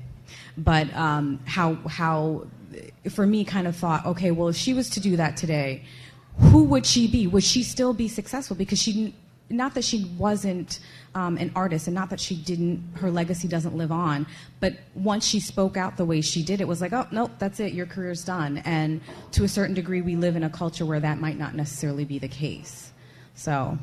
but 0.56 0.92
um, 0.96 1.40
how 1.44 1.74
how 1.86 2.46
for 3.10 3.26
me 3.26 3.44
kind 3.44 3.66
of 3.66 3.76
thought, 3.76 4.06
okay, 4.06 4.30
well, 4.30 4.48
if 4.48 4.56
she 4.56 4.72
was 4.72 4.88
to 4.90 5.00
do 5.00 5.16
that 5.16 5.36
today, 5.36 5.84
who 6.38 6.64
would 6.64 6.86
she 6.86 7.06
be? 7.06 7.26
Would 7.26 7.44
she 7.44 7.62
still 7.62 7.92
be 7.92 8.08
successful? 8.08 8.56
Because 8.56 8.80
she 8.80 9.14
not 9.50 9.74
that 9.74 9.84
she 9.84 10.04
wasn't 10.16 10.78
um, 11.14 11.36
an 11.38 11.50
artist 11.56 11.88
and 11.88 11.94
not 11.94 12.08
that 12.10 12.20
she 12.20 12.36
didn't 12.36 12.82
her 12.94 13.10
legacy 13.10 13.48
doesn't 13.48 13.76
live 13.76 13.90
on 13.90 14.26
but 14.60 14.74
once 14.94 15.26
she 15.26 15.40
spoke 15.40 15.76
out 15.76 15.96
the 15.96 16.04
way 16.04 16.20
she 16.20 16.42
did 16.42 16.60
it 16.60 16.68
was 16.68 16.80
like 16.80 16.92
oh 16.92 17.06
nope 17.10 17.32
that's 17.38 17.58
it 17.58 17.72
your 17.72 17.86
career's 17.86 18.24
done. 18.24 18.58
And 18.58 19.00
to 19.32 19.44
a 19.44 19.48
certain 19.48 19.74
degree 19.74 20.00
we 20.00 20.16
live 20.16 20.36
in 20.36 20.44
a 20.44 20.50
culture 20.50 20.86
where 20.86 21.00
that 21.00 21.18
might 21.18 21.38
not 21.38 21.54
necessarily 21.54 22.04
be 22.04 22.18
the 22.18 22.28
case. 22.28 22.92
So 23.34 23.78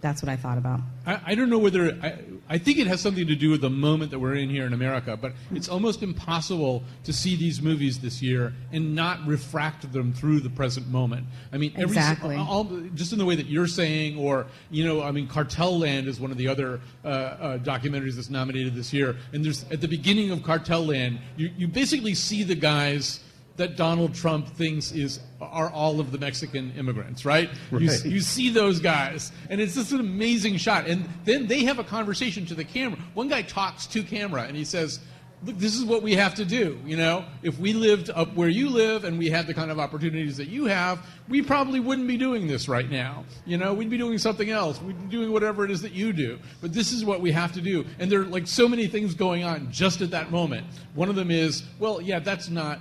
that's 0.00 0.22
what 0.22 0.28
I 0.28 0.36
thought 0.36 0.58
about. 0.58 0.80
I, 1.06 1.20
I 1.26 1.34
don't 1.34 1.50
know 1.50 1.58
whether 1.58 1.98
I, 2.02 2.18
I, 2.48 2.58
think 2.58 2.78
it 2.78 2.86
has 2.86 3.00
something 3.00 3.26
to 3.26 3.34
do 3.34 3.50
with 3.50 3.60
the 3.62 3.70
moment 3.70 4.12
that 4.12 4.18
we're 4.18 4.36
in 4.36 4.48
here 4.48 4.64
in 4.64 4.72
America, 4.72 5.16
but 5.16 5.32
it's 5.50 5.68
almost 5.68 6.02
impossible 6.02 6.84
to 7.04 7.12
see 7.12 7.34
these 7.34 7.60
movies 7.60 7.98
this 7.98 8.22
year 8.22 8.52
and 8.72 8.94
not 8.94 9.26
refract 9.26 9.92
them 9.92 10.12
through 10.12 10.40
the 10.40 10.50
present 10.50 10.86
moment. 10.88 11.26
I 11.52 11.58
mean, 11.58 11.72
every, 11.74 11.96
exactly. 11.96 12.36
All, 12.36 12.64
just 12.94 13.12
in 13.12 13.18
the 13.18 13.24
way 13.24 13.34
that 13.34 13.46
you're 13.46 13.66
saying, 13.66 14.18
or 14.18 14.46
you 14.70 14.84
know, 14.84 15.02
I 15.02 15.10
mean, 15.10 15.26
Cartel 15.26 15.78
Land 15.78 16.06
is 16.06 16.20
one 16.20 16.30
of 16.30 16.36
the 16.36 16.46
other 16.46 16.80
uh, 17.04 17.08
uh, 17.08 17.58
documentaries 17.58 18.14
that's 18.14 18.30
nominated 18.30 18.74
this 18.74 18.92
year, 18.92 19.16
and 19.32 19.44
there's 19.44 19.64
at 19.70 19.80
the 19.80 19.88
beginning 19.88 20.30
of 20.30 20.42
Cartel 20.42 20.86
Land, 20.86 21.18
you, 21.36 21.50
you 21.56 21.66
basically 21.66 22.14
see 22.14 22.44
the 22.44 22.54
guys 22.54 23.20
that 23.58 23.76
Donald 23.76 24.14
Trump 24.14 24.48
thinks 24.48 24.92
is 24.92 25.20
are 25.40 25.70
all 25.70 26.00
of 26.00 26.10
the 26.10 26.18
Mexican 26.18 26.72
immigrants, 26.76 27.24
right? 27.24 27.50
right. 27.70 27.82
You, 27.82 28.10
you, 28.10 28.20
see 28.20 28.50
those 28.50 28.80
guys, 28.80 29.30
and 29.50 29.60
it's 29.60 29.74
just 29.74 29.92
an 29.92 30.00
amazing 30.00 30.56
shot. 30.56 30.86
And 30.86 31.08
then 31.24 31.46
they 31.46 31.64
have 31.64 31.78
a 31.78 31.84
conversation 31.84 32.46
to 32.46 32.54
the 32.54 32.64
camera. 32.64 32.98
One 33.14 33.28
guy 33.28 33.42
talks 33.42 33.86
to 33.88 34.02
camera, 34.02 34.42
and 34.42 34.56
he 34.56 34.64
says, 34.64 35.00
"Look, 35.44 35.58
this 35.58 35.76
is 35.76 35.84
what 35.84 36.02
we 36.02 36.14
have 36.14 36.34
to 36.36 36.44
do. 36.44 36.78
You 36.84 36.96
know, 36.96 37.24
if 37.42 37.58
we 37.58 37.72
lived 37.72 38.10
up 38.10 38.34
where 38.34 38.48
you 38.48 38.68
live 38.68 39.04
and 39.04 39.18
we 39.18 39.28
had 39.28 39.46
the 39.46 39.54
kind 39.54 39.70
of 39.70 39.78
opportunities 39.78 40.36
that 40.38 40.48
you 40.48 40.64
have, 40.64 41.04
we 41.28 41.42
probably 41.42 41.78
wouldn't 41.78 42.08
be 42.08 42.16
doing 42.16 42.46
this 42.46 42.68
right 42.68 42.90
now. 42.90 43.24
You 43.46 43.58
know, 43.58 43.74
we'd 43.74 43.90
be 43.90 43.98
doing 43.98 44.18
something 44.18 44.50
else. 44.50 44.80
We'd 44.82 45.00
be 45.00 45.16
doing 45.16 45.32
whatever 45.32 45.64
it 45.64 45.70
is 45.70 45.82
that 45.82 45.92
you 45.92 46.12
do. 46.12 46.38
But 46.60 46.72
this 46.72 46.92
is 46.92 47.04
what 47.04 47.20
we 47.20 47.32
have 47.32 47.52
to 47.52 47.60
do. 47.60 47.84
And 47.98 48.10
there 48.10 48.20
are 48.20 48.26
like 48.26 48.46
so 48.46 48.68
many 48.68 48.86
things 48.86 49.14
going 49.14 49.44
on 49.44 49.70
just 49.70 50.00
at 50.00 50.10
that 50.10 50.30
moment. 50.30 50.66
One 50.94 51.08
of 51.08 51.16
them 51.16 51.30
is, 51.30 51.64
well, 51.78 52.00
yeah, 52.00 52.18
that's 52.18 52.48
not 52.48 52.80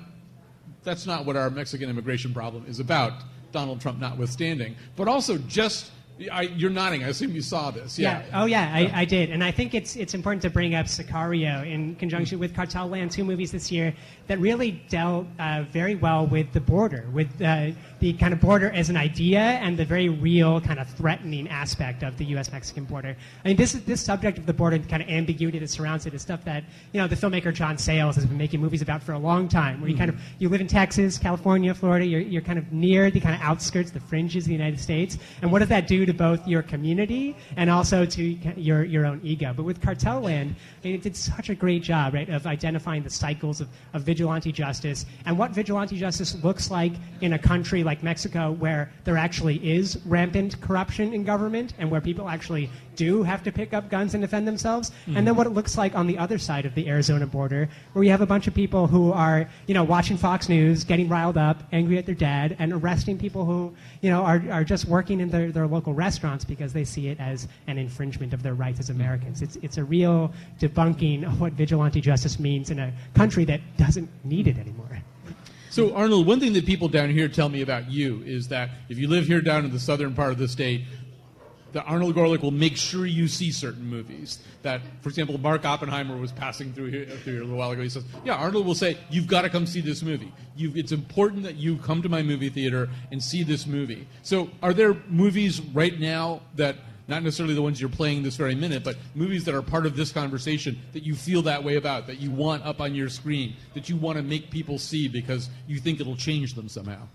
that's 0.87 1.05
not 1.05 1.25
what 1.25 1.35
our 1.35 1.49
Mexican 1.49 1.89
immigration 1.89 2.33
problem 2.33 2.63
is 2.65 2.79
about, 2.79 3.11
Donald 3.51 3.81
Trump 3.81 3.99
notwithstanding. 3.99 4.73
But 4.95 5.09
also 5.09 5.37
just 5.39 5.91
I, 6.31 6.43
you're 6.43 6.71
nodding. 6.71 7.03
I 7.03 7.09
assume 7.09 7.31
you 7.33 7.41
saw 7.41 7.71
this. 7.71 7.99
Yeah. 7.99 8.23
yeah. 8.25 8.41
Oh, 8.41 8.45
yeah, 8.45 8.71
I, 8.73 9.01
I, 9.01 9.05
did. 9.05 9.29
And 9.29 9.43
I 9.43 9.51
think 9.51 9.75
it's 9.75 9.95
it's 9.95 10.15
important 10.15 10.41
to 10.43 10.49
bring 10.49 10.73
up 10.73 10.87
Sicario 10.87 11.69
in 11.69 11.95
conjunction 11.95 12.39
with 12.39 12.55
Cartel 12.55 12.87
Land, 12.87 13.11
two 13.11 13.23
movies 13.23 13.51
this 13.51 13.71
year 13.71 13.93
that 14.27 14.39
really 14.39 14.81
dealt 14.89 15.27
uh, 15.37 15.65
very 15.69 15.93
well 15.93 16.25
with 16.25 16.51
the 16.53 16.61
border, 16.61 17.05
with 17.13 17.29
uh, 17.41 17.71
the 17.99 18.13
kind 18.13 18.33
of 18.33 18.39
border 18.39 18.69
as 18.71 18.89
an 18.89 18.97
idea 18.97 19.39
and 19.39 19.77
the 19.77 19.85
very 19.85 20.09
real 20.09 20.61
kind 20.61 20.79
of 20.79 20.87
threatening 20.89 21.47
aspect 21.47 22.03
of 22.03 22.17
the 22.17 22.25
U.S.-Mexican 22.25 22.87
border. 22.87 23.15
I 23.43 23.47
mean, 23.47 23.57
this 23.57 23.73
is 23.73 23.83
this 23.83 24.01
subject 24.01 24.37
of 24.37 24.45
the 24.45 24.53
border, 24.53 24.75
and 24.75 24.87
kind 24.87 25.01
of 25.01 25.09
ambiguity 25.09 25.59
that 25.59 25.69
surrounds 25.69 26.05
it, 26.05 26.13
is 26.13 26.21
stuff 26.21 26.43
that 26.45 26.63
you 26.93 27.01
know 27.01 27.07
the 27.07 27.15
filmmaker 27.15 27.53
John 27.53 27.77
Sayles 27.77 28.15
has 28.15 28.25
been 28.25 28.37
making 28.37 28.61
movies 28.61 28.81
about 28.81 29.01
for 29.01 29.13
a 29.13 29.19
long 29.19 29.47
time. 29.47 29.81
Where 29.81 29.89
you 29.89 29.97
kind 29.97 30.09
of 30.09 30.15
mm-hmm. 30.15 30.35
you 30.39 30.49
live 30.49 30.61
in 30.61 30.67
Texas, 30.67 31.17
California, 31.17 31.73
Florida, 31.73 32.05
you're 32.05 32.21
you're 32.21 32.41
kind 32.41 32.59
of 32.59 32.71
near 32.71 33.09
the 33.09 33.19
kind 33.19 33.35
of 33.35 33.41
outskirts, 33.41 33.91
the 33.91 33.99
fringes 33.99 34.43
of 34.43 34.49
the 34.49 34.53
United 34.53 34.79
States, 34.79 35.17
and 35.41 35.51
what 35.51 35.59
does 35.59 35.69
that 35.69 35.87
do 35.87 36.05
to 36.05 36.13
both 36.13 36.47
your 36.47 36.61
community 36.61 37.35
and 37.55 37.69
also 37.69 38.05
to 38.05 38.23
your 38.59 38.83
your 38.83 39.05
own 39.05 39.19
ego? 39.23 39.53
But 39.55 39.63
with 39.63 39.81
Cartel 39.81 40.21
Land, 40.21 40.55
I 40.83 40.87
mean, 40.87 40.95
it 40.95 41.01
did 41.01 41.15
such 41.15 41.49
a 41.49 41.55
great 41.55 41.83
job, 41.83 42.13
right, 42.13 42.29
of 42.29 42.45
identifying 42.45 43.03
the 43.03 43.09
cycles 43.09 43.61
of, 43.61 43.67
of 43.93 44.03
vigilante 44.03 44.51
justice 44.51 45.05
and 45.25 45.37
what 45.37 45.51
vigilante 45.51 45.97
justice 45.97 46.41
looks 46.43 46.69
like 46.69 46.93
in 47.21 47.33
a 47.33 47.39
country 47.39 47.83
like 47.87 48.03
Mexico, 48.03 48.51
where 48.51 48.91
there 49.05 49.17
actually 49.17 49.57
is 49.67 49.99
rampant 50.05 50.61
corruption 50.61 51.13
in 51.13 51.23
government 51.23 51.73
and 51.79 51.89
where 51.89 52.01
people 52.01 52.29
actually 52.29 52.69
do 52.97 53.23
have 53.23 53.43
to 53.43 53.51
pick 53.51 53.73
up 53.73 53.89
guns 53.89 54.13
and 54.13 54.21
defend 54.21 54.47
themselves, 54.47 54.89
mm-hmm. 54.89 55.15
and 55.15 55.25
then 55.25 55.35
what 55.35 55.47
it 55.47 55.51
looks 55.51 55.77
like 55.77 55.95
on 55.95 56.05
the 56.07 56.17
other 56.17 56.37
side 56.37 56.65
of 56.65 56.75
the 56.75 56.89
Arizona 56.89 57.25
border, 57.25 57.69
where 57.93 58.03
you 58.03 58.11
have 58.11 58.21
a 58.21 58.25
bunch 58.25 58.47
of 58.47 58.53
people 58.53 58.87
who 58.87 59.13
are, 59.13 59.47
you 59.67 59.73
know, 59.73 59.83
watching 59.83 60.17
Fox 60.17 60.49
News, 60.49 60.83
getting 60.83 61.07
riled 61.07 61.37
up, 61.37 61.63
angry 61.71 61.97
at 61.97 62.05
their 62.05 62.15
dad, 62.15 62.55
and 62.59 62.73
arresting 62.73 63.17
people 63.17 63.45
who, 63.45 63.73
you 64.01 64.09
know, 64.09 64.23
are, 64.23 64.43
are 64.51 64.63
just 64.63 64.85
working 64.85 65.21
in 65.21 65.29
their, 65.29 65.51
their 65.51 65.67
local 65.67 65.93
restaurants 65.93 66.43
because 66.43 66.73
they 66.73 66.83
see 66.83 67.07
it 67.07 67.19
as 67.19 67.47
an 67.67 67.77
infringement 67.77 68.33
of 68.33 68.43
their 68.43 68.55
rights 68.55 68.79
as 68.79 68.89
Americans. 68.89 69.41
It's, 69.41 69.55
it's 69.57 69.77
a 69.77 69.83
real 69.83 70.33
debunking 70.59 71.25
of 71.25 71.39
what 71.39 71.53
vigilante 71.53 72.01
justice 72.01 72.39
means 72.39 72.71
in 72.71 72.79
a 72.79 72.91
country 73.13 73.45
that 73.45 73.61
doesn't 73.77 74.09
need 74.25 74.47
it 74.47 74.57
anymore. 74.57 75.01
So, 75.77 75.93
Arnold, 75.93 76.25
one 76.25 76.39
thing 76.39 76.53
that 76.53 76.65
people 76.65 76.87
down 76.87 77.11
here 77.11 77.27
tell 77.27 77.49
me 77.49 77.61
about 77.61 77.91
you 77.91 78.23
is 78.25 78.47
that 78.47 78.71
if 78.89 78.97
you 78.97 79.07
live 79.07 79.27
here 79.27 79.41
down 79.41 79.63
in 79.63 79.71
the 79.71 79.79
southern 79.79 80.15
part 80.15 80.31
of 80.31 80.39
the 80.39 80.47
state, 80.47 80.85
that 81.73 81.83
Arnold 81.83 82.15
Gorlick 82.15 82.41
will 82.41 82.49
make 82.49 82.75
sure 82.75 83.05
you 83.05 83.27
see 83.27 83.51
certain 83.51 83.85
movies. 83.85 84.39
That, 84.63 84.81
for 85.01 85.09
example, 85.09 85.37
Mark 85.37 85.65
Oppenheimer 85.65 86.17
was 86.17 86.31
passing 86.31 86.73
through 86.73 86.87
here, 86.87 87.05
through 87.05 87.33
here 87.33 87.41
a 87.41 87.45
little 87.45 87.59
while 87.59 87.69
ago. 87.69 87.83
He 87.83 87.89
says, 87.89 88.05
"Yeah, 88.25 88.37
Arnold 88.37 88.65
will 88.65 88.73
say 88.73 88.97
you've 89.11 89.27
got 89.27 89.43
to 89.43 89.49
come 89.49 89.67
see 89.67 89.81
this 89.81 90.01
movie. 90.01 90.33
you 90.55 90.71
it's 90.73 90.91
important 90.91 91.43
that 91.43 91.57
you 91.57 91.77
come 91.77 92.01
to 92.01 92.09
my 92.09 92.23
movie 92.23 92.49
theater 92.49 92.89
and 93.11 93.21
see 93.21 93.43
this 93.43 93.67
movie." 93.67 94.07
So, 94.23 94.49
are 94.63 94.73
there 94.73 94.97
movies 95.09 95.61
right 95.61 95.99
now 95.99 96.41
that 96.55 96.77
not 97.07 97.23
necessarily 97.23 97.55
the 97.55 97.61
ones 97.61 97.79
you're 97.79 97.89
playing 97.89 98.23
this 98.23 98.35
very 98.35 98.55
minute, 98.55 98.83
but 98.83 98.97
movies 99.15 99.45
that 99.45 99.55
are 99.55 99.61
part 99.61 99.85
of 99.85 99.95
this 99.95 100.11
conversation 100.11 100.77
that 100.93 101.03
you 101.03 101.15
feel 101.15 101.41
that 101.43 101.63
way 101.63 101.75
about, 101.75 102.07
that 102.07 102.19
you 102.19 102.31
want 102.31 102.65
up 102.65 102.81
on 102.81 102.93
your 102.93 103.09
screen, 103.09 103.55
that 103.73 103.87
you 103.89 103.95
want 103.95 104.17
to 104.17 104.23
make 104.23 104.49
people 104.49 104.77
see 104.77 105.07
because 105.07 105.49
you 105.67 105.79
think 105.79 105.99
it'll 106.01 106.17
change 106.17 106.53
them 106.55 106.67
somehow? 106.67 107.07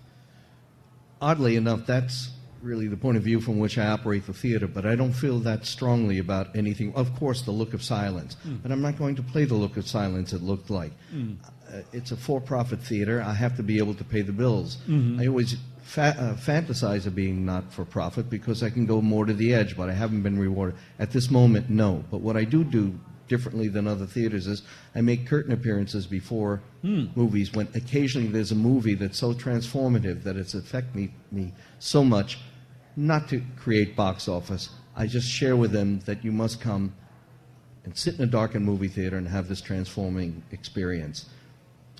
Oddly 1.21 1.57
enough, 1.57 1.87
that's 1.87 2.31
really 2.63 2.87
the 2.87 2.97
point 2.97 3.17
of 3.17 3.23
view 3.25 3.41
from 3.41 3.59
which 3.59 3.77
I 3.77 3.87
operate 3.89 4.25
the 4.27 4.33
theater, 4.33 4.67
but 4.69 4.87
I 4.87 4.95
don't 4.95 5.13
feel 5.13 5.41
that 5.41 5.67
strongly 5.67 6.19
about 6.19 6.55
anything. 6.57 6.95
Of 6.95 7.15
course, 7.17 7.43
The 7.43 7.51
Look 7.51 7.75
of 7.75 7.83
Silence, 7.83 8.37
Mm. 8.47 8.63
but 8.63 8.71
I'm 8.73 8.81
not 8.81 8.97
going 8.97 9.17
to 9.17 9.23
play 9.23 9.45
The 9.45 9.55
Look 9.57 9.77
of 9.77 9.87
Silence 9.87 10.33
it 10.33 10.43
looked 10.43 10.71
like. 10.71 10.93
Mm. 11.15 11.37
Uh, 11.45 11.81
it's 11.93 12.13
a 12.13 12.17
for 12.17 12.41
profit 12.41 12.81
theater. 12.81 13.21
I 13.21 13.35
have 13.35 13.57
to 13.57 13.63
be 13.65 13.79
able 13.79 13.95
to 13.95 14.05
pay 14.05 14.23
the 14.23 14.33
bills. 14.33 14.79
Mhm. 14.89 15.21
I 15.21 15.27
always 15.27 15.57
fa- 15.83 16.17
uh, 16.19 16.35
fantasize 16.37 17.07
of 17.07 17.15
being 17.15 17.45
not 17.45 17.73
for 17.73 17.85
profit 17.85 18.31
because 18.31 18.63
I 18.63 18.71
can 18.71 18.87
go 18.87 19.01
more 19.01 19.25
to 19.27 19.33
the 19.35 19.53
edge, 19.55 19.77
but 19.77 19.89
I 19.89 19.93
haven't 19.93 20.23
been 20.23 20.39
rewarded. 20.39 20.77
At 20.99 21.11
this 21.11 21.31
moment, 21.31 21.69
no. 21.71 22.05
But 22.11 22.21
what 22.21 22.37
I 22.37 22.45
do 22.45 22.65
do 22.65 22.99
differently 23.29 23.69
than 23.69 23.87
other 23.87 24.07
theaters 24.07 24.47
is 24.47 24.63
I 24.95 25.01
make 25.01 25.27
curtain 25.27 25.53
appearances 25.53 26.07
before 26.07 26.61
Hmm. 26.83 27.07
movies 27.15 27.53
when 27.53 27.69
occasionally 27.75 28.29
there's 28.29 28.53
a 28.53 28.57
movie 28.57 28.95
that's 28.95 29.19
so 29.19 29.33
transformative 29.33 30.23
that 30.25 30.37
it's 30.37 30.55
affected 30.55 30.95
me, 30.95 31.15
me 31.31 31.53
so 31.79 32.05
much, 32.05 32.39
not 32.97 33.29
to 33.29 33.43
create 33.57 33.97
box 33.97 34.29
office. 34.29 34.69
I 34.95 35.07
just 35.07 35.29
share 35.29 35.57
with 35.57 35.73
them 35.73 36.01
that 36.05 36.25
you 36.25 36.33
must 36.33 36.61
come 36.61 36.93
and 37.85 37.97
sit 37.97 38.17
in 38.17 38.23
a 38.23 38.27
darkened 38.27 38.65
movie 38.67 38.89
theater 38.89 39.17
and 39.17 39.29
have 39.29 39.49
this 39.49 39.61
transforming 39.61 40.43
experience. 40.51 41.27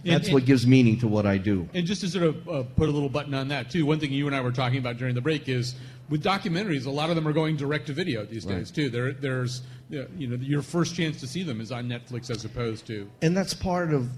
That's 0.05 0.27
and- 0.29 0.35
what 0.35 0.45
gives 0.45 0.67
meaning 0.67 0.99
to 1.01 1.09
what 1.09 1.27
I 1.27 1.39
do. 1.39 1.69
And 1.75 1.87
just 1.87 2.01
to 2.03 2.09
sort 2.09 2.25
of 2.25 2.49
uh, 2.49 2.63
put 2.77 2.89
a 2.89 2.93
little 2.93 3.09
button 3.09 3.35
on 3.35 3.49
that 3.49 3.71
too, 3.71 3.87
one 3.87 4.01
thing 4.01 4.13
you 4.13 4.27
and 4.27 4.35
I 4.35 4.41
were 4.41 4.53
talking 4.53 4.79
about 4.79 4.97
during 4.99 5.15
the 5.15 5.21
break 5.21 5.49
is 5.49 5.75
with 6.09 6.23
documentaries, 6.23 6.87
a 6.87 6.91
lot 6.91 7.09
of 7.11 7.17
them 7.17 7.27
are 7.29 7.33
going 7.33 7.57
direct 7.57 7.87
to 7.87 7.93
video 7.93 8.25
these 8.25 8.45
Right. 8.45 8.59
days 8.59 8.71
too. 8.71 8.91
There, 8.91 9.13
there's, 9.13 9.63
uh, 9.93 10.05
you 10.19 10.27
know, 10.27 10.37
your 10.41 10.63
first 10.63 10.95
chance 10.95 11.21
to 11.21 11.27
see 11.27 11.43
them 11.43 11.61
is 11.61 11.71
on 11.73 11.89
Netflix 11.89 12.31
as 12.31 12.45
opposed 12.45 12.87
to. 12.89 13.09
And 13.23 13.37
that's 13.37 13.55
part 13.55 13.93
of 13.95 14.11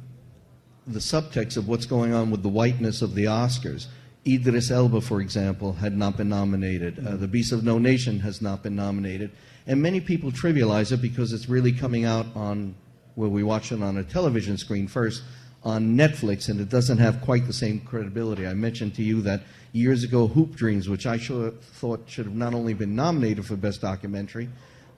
the 0.86 0.98
subtext 0.98 1.56
of 1.56 1.68
what's 1.68 1.86
going 1.86 2.12
on 2.12 2.30
with 2.30 2.42
the 2.42 2.48
whiteness 2.48 3.00
of 3.02 3.14
the 3.14 3.24
Oscars. 3.24 3.86
Idris 4.26 4.70
Elba, 4.70 5.02
for 5.02 5.20
example, 5.20 5.74
had 5.74 5.96
not 5.96 6.16
been 6.16 6.30
nominated. 6.30 7.06
Uh, 7.06 7.16
the 7.16 7.28
Beast 7.28 7.52
of 7.52 7.62
No 7.62 7.78
Nation 7.78 8.20
has 8.20 8.40
not 8.40 8.62
been 8.62 8.74
nominated. 8.74 9.30
And 9.66 9.80
many 9.80 10.00
people 10.00 10.30
trivialize 10.32 10.92
it 10.92 11.02
because 11.02 11.32
it's 11.32 11.48
really 11.48 11.72
coming 11.72 12.04
out 12.06 12.26
on, 12.34 12.74
where 13.16 13.28
we 13.28 13.42
watch 13.42 13.70
it 13.70 13.82
on 13.82 13.98
a 13.98 14.02
television 14.04 14.56
screen 14.58 14.88
first, 14.88 15.22
on 15.64 15.96
Netflix, 15.96 16.48
and 16.48 16.60
it 16.60 16.68
doesn't 16.68 16.98
have 16.98 17.20
quite 17.22 17.46
the 17.46 17.52
same 17.52 17.80
credibility. 17.80 18.46
I 18.46 18.54
mentioned 18.54 18.94
to 18.96 19.02
you 19.02 19.22
that 19.22 19.42
years 19.72 20.04
ago, 20.04 20.26
Hoop 20.26 20.54
Dreams, 20.54 20.88
which 20.88 21.06
I 21.06 21.16
sure 21.16 21.50
thought 21.50 22.04
should 22.06 22.26
have 22.26 22.34
not 22.34 22.54
only 22.54 22.74
been 22.74 22.94
nominated 22.94 23.46
for 23.46 23.56
Best 23.56 23.80
Documentary, 23.80 24.48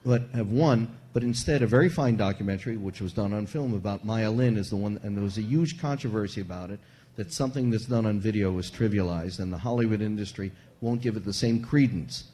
but 0.05 0.23
have 0.33 0.49
won. 0.49 0.89
But 1.13 1.23
instead, 1.23 1.61
a 1.61 1.67
very 1.67 1.89
fine 1.89 2.17
documentary, 2.17 2.77
which 2.77 3.01
was 3.01 3.13
done 3.13 3.33
on 3.33 3.45
film 3.45 3.73
about 3.73 4.05
Maya 4.05 4.29
Lin, 4.29 4.57
is 4.57 4.69
the 4.69 4.75
one, 4.75 4.99
and 5.03 5.15
there 5.15 5.23
was 5.23 5.37
a 5.37 5.41
huge 5.41 5.79
controversy 5.79 6.41
about 6.41 6.69
it. 6.69 6.79
That 7.15 7.33
something 7.33 7.71
that's 7.71 7.85
done 7.85 8.05
on 8.05 8.19
video 8.19 8.55
is 8.59 8.69
trivialized, 8.69 9.39
and 9.39 9.51
the 9.51 9.57
Hollywood 9.57 10.01
industry 10.01 10.51
won't 10.81 11.01
give 11.01 11.15
it 11.17 11.25
the 11.25 11.33
same 11.33 11.63
credence 11.63 12.25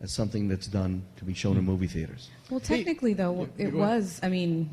as 0.00 0.12
something 0.12 0.48
that's 0.48 0.66
done 0.66 1.04
to 1.16 1.24
be 1.24 1.32
shown 1.32 1.56
in 1.56 1.64
movie 1.64 1.86
theaters. 1.86 2.28
Well, 2.50 2.58
technically, 2.58 3.14
though, 3.14 3.48
yeah, 3.56 3.66
it 3.66 3.70
go 3.70 3.78
ahead. 3.78 4.00
was. 4.00 4.18
I 4.20 4.28
mean, 4.28 4.70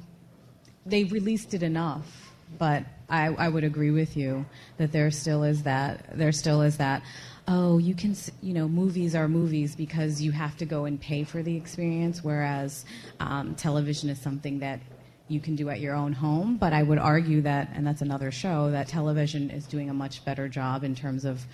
they 0.88 1.04
released 1.04 1.54
it 1.54 1.62
enough, 1.62 2.29
but 2.58 2.84
I, 3.10 3.28
I 3.28 3.50
would 3.50 3.64
agree 3.64 3.92
with 3.92 4.16
you 4.18 4.46
that 4.78 4.92
there 4.92 5.12
still 5.12 5.44
is 5.44 5.64
that. 5.64 6.18
There 6.18 6.32
still 6.32 6.62
is 6.62 6.78
that. 6.78 7.04
Oh, 7.48 7.78
you 7.80 7.96
can. 7.96 8.16
You 8.42 8.54
know, 8.54 8.68
movies 8.68 9.16
are 9.16 9.28
movies 9.28 9.76
because 9.76 10.22
you 10.22 10.32
have 10.32 10.56
to 10.58 10.66
go 10.66 10.86
and 10.86 11.00
pay 11.00 11.24
for 11.24 11.42
the 11.42 11.56
experience, 11.56 12.24
whereas 12.24 12.86
um, 13.20 13.56
television 13.56 14.10
is 14.10 14.20
something 14.22 14.60
that 14.60 14.80
you 15.28 15.40
can 15.40 15.56
do 15.56 15.70
at 15.70 15.80
your 15.80 15.96
own 15.96 16.14
home. 16.14 16.58
But 16.58 16.74
I 16.74 16.84
would 16.84 17.00
argue 17.00 17.42
that, 17.42 17.70
and 17.74 17.86
that's 17.86 18.02
another 18.02 18.32
show, 18.32 18.72
that 18.72 18.88
television 18.88 19.50
is 19.50 19.66
doing 19.66 19.90
a 19.90 19.94
much 19.94 20.24
better 20.26 20.48
job 20.48 20.84
in 20.84 20.96
terms 20.96 21.26
of. 21.26 21.46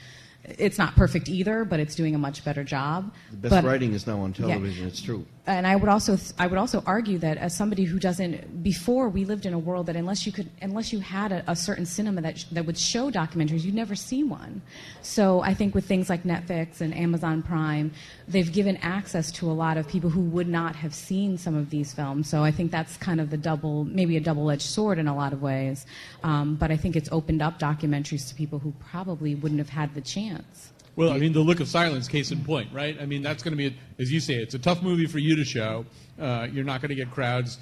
It's 0.44 0.78
not 0.78 0.96
perfect 0.96 1.28
either, 1.28 1.66
but 1.66 1.80
it's 1.80 1.96
doing 1.96 2.14
a 2.14 2.20
much 2.20 2.46
better 2.46 2.64
job. 2.64 3.12
The 3.32 3.38
best 3.38 3.52
But- 3.52 3.64
writing 3.64 3.94
is 3.94 4.06
now 4.06 4.20
on 4.20 4.30
Yeah. 4.38 4.48
television. 4.48 4.88
It's 4.88 5.02
true. 5.02 5.26
And 5.48 5.68
I 5.68 5.76
would 5.76 5.90
also 5.90 6.18
I 6.40 6.48
would 6.48 6.58
also 6.58 6.84
argue 6.88 7.20
that 7.20 7.38
as 7.38 7.56
somebody 7.56 7.84
who 7.84 8.00
doesn't 8.00 8.64
before 8.64 9.10
we 9.10 9.26
lived 9.26 9.46
in 9.46 9.54
a 9.54 9.60
world 9.60 9.86
that 9.88 9.96
unless 9.96 10.26
you 10.26 10.32
could 10.32 10.50
unless 10.62 10.92
you 10.92 11.00
had 11.00 11.32
a, 11.32 11.44
a 11.48 11.56
certain 11.56 11.86
cinema 11.86 12.22
that 12.22 12.40
sh- 12.40 12.46
that 12.52 12.66
would 12.66 12.78
show 12.78 13.12
documentaries 13.12 13.64
you'd 13.64 13.76
never 13.76 13.96
see 13.96 14.24
one. 14.24 14.62
So 15.04 15.42
I 15.42 15.54
think 15.54 15.76
with 15.76 15.86
things 15.86 16.10
like 16.10 16.24
Netflix 16.24 16.82
and 16.82 16.96
Amazon 16.96 17.44
Prime, 17.44 17.92
they've 18.28 18.52
given 18.52 18.78
access 18.78 19.32
to 19.34 19.50
a 19.50 19.54
lot 19.54 19.78
of 19.78 19.88
people 19.88 20.10
who 20.10 20.22
would 20.22 20.48
not 20.48 20.76
have 20.76 20.96
seen 20.96 21.38
some 21.38 21.56
of 21.56 21.70
these 21.70 21.94
films. 21.94 22.28
So 22.28 22.44
I 22.44 22.52
think 22.52 22.72
that's 22.72 22.98
kind 22.98 23.22
of 23.22 23.30
the 23.30 23.38
double 23.38 23.86
maybe 23.86 24.18
a 24.18 24.22
double 24.22 24.50
edged 24.50 24.64
sword 24.64 24.98
in 24.98 25.08
a 25.08 25.16
lot 25.16 25.32
of 25.32 25.42
ways. 25.44 25.86
Um, 26.24 26.56
but 26.56 26.72
I 26.72 26.78
think 26.78 26.96
it's 26.96 27.10
opened 27.12 27.44
up 27.44 27.60
documentaries 27.60 28.28
to 28.30 28.36
people 28.36 28.58
who 28.58 28.74
probably 28.80 29.36
wouldn't 29.36 29.60
have 29.60 29.70
had 29.70 29.94
the 29.94 30.02
chance. 30.02 30.72
Well, 30.96 31.12
I 31.12 31.18
mean, 31.18 31.34
The 31.34 31.42
Look 31.42 31.60
of 31.60 31.68
Silence, 31.68 32.08
case 32.08 32.32
in 32.32 32.44
point, 32.44 32.72
right? 32.72 32.98
I 33.02 33.06
mean, 33.06 33.22
that's 33.22 33.44
going 33.44 33.52
to 33.52 33.58
be, 33.58 33.68
a, 33.68 34.02
as 34.02 34.12
you 34.12 34.20
say, 34.20 34.36
it's 34.36 34.56
a 34.56 34.60
tough 34.60 34.82
movie 34.82 35.08
for 35.08 35.20
you 35.20 35.36
to 35.36 35.44
show. 35.44 35.86
Uh, 36.20 36.48
you're 36.52 36.64
not 36.64 36.82
going 36.82 36.90
to 36.90 36.96
get 36.96 37.12
crowds 37.12 37.58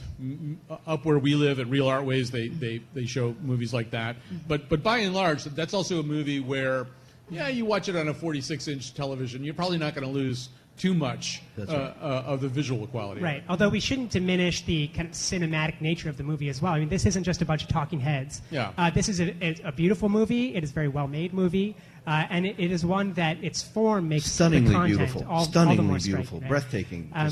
up 0.85 1.05
where 1.05 1.17
we 1.17 1.33
live 1.33 1.59
at 1.59 1.67
Real 1.67 1.87
Artways. 1.87 2.29
They, 2.29 2.49
they, 2.49 2.81
they 2.93 3.05
show 3.05 3.35
movies 3.41 3.73
like 3.73 3.89
that. 3.91 4.17
But, 4.47 4.69
but 4.69 4.83
by 4.83 4.99
and 4.99 5.15
large, 5.15 5.43
that's 5.45 5.73
also 5.73 5.99
a 5.99 6.03
movie 6.03 6.39
where, 6.39 6.85
yeah, 7.29 7.47
you 7.47 7.65
watch 7.65 7.89
it 7.89 7.95
on 7.95 8.07
a 8.09 8.13
46 8.13 8.67
inch 8.67 8.93
television. 8.93 9.43
You're 9.43 9.55
probably 9.55 9.79
not 9.79 9.95
going 9.95 10.05
to 10.05 10.13
lose 10.13 10.49
too 10.77 10.93
much 10.93 11.41
uh, 11.57 11.65
right. 11.65 11.95
uh, 12.01 12.23
of 12.25 12.41
the 12.41 12.47
visual 12.47 12.87
quality. 12.87 13.21
Right. 13.21 13.43
Although 13.47 13.69
we 13.69 13.79
shouldn't 13.79 14.09
diminish 14.09 14.63
the 14.63 14.87
kind 14.87 15.07
of 15.07 15.13
cinematic 15.13 15.81
nature 15.81 16.09
of 16.09 16.17
the 16.17 16.23
movie 16.23 16.49
as 16.49 16.61
well. 16.61 16.73
I 16.73 16.79
mean, 16.79 16.89
this 16.89 17.05
isn't 17.05 17.23
just 17.23 17.41
a 17.41 17.45
bunch 17.45 17.63
of 17.63 17.69
talking 17.69 17.99
heads. 17.99 18.41
Yeah. 18.49 18.71
Uh, 18.77 18.89
this 18.89 19.07
is 19.07 19.19
a, 19.19 19.35
a, 19.41 19.55
a 19.65 19.71
beautiful 19.71 20.09
movie. 20.09 20.55
It 20.55 20.63
is 20.63 20.71
a 20.71 20.73
very 20.73 20.87
well 20.87 21.07
made 21.07 21.33
movie. 21.33 21.75
Uh, 22.05 22.25
and 22.29 22.45
it, 22.45 22.55
it 22.59 22.71
is 22.71 22.85
one 22.85 23.13
that 23.13 23.41
its 23.43 23.61
form 23.63 24.09
makes 24.09 24.25
Stunningly 24.31 24.69
the 24.69 24.73
content 24.73 24.97
beautiful. 24.97 25.23
all, 25.23 25.39
all 25.39 25.45
Stunningly 25.45 25.77
the 25.77 25.83
more 25.83 25.97
beautiful. 25.99 26.39
right? 26.39 26.49
Breathtaking. 26.49 27.09
Um, 27.13 27.31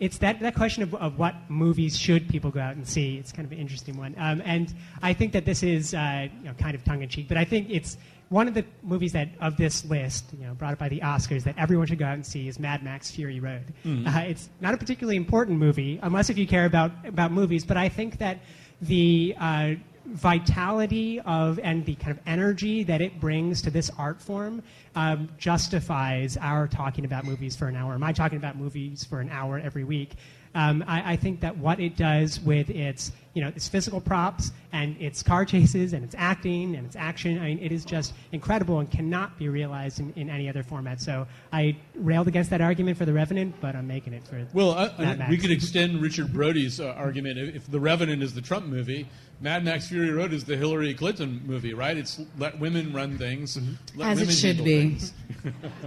it's 0.00 0.18
that, 0.18 0.40
that 0.40 0.54
question 0.56 0.82
of, 0.82 0.94
of 0.96 1.18
what 1.18 1.34
movies 1.48 1.96
should 1.98 2.28
people 2.28 2.50
go 2.50 2.60
out 2.60 2.74
and 2.74 2.86
see. 2.86 3.18
It's 3.18 3.30
kind 3.32 3.46
of 3.46 3.52
an 3.52 3.58
interesting 3.58 3.96
one. 3.96 4.14
Um, 4.18 4.42
and 4.44 4.72
I 5.00 5.12
think 5.12 5.32
that 5.32 5.44
this 5.44 5.62
is 5.62 5.94
uh, 5.94 6.28
you 6.40 6.44
know, 6.48 6.54
kind 6.54 6.74
of 6.74 6.82
tongue 6.84 7.02
in 7.02 7.08
cheek, 7.08 7.28
but 7.28 7.36
I 7.36 7.44
think 7.44 7.68
it's 7.70 7.96
one 8.28 8.48
of 8.48 8.54
the 8.54 8.64
movies 8.82 9.12
that 9.12 9.28
of 9.40 9.56
this 9.58 9.84
list, 9.84 10.24
you 10.40 10.46
know, 10.46 10.54
brought 10.54 10.72
up 10.72 10.78
by 10.78 10.88
the 10.88 11.00
Oscars, 11.00 11.44
that 11.44 11.54
everyone 11.58 11.86
should 11.86 11.98
go 11.98 12.06
out 12.06 12.14
and 12.14 12.24
see 12.24 12.48
is 12.48 12.58
Mad 12.58 12.82
Max: 12.82 13.10
Fury 13.10 13.40
Road. 13.40 13.74
Mhm. 13.84 14.06
Uh, 14.06 14.20
it's 14.20 14.48
not 14.60 14.72
a 14.72 14.76
particularly 14.78 15.16
important 15.16 15.58
movie, 15.58 16.00
unless 16.02 16.30
if 16.30 16.38
you 16.38 16.46
care 16.46 16.64
about 16.64 16.92
about 17.06 17.30
movies. 17.30 17.64
But 17.64 17.76
I 17.76 17.88
think 17.90 18.18
that 18.18 18.38
the 18.80 19.36
uh, 19.38 19.74
vitality 20.06 21.20
of 21.20 21.58
and 21.60 21.84
the 21.84 21.94
kind 21.94 22.10
of 22.10 22.18
energy 22.26 22.82
that 22.84 23.00
it 23.00 23.20
brings 23.20 23.62
to 23.62 23.70
this 23.70 23.90
art 23.98 24.20
form 24.20 24.62
um, 24.94 25.28
justifies 25.38 26.36
our 26.36 26.66
talking 26.66 27.04
about 27.04 27.24
movies 27.24 27.56
for 27.56 27.68
an 27.68 27.76
hour. 27.76 27.94
Am 27.94 28.02
I 28.02 28.12
talking 28.12 28.38
about 28.38 28.56
movies 28.56 29.04
for 29.04 29.20
an 29.20 29.30
hour 29.30 29.58
every 29.58 29.84
week? 29.84 30.14
Um, 30.54 30.84
I, 30.86 31.12
I 31.12 31.16
think 31.16 31.40
that 31.40 31.56
what 31.56 31.80
it 31.80 31.96
does 31.96 32.38
with 32.40 32.68
its, 32.68 33.12
you 33.32 33.42
know, 33.42 33.48
its 33.48 33.68
physical 33.68 34.00
props 34.02 34.50
and 34.72 35.00
its 35.00 35.22
car 35.22 35.46
chases 35.46 35.94
and 35.94 36.04
its 36.04 36.14
acting 36.18 36.76
and 36.76 36.84
its 36.84 36.94
action, 36.94 37.38
I 37.38 37.46
mean, 37.46 37.58
it 37.58 37.72
is 37.72 37.86
just 37.86 38.12
incredible 38.32 38.78
and 38.80 38.90
cannot 38.90 39.38
be 39.38 39.48
realized 39.48 40.00
in, 40.00 40.12
in 40.14 40.28
any 40.28 40.50
other 40.50 40.62
format. 40.62 41.00
So 41.00 41.26
I 41.52 41.76
railed 41.94 42.28
against 42.28 42.50
that 42.50 42.60
argument 42.60 42.98
for 42.98 43.06
The 43.06 43.14
Revenant, 43.14 43.54
but 43.62 43.74
I'm 43.74 43.86
making 43.86 44.12
it 44.12 44.24
for 44.24 44.46
Well, 44.52 44.72
uh, 44.72 44.92
Mad 44.98 45.18
Max. 45.20 45.30
we 45.30 45.38
could 45.38 45.50
extend 45.50 46.02
Richard 46.02 46.32
Brody's 46.32 46.80
uh, 46.80 46.88
argument. 46.88 47.38
If, 47.38 47.56
if 47.56 47.70
The 47.70 47.80
Revenant 47.80 48.22
is 48.22 48.34
the 48.34 48.42
Trump 48.42 48.66
movie, 48.66 49.08
Mad 49.40 49.64
Max 49.64 49.88
Fury 49.88 50.10
Road 50.10 50.32
is 50.34 50.44
the 50.44 50.56
Hillary 50.56 50.92
Clinton 50.92 51.42
movie, 51.46 51.72
right? 51.72 51.96
It's 51.96 52.20
let 52.38 52.58
women 52.60 52.92
run 52.92 53.16
things. 53.16 53.58
Let 53.96 54.10
As 54.10 54.18
it 54.18 54.22
women 54.22 54.34
should 54.34 54.56
handle 54.56 54.64
be. 54.64 54.98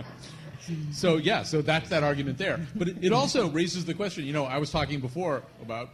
so 0.91 1.17
yeah, 1.17 1.43
so 1.43 1.61
that's 1.61 1.89
that 1.89 2.03
argument 2.03 2.37
there. 2.37 2.59
But 2.75 2.89
it, 2.89 2.97
it 3.01 3.13
also 3.13 3.49
raises 3.49 3.85
the 3.85 3.93
question. 3.93 4.25
You 4.25 4.33
know, 4.33 4.45
I 4.45 4.57
was 4.57 4.71
talking 4.71 4.99
before 4.99 5.43
about 5.61 5.89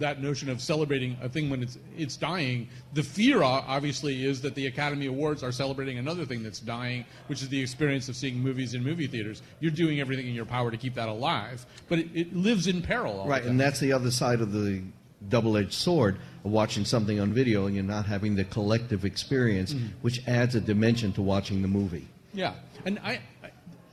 that 0.00 0.20
notion 0.20 0.48
of 0.48 0.60
celebrating 0.60 1.16
a 1.22 1.28
thing 1.28 1.50
when 1.50 1.62
it's 1.62 1.78
it's 1.96 2.16
dying. 2.16 2.68
The 2.94 3.02
fear, 3.02 3.42
obviously, 3.42 4.24
is 4.24 4.40
that 4.42 4.54
the 4.54 4.66
Academy 4.66 5.06
Awards 5.06 5.42
are 5.42 5.52
celebrating 5.52 5.98
another 5.98 6.24
thing 6.24 6.42
that's 6.42 6.58
dying, 6.60 7.04
which 7.28 7.42
is 7.42 7.48
the 7.48 7.60
experience 7.60 8.08
of 8.08 8.16
seeing 8.16 8.38
movies 8.38 8.74
in 8.74 8.82
movie 8.82 9.06
theaters. 9.06 9.42
You're 9.60 9.70
doing 9.70 10.00
everything 10.00 10.26
in 10.26 10.34
your 10.34 10.46
power 10.46 10.70
to 10.70 10.76
keep 10.76 10.94
that 10.94 11.08
alive, 11.08 11.64
but 11.88 12.00
it, 12.00 12.08
it 12.14 12.34
lives 12.34 12.66
in 12.66 12.82
peril. 12.82 13.24
Right, 13.26 13.44
and 13.44 13.58
that's 13.60 13.78
the 13.78 13.92
other 13.92 14.10
side 14.10 14.40
of 14.40 14.52
the 14.52 14.82
double-edged 15.28 15.72
sword 15.72 16.16
of 16.44 16.50
watching 16.52 16.84
something 16.84 17.18
on 17.18 17.32
video 17.32 17.66
and 17.66 17.74
you're 17.74 17.84
not 17.84 18.06
having 18.06 18.36
the 18.36 18.44
collective 18.44 19.04
experience, 19.04 19.74
Mm. 19.74 19.88
which 20.02 20.26
adds 20.28 20.54
a 20.54 20.60
dimension 20.60 21.12
to 21.12 21.22
watching 21.22 21.60
the 21.60 21.68
movie. 21.68 22.06
Yeah, 22.32 22.54
and 22.84 23.00
I, 23.00 23.20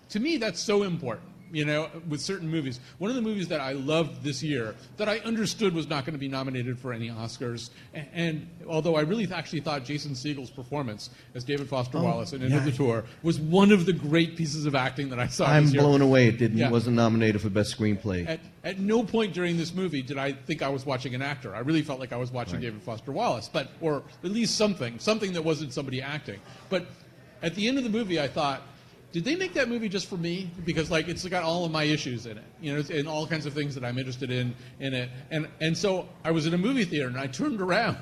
to 0.10 0.20
me, 0.20 0.38
that's 0.38 0.62
so 0.62 0.84
important. 0.84 1.30
You 1.52 1.64
know, 1.64 1.90
with 2.10 2.20
certain 2.22 2.50
movies. 2.50 2.82
One 2.98 3.10
of 3.12 3.16
the 3.16 3.22
movies 3.22 3.48
that 3.50 3.62
I 3.62 3.74
loved 3.74 4.24
this 4.24 4.44
year 4.44 4.76
that 4.98 5.08
I 5.08 5.20
understood 5.20 5.74
was 5.74 5.88
not 5.88 6.04
going 6.04 6.14
to 6.14 6.20
be 6.20 6.28
nominated 6.28 6.78
for 6.78 6.92
any 6.92 7.10
Oscars, 7.10 7.70
and, 7.94 8.08
and 8.14 8.50
although 8.68 8.96
I 8.98 9.02
really 9.02 9.26
th- 9.28 9.38
actually 9.38 9.62
thought 9.62 9.86
Jason 9.86 10.16
Segel's 10.16 10.50
performance 10.50 11.12
as 11.34 11.46
David 11.46 11.70
Foster 11.70 12.00
Oh, 12.00 12.04
Wallace 12.04 12.34
in 12.34 12.42
End 12.44 12.56
of 12.56 12.66
the 12.66 12.72
Tour 12.74 13.06
was 13.24 13.40
one 13.40 13.72
of 13.72 13.86
the 13.86 13.94
great 13.94 14.36
pieces 14.36 14.66
of 14.66 14.76
acting 14.76 15.08
that 15.12 15.20
I 15.20 15.28
saw. 15.28 15.46
I'm 15.46 15.66
this 15.66 15.74
year. 15.76 15.84
blown 15.84 16.02
away 16.02 16.28
it 16.28 16.38
didn't 16.40 16.58
Yeah. 16.58 16.72
wasn't 16.72 16.96
nominated 16.98 17.40
for 17.40 17.50
best 17.50 17.78
screenplay. 17.78 18.28
At, 18.28 18.40
at 18.66 18.80
no 18.80 19.04
point 19.04 19.34
during 19.34 19.56
this 19.56 19.74
movie 19.74 20.02
did 20.02 20.18
I 20.18 20.34
think 20.34 20.62
I 20.62 20.68
was 20.70 20.86
watching 20.86 21.16
an 21.16 21.22
actor. 21.22 21.56
I 21.56 21.60
really 21.60 21.84
felt 21.84 22.00
like 22.02 22.12
I 22.12 22.18
was 22.18 22.32
watching. 22.32 22.60
David 22.60 22.82
Foster 22.82 23.14
Wallace, 23.14 23.50
but 23.54 23.70
or 23.80 24.04
at 24.26 24.32
least 24.32 24.58
something, 24.58 25.00
something 25.00 25.32
that 25.34 25.44
wasn't 25.44 25.72
somebody 25.72 26.02
acting. 26.02 26.40
But 26.70 26.88
at 27.44 27.56
the 27.56 27.68
end 27.68 27.78
of 27.78 27.86
the 27.86 27.90
movie, 27.92 28.20
I 28.20 28.28
thought, 28.28 28.62
did 29.16 29.24
they 29.24 29.38
make 29.38 29.54
that 29.54 29.70
movie 29.70 29.88
just 29.88 30.10
for 30.10 30.18
me? 30.18 30.50
Because 30.66 30.92
like 30.92 31.08
it's 31.08 31.26
got 31.26 31.42
all 31.42 31.64
of 31.64 31.72
my 31.72 31.86
issues 31.86 32.26
in 32.26 32.38
it, 32.38 32.44
you 32.60 32.76
know, 32.76 32.84
and 32.94 33.08
all 33.08 33.26
kinds 33.26 33.46
of 33.46 33.54
things 33.54 33.74
that 33.76 33.86
I'm 33.86 33.98
interested 33.98 34.30
in 34.30 34.54
in 34.82 34.94
it. 34.94 35.10
And 35.32 35.48
and 35.62 35.78
so 35.78 36.10
I 36.26 36.32
was 36.32 36.48
in 36.48 36.54
a 36.54 36.58
movie 36.58 36.84
theater 36.84 37.08
and 37.08 37.18
I 37.18 37.28
turned 37.28 37.62
around 37.62 37.96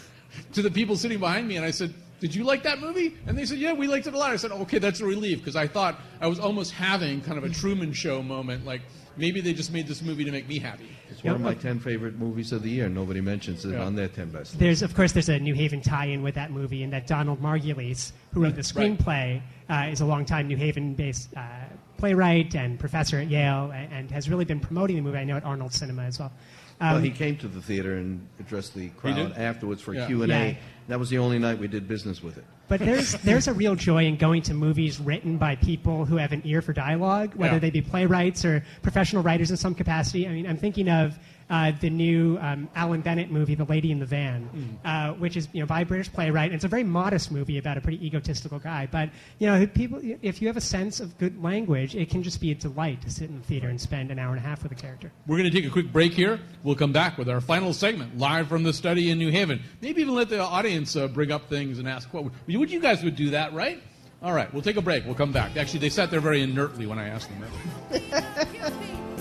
to 0.52 0.60
the 0.60 0.70
people 0.70 0.94
sitting 0.94 1.20
behind 1.20 1.48
me 1.48 1.56
and 1.56 1.64
I 1.64 1.70
said. 1.70 1.94
Did 2.20 2.34
you 2.34 2.42
like 2.42 2.64
that 2.64 2.80
movie? 2.80 3.16
And 3.28 3.38
they 3.38 3.46
said, 3.46 3.58
Yeah, 3.58 3.74
we 3.74 3.86
liked 3.86 4.08
it 4.08 4.12
a 4.12 4.18
lot. 4.18 4.32
I 4.32 4.36
said, 4.36 4.50
Okay, 4.50 4.80
that's 4.80 4.98
a 4.98 5.04
relief 5.04 5.38
because 5.38 5.54
I 5.54 5.68
thought 5.68 6.00
I 6.20 6.26
was 6.26 6.40
almost 6.40 6.72
having 6.72 7.20
kind 7.20 7.38
of 7.38 7.44
a 7.44 7.48
Truman 7.48 7.92
Show 7.92 8.24
moment. 8.24 8.66
Like 8.66 8.82
maybe 9.18 9.40
they 9.40 9.52
just 9.52 9.72
made 9.72 9.86
this 9.86 10.00
movie 10.02 10.24
to 10.24 10.30
make 10.32 10.48
me 10.48 10.58
happy. 10.58 10.88
It's 11.10 11.22
one 11.24 11.34
of 11.34 11.40
my 11.40 11.54
10 11.54 11.80
favorite 11.80 12.18
movies 12.18 12.52
of 12.52 12.62
the 12.62 12.70
year. 12.70 12.88
Nobody 12.88 13.20
mentions 13.20 13.64
it 13.64 13.72
Yeah. 13.72 13.84
on 13.84 13.94
their 13.96 14.08
10 14.08 14.30
best. 14.30 14.58
There's, 14.58 14.82
of 14.82 14.94
course, 14.94 15.12
there's 15.12 15.28
a 15.28 15.38
New 15.38 15.54
Haven 15.54 15.80
tie-in 15.82 16.22
with 16.22 16.34
that 16.36 16.50
movie, 16.52 16.82
and 16.82 16.92
that 16.92 17.06
Donald 17.06 17.42
Margulies, 17.42 18.12
who 18.32 18.42
wrote 18.42 18.56
the 18.56 18.62
Right. 18.74 18.96
screenplay, 18.98 19.40
uh, 19.68 19.90
is 19.90 20.00
a 20.00 20.06
longtime 20.06 20.48
New 20.48 20.56
Haven-based 20.56 21.30
uh, 21.36 21.40
playwright 21.98 22.54
and 22.54 22.78
professor 22.78 23.18
at 23.18 23.28
Yale, 23.28 23.72
and, 23.74 23.92
and 23.92 24.10
has 24.10 24.28
really 24.30 24.44
been 24.44 24.60
promoting 24.60 24.96
the 24.96 25.02
movie. 25.02 25.18
I 25.18 25.24
know 25.24 25.36
at 25.36 25.44
Arnold 25.44 25.72
Cinema 25.74 26.02
as 26.04 26.18
well. 26.18 26.32
Um, 26.80 26.92
well, 26.92 27.00
he 27.02 27.10
came 27.10 27.36
to 27.38 27.48
the 27.48 27.60
theater 27.60 27.96
and 27.96 28.26
addressed 28.38 28.74
the 28.74 28.88
crowd 28.90 29.32
afterwards 29.36 29.82
for 29.82 29.94
Yeah. 29.94 30.04
a 30.04 30.06
Q&A. 30.06 30.26
Yeah. 30.28 30.54
That 30.86 30.98
was 30.98 31.10
the 31.10 31.18
only 31.18 31.38
night 31.38 31.58
we 31.58 31.66
did 31.68 31.88
business 31.88 32.22
with 32.22 32.38
it. 32.38 32.44
But 32.68 32.80
there's 32.80 33.12
there's 33.24 33.48
a 33.48 33.52
real 33.52 33.74
joy 33.74 34.04
in 34.06 34.16
going 34.16 34.42
to 34.42 34.54
movies 34.54 35.00
written 35.00 35.38
by 35.38 35.56
people 35.56 36.04
who 36.04 36.16
have 36.16 36.32
an 36.32 36.42
ear 36.44 36.62
for 36.62 36.72
dialogue, 36.72 37.34
whether 37.34 37.54
Yeah. 37.54 37.58
they 37.58 37.70
be 37.70 37.82
playwrights 37.82 38.44
or 38.44 38.64
professional 38.82 39.22
writers 39.22 39.50
in 39.50 39.56
some 39.56 39.74
capacity. 39.74 40.28
I 40.28 40.32
mean, 40.32 40.46
I'm 40.46 40.56
thinking 40.56 40.88
of 40.88 41.18
uh, 41.50 41.72
the 41.80 41.90
new 41.90 42.38
um, 42.40 42.68
Alan 42.74 43.00
Bennett 43.00 43.30
movie, 43.30 43.54
The 43.54 43.64
Lady 43.64 43.90
in 43.90 43.98
the 43.98 44.06
Van, 44.06 44.78
uh, 44.84 45.12
which 45.14 45.36
is 45.36 45.48
you 45.52 45.60
know 45.60 45.66
by 45.66 45.82
a 45.82 45.86
British 45.86 46.12
playwright. 46.12 46.46
And 46.46 46.54
it's 46.54 46.64
a 46.64 46.68
very 46.68 46.84
modest 46.84 47.30
movie 47.30 47.58
about 47.58 47.76
a 47.78 47.80
pretty 47.80 48.04
egotistical 48.04 48.58
guy. 48.58 48.88
But 48.90 49.10
you 49.38 49.46
know, 49.46 49.66
people, 49.66 50.00
if 50.22 50.40
you 50.42 50.48
have 50.48 50.56
a 50.56 50.62
sense 50.62 51.00
of 51.00 51.16
good 51.18 51.42
language, 51.42 51.94
it 51.96 52.10
can 52.10 52.22
just 52.22 52.40
be 52.40 52.50
a 52.52 52.54
delight 52.54 53.02
to 53.02 53.10
sit 53.10 53.30
in 53.30 53.38
the 53.38 53.44
theater 53.44 53.68
and 53.68 53.80
spend 53.80 54.10
an 54.10 54.18
hour 54.18 54.30
and 54.30 54.38
a 54.38 54.46
half 54.46 54.62
with 54.62 54.72
a 54.72 54.76
character. 54.76 55.10
We're 55.26 55.38
going 55.38 55.50
to 55.50 55.56
take 55.56 55.66
a 55.66 55.72
quick 55.72 55.92
break 55.92 56.12
here. 56.12 56.40
We'll 56.62 56.76
come 56.76 56.92
back 56.92 57.18
with 57.18 57.28
our 57.28 57.40
final 57.40 57.72
segment, 57.72 58.18
live 58.18 58.48
from 58.48 58.62
the 58.62 58.72
study 58.72 59.10
in 59.10 59.18
New 59.18 59.30
Haven. 59.30 59.62
Maybe 59.80 60.02
even 60.02 60.14
let 60.14 60.28
the 60.28 60.40
audience 60.40 60.96
uh, 60.96 61.08
bring 61.08 61.32
up 61.32 61.48
things 61.48 61.78
and 61.78 61.88
ask 61.88 62.12
what 62.12 62.24
would 62.24 62.32
would 62.46 62.70
you 62.70 62.80
guys 62.80 63.02
would 63.02 63.16
do 63.16 63.30
that, 63.30 63.52
right? 63.52 63.82
All 64.20 64.32
right, 64.32 64.52
we'll 64.52 64.62
take 64.62 64.76
a 64.76 64.82
break. 64.82 65.04
We'll 65.04 65.14
come 65.14 65.32
back. 65.32 65.56
Actually, 65.56 65.78
they 65.80 65.90
sat 65.90 66.10
there 66.10 66.20
very 66.20 66.42
inertly 66.42 66.86
when 66.86 66.98
I 66.98 67.08
asked 67.08 67.28
them 67.28 67.44
earlier. 67.92 69.14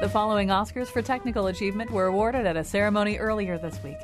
The 0.00 0.08
following 0.08 0.48
Oscars 0.48 0.88
for 0.88 1.02
technical 1.02 1.48
achievement 1.48 1.90
were 1.90 2.06
awarded 2.06 2.46
at 2.46 2.56
a 2.56 2.64
ceremony 2.64 3.18
earlier 3.18 3.58
this 3.58 3.80
week, 3.84 3.98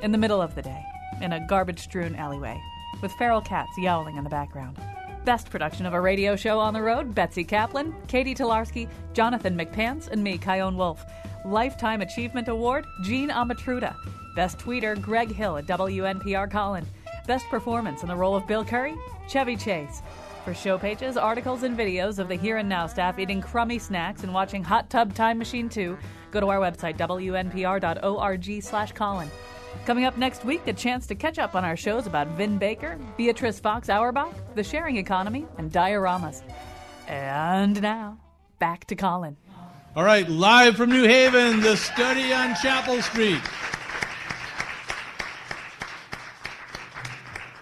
in 0.00 0.10
the 0.10 0.18
middle 0.18 0.40
of 0.40 0.54
the 0.54 0.62
day, 0.62 0.82
in 1.20 1.34
a 1.34 1.46
garbage 1.46 1.78
strewn 1.78 2.16
alleyway, 2.16 2.58
with 3.02 3.12
feral 3.12 3.42
cats 3.42 3.70
yowling 3.76 4.16
in 4.16 4.24
the 4.24 4.30
background. 4.30 4.78
Best 5.24 5.50
production 5.50 5.86
of 5.86 5.94
a 5.94 6.00
radio 6.00 6.34
show 6.34 6.58
on 6.58 6.74
the 6.74 6.82
road 6.82 7.14
Betsy 7.14 7.44
Kaplan, 7.44 7.94
Katie 8.08 8.34
Tolarski, 8.34 8.88
Jonathan 9.12 9.56
McPants, 9.56 10.08
and 10.08 10.22
me, 10.22 10.36
Chion 10.36 10.76
Wolf. 10.76 11.04
Lifetime 11.44 12.00
Achievement 12.00 12.48
Award 12.48 12.86
Gene 13.04 13.30
Amatruda. 13.30 13.94
Best 14.34 14.58
tweeter 14.58 15.00
Greg 15.00 15.30
Hill 15.30 15.58
at 15.58 15.66
WNPR 15.66 16.50
Colin. 16.50 16.84
Best 17.28 17.46
performance 17.50 18.02
in 18.02 18.08
the 18.08 18.16
role 18.16 18.34
of 18.34 18.48
Bill 18.48 18.64
Curry 18.64 18.96
Chevy 19.28 19.56
Chase. 19.56 20.02
For 20.44 20.54
show 20.54 20.76
pages, 20.76 21.16
articles, 21.16 21.62
and 21.62 21.78
videos 21.78 22.18
of 22.18 22.26
the 22.26 22.34
Here 22.34 22.56
and 22.56 22.68
Now 22.68 22.88
staff 22.88 23.20
eating 23.20 23.40
crummy 23.40 23.78
snacks 23.78 24.24
and 24.24 24.34
watching 24.34 24.64
Hot 24.64 24.90
Tub 24.90 25.14
Time 25.14 25.38
Machine 25.38 25.68
2, 25.68 25.96
go 26.32 26.40
to 26.40 26.48
our 26.48 26.58
website, 26.58 26.96
wnpr.org 26.98 28.62
slash 28.62 28.90
Colin. 28.90 29.30
Coming 29.84 30.04
up 30.04 30.16
next 30.16 30.44
week, 30.44 30.66
a 30.66 30.72
chance 30.72 31.06
to 31.08 31.14
catch 31.14 31.38
up 31.38 31.54
on 31.54 31.64
our 31.64 31.76
shows 31.76 32.06
about 32.06 32.28
Vin 32.28 32.58
Baker, 32.58 32.98
Beatrice 33.16 33.58
Fox 33.58 33.88
Auerbach, 33.88 34.32
the 34.54 34.62
sharing 34.62 34.96
economy, 34.96 35.46
and 35.58 35.72
dioramas. 35.72 36.42
And 37.08 37.80
now, 37.82 38.18
back 38.58 38.86
to 38.86 38.96
Colin. 38.96 39.36
All 39.94 40.04
right, 40.04 40.28
live 40.28 40.76
from 40.76 40.90
New 40.90 41.04
Haven, 41.04 41.60
the 41.60 41.76
study 41.76 42.32
on 42.32 42.54
Chapel 42.62 43.02
Street. 43.02 43.42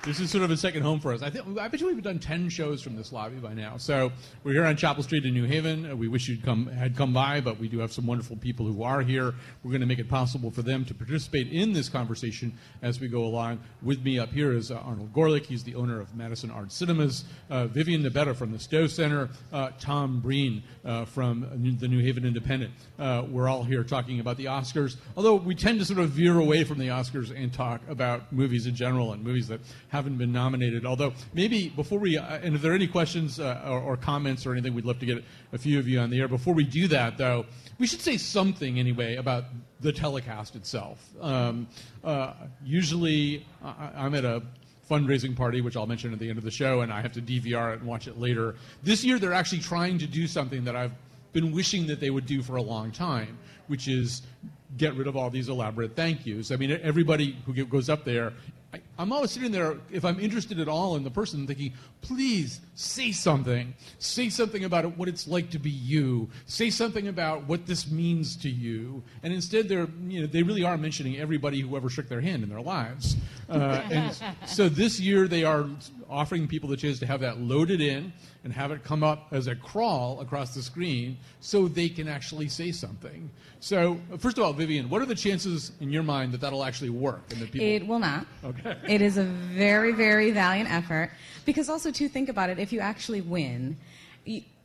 This 0.03 0.19
is 0.19 0.31
sort 0.31 0.45
of 0.45 0.51
a 0.51 0.57
second 0.57 0.81
home 0.83 0.99
for 0.99 1.13
us. 1.13 1.21
I 1.21 1.29
think 1.29 1.59
I 1.59 1.69
bet 1.69 1.79
you 1.79 1.87
we've 1.87 2.03
done 2.03 2.19
ten 2.19 2.49
shows 2.49 2.81
from 2.81 2.97
this 2.97 3.13
lobby 3.13 3.37
by 3.37 3.53
now. 3.53 3.77
So 3.77 4.11
we're 4.43 4.55
here 4.55 4.65
on 4.65 4.75
Chapel 4.75 5.03
Street 5.03 5.27
in 5.27 5.35
New 5.35 5.45
Haven. 5.45 5.91
Uh, 5.91 5.95
We 5.95 6.09
wish 6.09 6.27
you'd 6.27 6.43
come 6.43 6.69
had 6.69 6.97
come 6.97 7.13
by, 7.13 7.43
but 7.43 7.59
we 7.59 7.69
do 7.69 7.81
have 7.81 7.93
some 7.93 8.07
wonderful 8.07 8.37
people 8.37 8.65
who 8.65 8.83
are 8.83 9.03
here. 9.03 9.35
We're 9.63 9.71
going 9.71 9.83
to 9.83 9.87
make 9.87 9.99
it 9.99 10.09
possible 10.09 10.51
for 10.51 10.63
them 10.63 10.87
to 10.87 10.95
participate 10.95 11.53
in 11.53 11.75
this 11.75 11.91
conversation 11.91 12.57
as 12.81 12.99
we 12.99 13.09
go 13.09 13.25
along. 13.25 13.61
With 13.83 14.03
me 14.03 14.19
up 14.19 14.31
here 14.31 14.53
is 14.55 14.71
uh, 14.71 14.77
Arnold 14.77 15.13
Gorlick. 15.13 15.45
He's 15.45 15.65
the 15.65 15.75
owner 15.75 16.01
of 16.01 16.15
Madison 16.17 16.51
Art 16.51 16.73
Cinemas. 16.73 17.27
Uh, 17.51 17.67
Vivian 17.67 18.03
Nabetta 18.03 18.35
from 18.35 18.53
the 18.53 18.59
Stowe 18.59 18.87
Center. 18.87 19.29
Uh, 19.53 19.69
Tom 19.79 20.21
Breen 20.21 20.63
uh, 20.83 21.05
from 21.05 21.77
the 21.79 21.89
New 21.89 22.03
Haven 22.03 22.25
Independent. 22.25 22.73
Uh, 22.99 23.27
we're 23.29 23.51
all 23.51 23.65
here 23.65 23.85
talking 23.85 24.19
about 24.19 24.39
the 24.39 24.47
Oscars. 24.47 24.97
Although 25.15 25.35
we 25.35 25.55
tend 25.55 25.79
to 25.81 25.85
sort 25.85 25.99
of 25.99 26.09
veer 26.09 26.39
away 26.39 26.65
from 26.65 26.79
the 26.79 26.89
Oscars 26.89 27.37
and 27.37 27.53
talk 27.53 27.83
about 27.87 28.33
movies 28.33 28.67
in 28.67 28.75
general 28.75 29.13
and 29.13 29.23
movies 29.23 29.47
that 29.49 29.61
haven't 29.91 30.17
been 30.17 30.33
nominated. 30.33 30.87
Although 30.87 31.13
maybe 31.35 31.69
before 31.69 31.99
we, 31.99 32.17
uh, 32.17 32.39
and 32.39 32.55
if 32.55 32.63
there 32.63 32.73
are 32.73 32.77
any 32.77 32.87
questions 32.87 33.39
uh, 33.39 33.63
or, 33.67 33.81
or 33.81 33.97
comments 33.97 34.47
or 34.47 34.53
anything, 34.53 34.75
we'd 34.75 34.85
love 34.85 35.01
to 35.01 35.07
get 35.07 35.23
a 35.53 35.59
few 35.59 35.79
of 35.79 35.87
you 35.87 35.99
on 35.99 36.11
the 36.11 36.21
air. 36.21 36.29
Before 36.29 36.55
we 36.55 36.65
do 36.65 36.89
that, 36.89 37.19
though, 37.19 37.45
we 37.79 37.87
should 37.87 38.01
say 38.01 38.17
something 38.17 38.79
anyway 38.79 39.17
about 39.17 39.45
the 39.81 39.93
telecast 39.93 40.55
itself. 40.57 41.05
Um, 41.21 41.67
uh, 42.05 42.35
usually, 42.65 43.47
I, 43.63 43.91
I'm 43.97 44.15
at 44.15 44.25
a 44.25 44.43
fundraising 44.89 45.37
party, 45.37 45.61
which 45.61 45.77
I'll 45.77 45.87
mention 45.87 46.13
at 46.13 46.19
the 46.19 46.29
end 46.29 46.39
of 46.39 46.45
the 46.45 46.51
show, 46.51 46.81
and 46.81 46.93
I 46.93 47.01
have 47.01 47.13
to 47.13 47.23
DVR 47.23 47.75
it 47.75 47.81
and 47.81 47.89
watch 47.89 48.07
it 48.07 48.19
later. 48.19 48.55
This 48.83 49.05
year, 49.05 49.19
they're 49.19 49.33
actually 49.33 49.61
trying 49.61 49.99
to 49.99 50.07
do 50.07 50.27
something 50.27 50.65
that 50.65 50.77
I've 50.77 50.93
been 51.33 51.53
wishing 51.53 51.87
that 51.89 52.01
they 52.01 52.11
would 52.11 52.27
do 52.27 52.43
for 52.43 52.57
a 52.57 52.63
long 52.63 52.91
time, 52.91 53.39
which 53.69 53.89
is 53.89 54.23
get 54.77 54.95
rid 54.95 55.07
of 55.07 55.17
all 55.17 55.31
these 55.31 55.49
elaborate 55.49 55.97
thank 55.97 56.27
yous. 56.27 56.51
I 56.51 56.57
mean, 56.57 56.79
everybody 56.83 57.37
who 57.47 57.65
goes 57.65 57.89
up 57.89 58.05
there, 58.05 58.33
I'm 59.01 59.15
always 59.15 59.31
sitting 59.31 59.51
there, 59.51 59.79
if 59.91 60.05
I'm 60.05 60.21
interested 60.21 60.61
at 60.61 60.69
all 60.69 60.95
in 60.97 61.05
the 61.05 61.11
person, 61.11 61.47
thinking, 61.47 61.73
please 62.03 62.61
say 62.75 63.13
something. 63.13 63.73
Say 63.99 64.29
something 64.29 64.65
about 64.65 64.99
what 64.99 65.09
it's 65.09 65.27
like 65.27 65.49
to 65.53 65.59
be 65.59 65.71
you. 65.71 66.29
Say 66.45 66.69
something 66.69 67.09
about 67.09 67.45
what 67.49 67.65
this 67.65 67.91
means 67.91 68.37
to 68.37 68.51
you. 68.51 69.03
And 69.23 69.33
instead, 69.33 69.71
they're, 69.71 69.89
you 70.07 70.21
know, 70.21 70.27
they 70.27 70.43
really 70.43 70.65
are 70.65 70.77
mentioning 70.77 71.17
everybody 71.17 71.61
who 71.61 71.79
ever 71.79 71.89
shook 71.89 72.11
their 72.11 72.21
hand 72.21 72.43
in 72.43 72.51
their 72.51 72.61
lives. 72.61 73.17
Uh, 73.49 73.81
and 73.91 74.15
so 74.45 74.69
this 74.69 75.01
year, 75.01 75.27
they 75.27 75.45
are 75.45 75.67
offering 76.11 76.47
people 76.47 76.69
the 76.69 76.77
chance 76.77 76.99
to 76.99 77.07
have 77.07 77.21
that 77.21 77.41
loaded 77.41 77.81
in 77.81 78.13
and 78.45 78.53
have 78.53 78.71
it 78.71 78.83
come 78.83 79.03
up 79.03 79.29
as 79.33 79.47
a 79.47 79.55
crawl 79.55 80.21
across 80.21 80.55
the 80.55 80.63
screen 80.63 81.17
so 81.41 81.69
they 81.69 81.89
can 81.89 82.09
actually 82.09 82.49
say 82.49 82.73
something. 82.73 83.31
So, 83.61 84.01
first 84.19 84.39
of 84.39 84.45
all, 84.45 84.53
Vivian, 84.53 84.89
what 84.89 85.03
are 85.03 85.07
the 85.07 85.15
chances 85.15 85.73
in 85.81 85.91
your 85.91 86.03
mind 86.03 86.33
that 86.33 86.41
that'll 86.41 86.65
actually 86.65 86.91
work 86.91 87.23
and 87.31 87.41
that 87.41 87.53
people? 87.53 87.67
It 87.67 87.87
will 87.87 87.99
not. 87.99 88.27
Okay. 88.43 88.77
It 88.91 89.03
is 89.03 89.19
a 89.19 89.23
very, 89.23 89.93
very 89.93 90.33
valiant 90.33 90.69
effort. 90.69 91.13
Because 91.45 91.69
also, 91.71 91.93
to 91.93 92.09
think 92.09 92.29
about 92.29 92.51
it, 92.51 92.59
if 92.59 92.73
you 92.73 92.81
actually 92.81 93.21
win, 93.21 93.77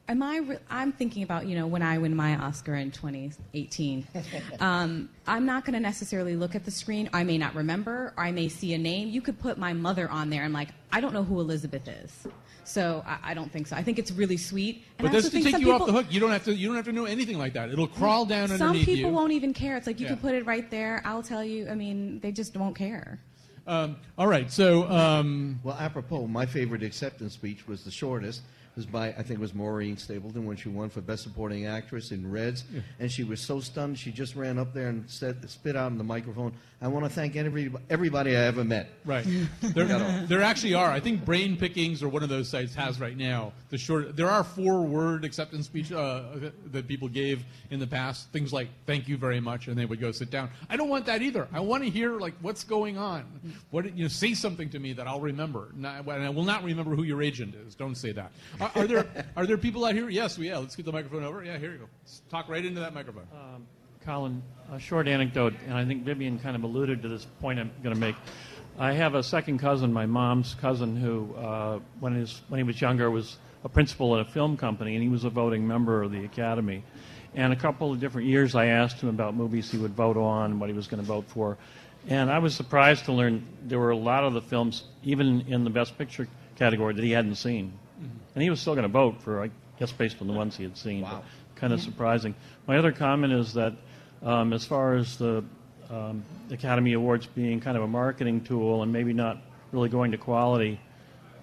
am 0.10 0.24
I? 0.24 0.38
Re- 0.38 0.58
I'm 0.68 0.92
thinking 0.92 1.22
about 1.22 1.46
you 1.46 1.56
know 1.56 1.68
when 1.68 1.84
I 1.84 2.00
win 2.00 2.16
my 2.16 2.36
Oscar 2.36 2.74
in 2.74 2.90
2018. 2.90 4.08
um, 4.60 5.10
I'm 5.28 5.46
not 5.46 5.64
going 5.64 5.76
to 5.76 5.80
necessarily 5.80 6.36
look 6.36 6.56
at 6.56 6.66
the 6.66 6.72
screen. 6.72 7.08
I 7.14 7.24
may 7.24 7.38
not 7.38 7.54
remember. 7.54 8.14
Or 8.18 8.24
I 8.24 8.32
may 8.32 8.50
see 8.50 8.74
a 8.74 8.80
name. 8.80 9.10
You 9.10 9.22
could 9.22 9.40
put 9.40 9.60
my 9.60 9.74
mother 9.74 10.10
on 10.10 10.32
there. 10.32 10.44
I'm 10.44 10.54
like, 10.54 10.70
I 10.92 11.02
don't 11.02 11.14
know 11.14 11.24
who 11.24 11.40
Elizabeth 11.40 11.88
is. 11.88 12.28
So 12.64 13.04
I, 13.06 13.32
I 13.32 13.34
don't 13.36 13.52
think 13.52 13.68
so. 13.68 13.76
I 13.76 13.84
think 13.84 14.00
it's 14.00 14.12
really 14.12 14.38
sweet. 14.38 14.78
And 14.98 15.06
But 15.06 15.10
I 15.10 15.14
that's 15.14 15.26
also 15.26 15.38
to 15.38 15.44
take 15.44 15.52
some 15.54 15.62
you 15.62 15.72
off 15.72 15.86
the 15.86 15.92
hook. 15.92 16.08
You 16.10 16.20
don't 16.20 16.32
have 16.32 16.46
to. 16.46 16.56
You 16.56 16.66
don't 16.68 16.78
have 16.78 16.86
to 16.86 16.94
know 16.94 17.06
anything 17.06 17.38
like 17.38 17.54
that. 17.54 17.70
It'll 17.70 17.88
crawl 17.88 18.26
down 18.26 18.50
underneath. 18.52 18.58
Some 18.58 18.74
people 18.96 19.12
you. 19.12 19.16
won't 19.16 19.34
even 19.34 19.54
care. 19.54 19.78
It's 19.78 19.86
like 19.86 20.00
you 20.00 20.08
Yeah. 20.08 20.14
can 20.14 20.22
put 20.22 20.34
it 20.34 20.48
right 20.48 20.68
there. 20.72 21.04
I'll 21.06 21.22
tell 21.22 21.44
you. 21.44 21.70
I 21.70 21.76
mean, 21.76 22.20
they 22.22 22.32
just 22.32 22.58
won't 22.58 22.76
care. 22.76 23.20
Um, 23.68 23.98
all 24.18 24.28
right. 24.28 24.52
So 24.52 24.90
um, 24.90 25.60
Well, 25.64 25.78
apropos, 25.80 26.28
my 26.28 26.46
favorite 26.46 26.84
acceptance 26.84 27.34
speech 27.34 27.68
was 27.68 27.84
the 27.84 27.92
shortest. 27.92 28.42
It 28.42 28.80
was 28.80 28.86
by 28.86 29.08
I 29.08 29.24
think 29.24 29.32
it 29.32 29.40
was 29.40 29.54
Maureen 29.54 29.98
Stapleton 29.98 30.46
when 30.46 30.58
she 30.58 30.68
won 30.70 30.90
for 30.90 31.00
Best 31.02 31.24
Supporting 31.24 31.66
Actress 31.66 32.12
in 32.12 32.30
Reds, 32.30 32.66
and 33.00 33.10
she 33.10 33.24
was 33.24 33.40
so 33.40 33.62
stunned 33.62 33.98
she 33.98 34.12
just 34.12 34.36
ran 34.36 34.60
up 34.60 34.74
there 34.74 34.90
and 34.90 35.10
said, 35.10 35.50
spit 35.50 35.78
out 35.78 35.92
in 35.92 35.98
the 35.98 36.04
microphone. 36.04 36.54
I 36.86 36.88
want 36.88 37.04
to 37.04 37.10
thank 37.10 37.36
every, 37.36 37.72
everybody 37.90 38.38
I 38.38 38.42
ever 38.42 38.64
met. 38.64 38.90
Right. 39.06 39.26
There, 39.62 39.86
there 40.28 40.42
actually 40.42 40.76
are. 40.76 40.90
I 40.90 41.00
think 41.00 41.26
Brain 41.26 41.58
Pickings 41.58 42.04
or 42.04 42.08
one 42.08 42.22
of 42.24 42.30
those 42.30 42.48
sites 42.48 42.76
has 42.76 43.00
right 43.00 43.18
now 43.18 43.52
the 43.70 43.78
short. 43.78 44.16
There 44.16 44.30
are 44.30 44.44
four 44.44 44.84
word 44.84 45.26
acceptance 45.26 45.66
speech 45.66 45.92
uh, 45.92 46.24
that 46.72 46.88
people 46.88 47.08
gave 47.08 47.44
in 47.72 47.80
the 47.80 47.88
past. 47.88 48.30
Things 48.30 48.54
like 48.54 48.70
"Thank 48.86 49.08
you 49.08 49.18
very 49.18 49.40
much," 49.40 49.68
and 49.68 49.78
they 49.78 49.86
would 49.86 50.00
go 50.00 50.12
sit 50.12 50.30
down. 50.30 50.50
I 50.70 50.78
don't 50.78 50.88
want 50.88 51.08
that 51.08 51.22
either. 51.22 51.48
I 51.52 51.60
want 51.60 51.84
to 51.84 51.90
hear 51.90 52.20
like 52.20 52.36
what's 52.42 52.64
going 52.64 52.98
on. 52.98 53.26
What 53.72 53.86
you 53.98 54.04
know, 54.04 54.08
say 54.08 54.34
something 54.34 54.70
to 54.70 54.80
me 54.80 54.94
that 54.94 55.08
I'll 55.08 55.20
remember. 55.20 55.70
Not, 55.76 56.06
and 56.08 56.24
I 56.24 56.30
will 56.30 56.46
not 56.46 56.64
remember 56.64 56.96
who 56.96 57.04
your 57.04 57.22
agent 57.22 57.56
is. 57.56 57.76
Don't 57.76 57.96
say 57.96 58.12
that. 58.12 58.32
Are, 58.62 58.72
are 58.76 58.88
there 58.88 59.26
are 59.36 59.46
there 59.46 59.58
people 59.58 59.84
out 59.86 59.96
here? 59.96 60.10
Yes, 60.10 60.38
we 60.38 60.48
yeah. 60.48 60.60
Let's 60.60 60.76
get 60.76 60.86
the 60.86 60.92
microphone 60.92 61.24
over. 61.24 61.44
Yeah, 61.44 61.58
here 61.58 61.72
you 61.72 61.80
go. 61.80 61.90
Let's 62.04 62.22
talk 62.30 62.48
right 62.48 62.64
into 62.64 62.80
that 62.80 62.94
microphone. 62.94 63.28
Colin, 64.06 64.44
a 64.72 64.80
short 64.80 65.08
anecdote, 65.08 65.56
and 65.66 65.74
I 65.76 65.84
think 65.84 66.04
Vivian 66.04 66.38
kind 66.38 66.56
of 66.56 66.64
alluded 66.64 67.02
to 67.02 67.08
this 67.08 67.26
point 67.42 67.58
I'm 67.60 67.72
going 67.82 67.96
to 67.96 68.00
make. 68.00 68.16
I 68.78 68.92
have 68.92 69.16
a 69.16 69.24
second 69.24 69.58
cousin, 69.58 69.92
my 69.92 70.06
mom's 70.06 70.54
cousin, 70.54 70.96
who, 70.96 71.34
uh, 71.34 71.80
when, 72.00 72.14
his, 72.14 72.44
when 72.48 72.60
he 72.60 72.64
was 72.64 72.80
younger, 72.80 73.10
was 73.10 73.38
a 73.64 73.70
principal 73.70 74.16
at 74.16 74.22
a 74.22 74.30
film 74.30 74.58
company, 74.58 74.94
and 74.94 75.02
he 75.02 75.10
was 75.10 75.24
a 75.24 75.32
voting 75.32 75.68
member 75.68 76.04
of 76.04 76.12
the 76.12 76.24
Academy. 76.24 76.84
And 77.34 77.52
a 77.52 77.56
couple 77.56 77.92
of 77.92 78.00
different 78.00 78.28
years, 78.28 78.54
I 78.54 78.68
asked 78.68 79.02
him 79.02 79.10
about 79.10 79.34
movies 79.34 79.72
he 79.72 79.80
would 79.80 79.96
vote 79.96 80.18
on, 80.18 80.52
and 80.52 80.60
what 80.60 80.70
he 80.70 80.76
was 80.76 80.86
going 80.86 81.02
to 81.02 81.08
vote 81.08 81.26
for. 81.28 81.58
And 82.08 82.30
I 82.30 82.38
was 82.38 82.54
surprised 82.54 83.06
to 83.06 83.12
learn 83.12 83.44
there 83.64 83.80
were 83.80 83.90
a 83.90 83.98
lot 83.98 84.24
of 84.24 84.34
the 84.34 84.42
films, 84.42 84.84
even 85.04 85.42
in 85.48 85.64
the 85.64 85.72
Best 85.72 85.98
Picture 85.98 86.28
category, 86.58 86.94
that 86.94 87.04
he 87.04 87.12
hadn't 87.12 87.36
seen. 87.36 87.74
And 88.36 88.44
he 88.44 88.52
was 88.52 88.60
still 88.60 88.76
going 88.76 88.84
to 88.84 88.88
vote 88.88 89.20
for, 89.20 89.42
I 89.42 89.50
guess, 89.80 89.92
based 89.92 90.18
on 90.22 90.28
the 90.28 90.34
ones 90.34 90.56
he 90.56 90.62
had 90.62 90.78
seen. 90.78 91.02
Wow. 91.02 91.24
Kind 91.56 91.74
of 91.74 91.82
surprising. 91.82 92.36
My 92.68 92.78
other 92.78 92.92
comment 92.92 93.34
is 93.34 93.54
that 93.54 93.74
um, 94.26 94.52
as 94.52 94.66
far 94.66 94.96
as 94.96 95.18
the 95.18 95.44
um, 95.90 96.26
Academy 96.52 96.94
Awards 96.94 97.28
being 97.28 97.60
kind 97.62 97.78
of 97.78 97.84
a 97.84 97.88
marketing 97.88 98.42
tool 98.42 98.84
and 98.84 98.92
maybe 98.92 99.14
not 99.14 99.38
really 99.72 99.90
going 99.90 100.12
to 100.12 100.18
quality, 100.18 100.80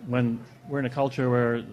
when 0.06 0.44
we're 0.68 0.80
in 0.80 0.86
a 0.86 0.90
culture 0.90 1.30
where 1.30 1.64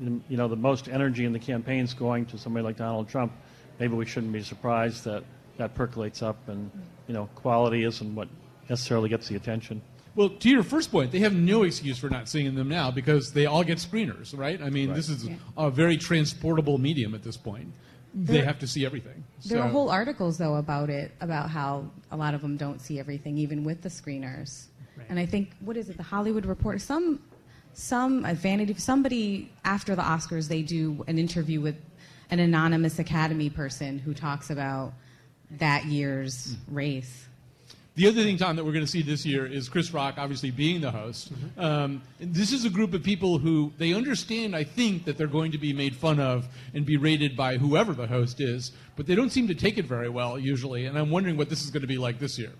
you 0.00 0.36
know 0.36 0.48
the 0.48 0.56
most 0.56 0.88
energy 0.88 1.24
in 1.24 1.32
the 1.32 1.38
campaign's 1.38 1.94
going 1.94 2.26
to 2.26 2.36
somebody 2.36 2.64
like 2.64 2.76
Donald 2.76 3.08
Trump, 3.08 3.32
maybe 3.78 3.94
we 3.94 4.04
shouldn't 4.04 4.32
be 4.32 4.42
surprised 4.42 5.04
that 5.04 5.22
that 5.56 5.74
percolates 5.74 6.22
up 6.22 6.36
and 6.48 6.70
you 7.06 7.14
know 7.14 7.28
quality 7.34 7.84
isn't 7.84 8.14
what 8.14 8.28
necessarily 8.68 9.08
gets 9.08 9.28
the 9.28 9.36
attention. 9.36 9.80
Well, 10.16 10.30
to 10.30 10.48
your 10.48 10.62
first 10.62 10.90
point, 10.90 11.12
they 11.12 11.18
have 11.18 11.34
no 11.34 11.62
excuse 11.62 11.98
for 11.98 12.08
not 12.08 12.26
seeing 12.26 12.54
them 12.54 12.68
now 12.68 12.90
because 12.90 13.32
they 13.32 13.44
all 13.44 13.62
get 13.62 13.76
screeners, 13.76 14.36
right? 14.36 14.60
I 14.62 14.70
mean, 14.70 14.94
this 14.94 15.10
is 15.10 15.28
a 15.58 15.70
very 15.70 15.98
transportable 15.98 16.78
medium 16.78 17.14
at 17.14 17.22
this 17.22 17.36
point. 17.36 17.70
They 18.16 18.40
have 18.40 18.58
to 18.60 18.66
see 18.66 18.86
everything. 18.86 19.22
There 19.44 19.62
are 19.62 19.68
whole 19.68 19.90
articles 19.90 20.38
though 20.38 20.56
about 20.56 20.88
it, 20.88 21.12
about 21.20 21.50
how 21.50 21.90
a 22.10 22.16
lot 22.16 22.34
of 22.34 22.40
them 22.40 22.56
don't 22.56 22.80
see 22.80 22.98
everything, 22.98 23.36
even 23.36 23.62
with 23.62 23.82
the 23.82 23.90
screeners. 23.90 24.66
And 25.08 25.18
I 25.18 25.26
think 25.26 25.50
what 25.60 25.76
is 25.76 25.90
it, 25.90 25.98
the 25.98 26.02
Hollywood 26.02 26.46
Reporter? 26.46 26.78
Some, 26.78 27.22
some 27.74 28.24
Vanity, 28.36 28.74
somebody 28.74 29.52
after 29.64 29.94
the 29.94 30.02
Oscars, 30.02 30.48
they 30.48 30.62
do 30.62 31.04
an 31.06 31.18
interview 31.18 31.60
with 31.60 31.76
an 32.30 32.40
anonymous 32.40 32.98
Academy 32.98 33.50
person 33.50 33.98
who 33.98 34.14
talks 34.14 34.48
about 34.48 34.94
that 35.52 35.84
year's 35.84 36.54
mm. 36.54 36.58
race. 36.70 37.25
The 37.96 38.06
other 38.06 38.22
thing, 38.22 38.36
Tom, 38.36 38.56
that 38.56 38.64
we're 38.64 38.74
going 38.74 38.84
to 38.84 38.90
see 38.90 39.00
this 39.00 39.24
year 39.24 39.46
is 39.46 39.70
Chris 39.70 39.90
Rock 39.90 40.16
obviously 40.18 40.50
being 40.50 40.82
the 40.82 40.90
host. 40.90 41.32
Um, 41.56 42.02
this 42.20 42.52
is 42.52 42.66
a 42.66 42.70
group 42.70 42.92
of 42.92 43.02
people 43.02 43.38
who 43.38 43.72
they 43.78 43.94
understand, 43.94 44.54
I 44.54 44.64
think, 44.64 45.06
that 45.06 45.16
they're 45.16 45.26
going 45.26 45.52
to 45.52 45.58
be 45.58 45.72
made 45.72 45.96
fun 45.96 46.20
of 46.20 46.46
and 46.74 46.84
be 46.84 46.98
rated 46.98 47.34
by 47.38 47.56
whoever 47.56 47.94
the 47.94 48.06
host 48.06 48.38
is, 48.42 48.72
but 48.96 49.06
they 49.06 49.14
don't 49.14 49.30
seem 49.30 49.48
to 49.48 49.54
take 49.54 49.78
it 49.78 49.86
very 49.86 50.10
well 50.10 50.38
usually. 50.38 50.84
And 50.84 50.98
I'm 50.98 51.10
wondering 51.10 51.38
what 51.38 51.48
this 51.48 51.64
is 51.64 51.70
going 51.70 51.80
to 51.80 51.86
be 51.86 51.96
like 51.96 52.18
this 52.18 52.38
year. 52.38 52.52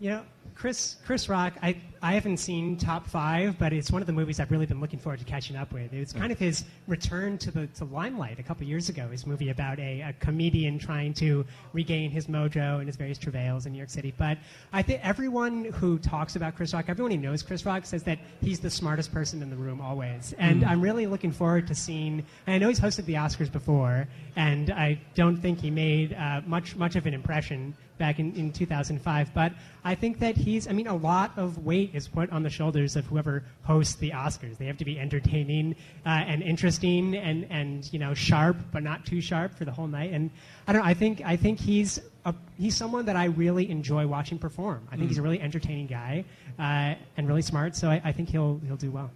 You 0.00 0.10
know, 0.10 0.22
Chris 0.54 0.96
Chris 1.04 1.28
Rock, 1.28 1.52
I, 1.62 1.76
I 2.00 2.14
haven't 2.14 2.36
seen 2.36 2.76
Top 2.76 3.06
Five, 3.06 3.58
but 3.58 3.72
it's 3.72 3.90
one 3.90 4.00
of 4.02 4.06
the 4.06 4.12
movies 4.12 4.38
I've 4.40 4.50
really 4.50 4.66
been 4.66 4.80
looking 4.80 4.98
forward 4.98 5.18
to 5.18 5.24
catching 5.24 5.56
up 5.56 5.72
with. 5.72 5.92
It's 5.92 6.12
kind 6.12 6.30
of 6.30 6.38
his 6.38 6.64
return 6.86 7.38
to 7.38 7.50
the 7.50 7.66
to 7.68 7.84
limelight 7.86 8.38
a 8.38 8.42
couple 8.42 8.66
years 8.66 8.88
ago. 8.88 9.08
His 9.08 9.26
movie 9.26 9.50
about 9.50 9.78
a, 9.78 10.00
a 10.02 10.12
comedian 10.20 10.78
trying 10.78 11.14
to 11.14 11.44
regain 11.72 12.10
his 12.10 12.26
mojo 12.26 12.78
and 12.78 12.86
his 12.86 12.96
various 12.96 13.18
travails 13.18 13.66
in 13.66 13.72
New 13.72 13.78
York 13.78 13.90
City. 13.90 14.14
But 14.16 14.38
I 14.72 14.82
think 14.82 15.00
everyone 15.04 15.66
who 15.66 15.98
talks 15.98 16.36
about 16.36 16.54
Chris 16.54 16.72
Rock, 16.72 16.86
everyone 16.88 17.10
who 17.10 17.18
knows 17.18 17.42
Chris 17.42 17.66
Rock, 17.66 17.84
says 17.86 18.02
that 18.04 18.18
he's 18.40 18.60
the 18.60 18.70
smartest 18.70 19.12
person 19.12 19.42
in 19.42 19.50
the 19.50 19.56
room 19.56 19.80
always. 19.80 20.34
And 20.38 20.62
Mm. 20.62 20.68
I'm 20.68 20.80
really 20.80 21.06
looking 21.06 21.32
forward 21.32 21.66
to 21.68 21.74
seeing. 21.74 22.24
And 22.46 22.54
I 22.54 22.58
know 22.58 22.68
he's 22.68 22.80
hosted 22.80 23.04
the 23.06 23.14
Oscars 23.14 23.50
before, 23.50 24.06
and 24.36 24.70
I 24.70 25.00
don't 25.14 25.36
think 25.36 25.60
he 25.60 25.70
made 25.70 26.14
uh, 26.14 26.42
much 26.46 26.76
much 26.76 26.96
of 26.96 27.06
an 27.06 27.14
impression 27.14 27.74
back 27.98 28.20
in, 28.20 28.32
in 28.36 28.52
2005. 28.52 29.34
But 29.34 29.52
I 29.84 29.94
think 29.96 30.20
that 30.20 30.36
he's, 30.36 30.68
I 30.68 30.72
mean, 30.72 30.86
a 30.86 30.94
lot 30.94 31.32
of 31.36 31.64
weight 31.64 31.87
is 31.94 32.08
put 32.08 32.30
on 32.30 32.42
the 32.42 32.50
shoulders 32.50 32.96
of 32.96 33.06
whoever 33.06 33.44
hosts 33.62 33.96
the 33.96 34.10
Oscars. 34.10 34.58
They 34.58 34.66
have 34.66 34.76
to 34.78 34.84
be 34.84 34.98
entertaining 34.98 35.76
uh, 36.06 36.08
and 36.08 36.42
interesting 36.42 37.16
and, 37.16 37.46
and, 37.50 37.92
you 37.92 37.98
know, 37.98 38.14
sharp, 38.14 38.56
but 38.72 38.82
not 38.82 39.06
too 39.06 39.20
sharp 39.20 39.54
for 39.54 39.64
the 39.64 39.72
whole 39.72 39.86
night. 39.86 40.12
And 40.12 40.30
I 40.66 40.72
don't 40.72 40.82
know, 40.82 40.88
I 40.88 40.94
think, 40.94 41.22
I 41.24 41.36
think 41.36 41.58
he's, 41.60 42.00
a, 42.24 42.34
he's 42.58 42.76
someone 42.76 43.06
that 43.06 43.16
I 43.16 43.26
really 43.26 43.70
enjoy 43.70 44.06
watching 44.06 44.38
perform. 44.38 44.86
I 44.88 44.96
think 44.96 45.04
Mm. 45.04 45.08
he's 45.08 45.18
a 45.18 45.22
really 45.22 45.40
entertaining 45.40 45.86
guy 45.86 46.24
uh, 46.58 46.94
and 47.16 47.26
really 47.28 47.42
smart, 47.42 47.76
so 47.76 47.88
I, 47.88 48.00
I 48.04 48.12
think 48.12 48.28
he'll, 48.28 48.60
he'll 48.66 48.76
do 48.76 48.90
well. 48.90 49.10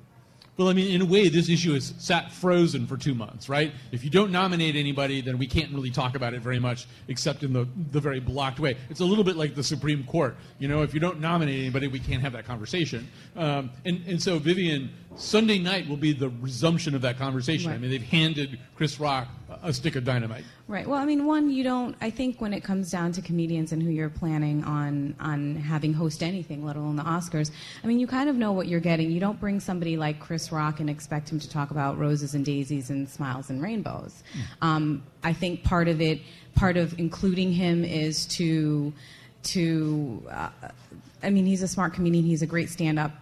Well, 0.58 0.68
I 0.68 0.74
mean, 0.74 0.94
in 0.94 1.00
a 1.00 1.06
way, 1.06 1.28
this 1.28 1.48
issue 1.48 1.72
has 1.72 1.94
sat 1.96 2.30
frozen 2.30 2.86
for 2.86 2.98
two 2.98 3.14
months, 3.14 3.48
right? 3.48 3.72
If 3.90 4.04
you 4.04 4.10
don't 4.10 4.30
nominate 4.30 4.76
anybody, 4.76 5.22
then 5.22 5.38
we 5.38 5.46
can't 5.46 5.72
really 5.72 5.90
talk 5.90 6.14
about 6.14 6.34
it 6.34 6.42
very 6.42 6.58
much, 6.58 6.86
except 7.08 7.42
in 7.42 7.54
the, 7.54 7.66
the 7.90 8.00
very 8.00 8.20
blocked 8.20 8.60
way. 8.60 8.76
It's 8.90 9.00
a 9.00 9.04
little 9.04 9.24
bit 9.24 9.36
like 9.36 9.54
the 9.54 9.64
Supreme 9.64 10.04
Court. 10.04 10.36
You 10.58 10.68
know, 10.68 10.82
if 10.82 10.92
you 10.92 11.00
don't 11.00 11.20
nominate 11.20 11.58
anybody, 11.58 11.88
we 11.88 12.00
can't 12.00 12.20
have 12.20 12.34
that 12.34 12.44
conversation. 12.44 13.08
Um, 13.34 13.70
and, 13.86 14.04
and 14.06 14.22
so, 14.22 14.38
Vivian, 14.38 14.90
Sunday 15.16 15.58
night 15.58 15.88
will 15.88 15.96
be 15.96 16.12
the 16.12 16.30
resumption 16.40 16.94
of 16.94 17.02
that 17.02 17.18
conversation. 17.18 17.70
I 17.70 17.78
mean, 17.78 17.90
they've 17.90 18.02
handed 18.02 18.58
Chris 18.74 18.98
Rock 18.98 19.28
a, 19.62 19.72
stick 19.72 19.96
of 19.96 20.04
dynamite. 20.04 20.44
Right. 20.68 20.86
Well, 20.86 20.98
I 20.98 21.04
mean, 21.04 21.26
one, 21.26 21.50
you 21.50 21.62
don't. 21.62 21.94
I 22.00 22.10
think 22.10 22.40
when 22.40 22.52
it 22.52 22.64
comes 22.64 22.90
down 22.90 23.12
to 23.12 23.22
comedians 23.22 23.72
and 23.72 23.82
who 23.82 23.90
you're 23.90 24.08
planning 24.08 24.64
on 24.64 25.14
on 25.20 25.56
having 25.56 25.92
host 25.92 26.22
anything, 26.22 26.64
let 26.64 26.76
alone 26.76 26.96
the 26.96 27.02
Oscars, 27.02 27.50
I 27.84 27.86
mean, 27.86 28.00
you 28.00 28.06
kind 28.06 28.28
of 28.28 28.36
know 28.36 28.52
what 28.52 28.68
you're 28.68 28.80
getting. 28.80 29.10
You 29.10 29.20
don't 29.20 29.38
bring 29.38 29.60
somebody 29.60 29.96
like 29.96 30.18
Chris 30.20 30.50
Rock 30.50 30.80
and 30.80 30.88
expect 30.88 31.30
him 31.30 31.38
to 31.38 31.48
talk 31.48 31.70
about 31.70 31.98
roses 31.98 32.34
and 32.34 32.44
daisies 32.44 32.90
and 32.90 33.08
smiles 33.08 33.50
and 33.50 33.60
rainbows. 33.62 34.22
Um, 34.62 35.02
I 35.22 35.32
think 35.32 35.62
part 35.62 35.88
of 35.88 36.00
it, 36.00 36.20
part 36.54 36.76
of 36.76 36.98
including 36.98 37.52
him, 37.52 37.84
is 37.84 38.26
to 38.26 38.92
to. 39.44 40.22
Uh, 40.30 40.50
I 41.22 41.30
mean, 41.30 41.46
he's 41.46 41.62
a 41.62 41.68
smart 41.68 41.94
comedian. 41.94 42.24
He's 42.24 42.42
a 42.42 42.46
great 42.46 42.68
stand-up. 42.68 43.12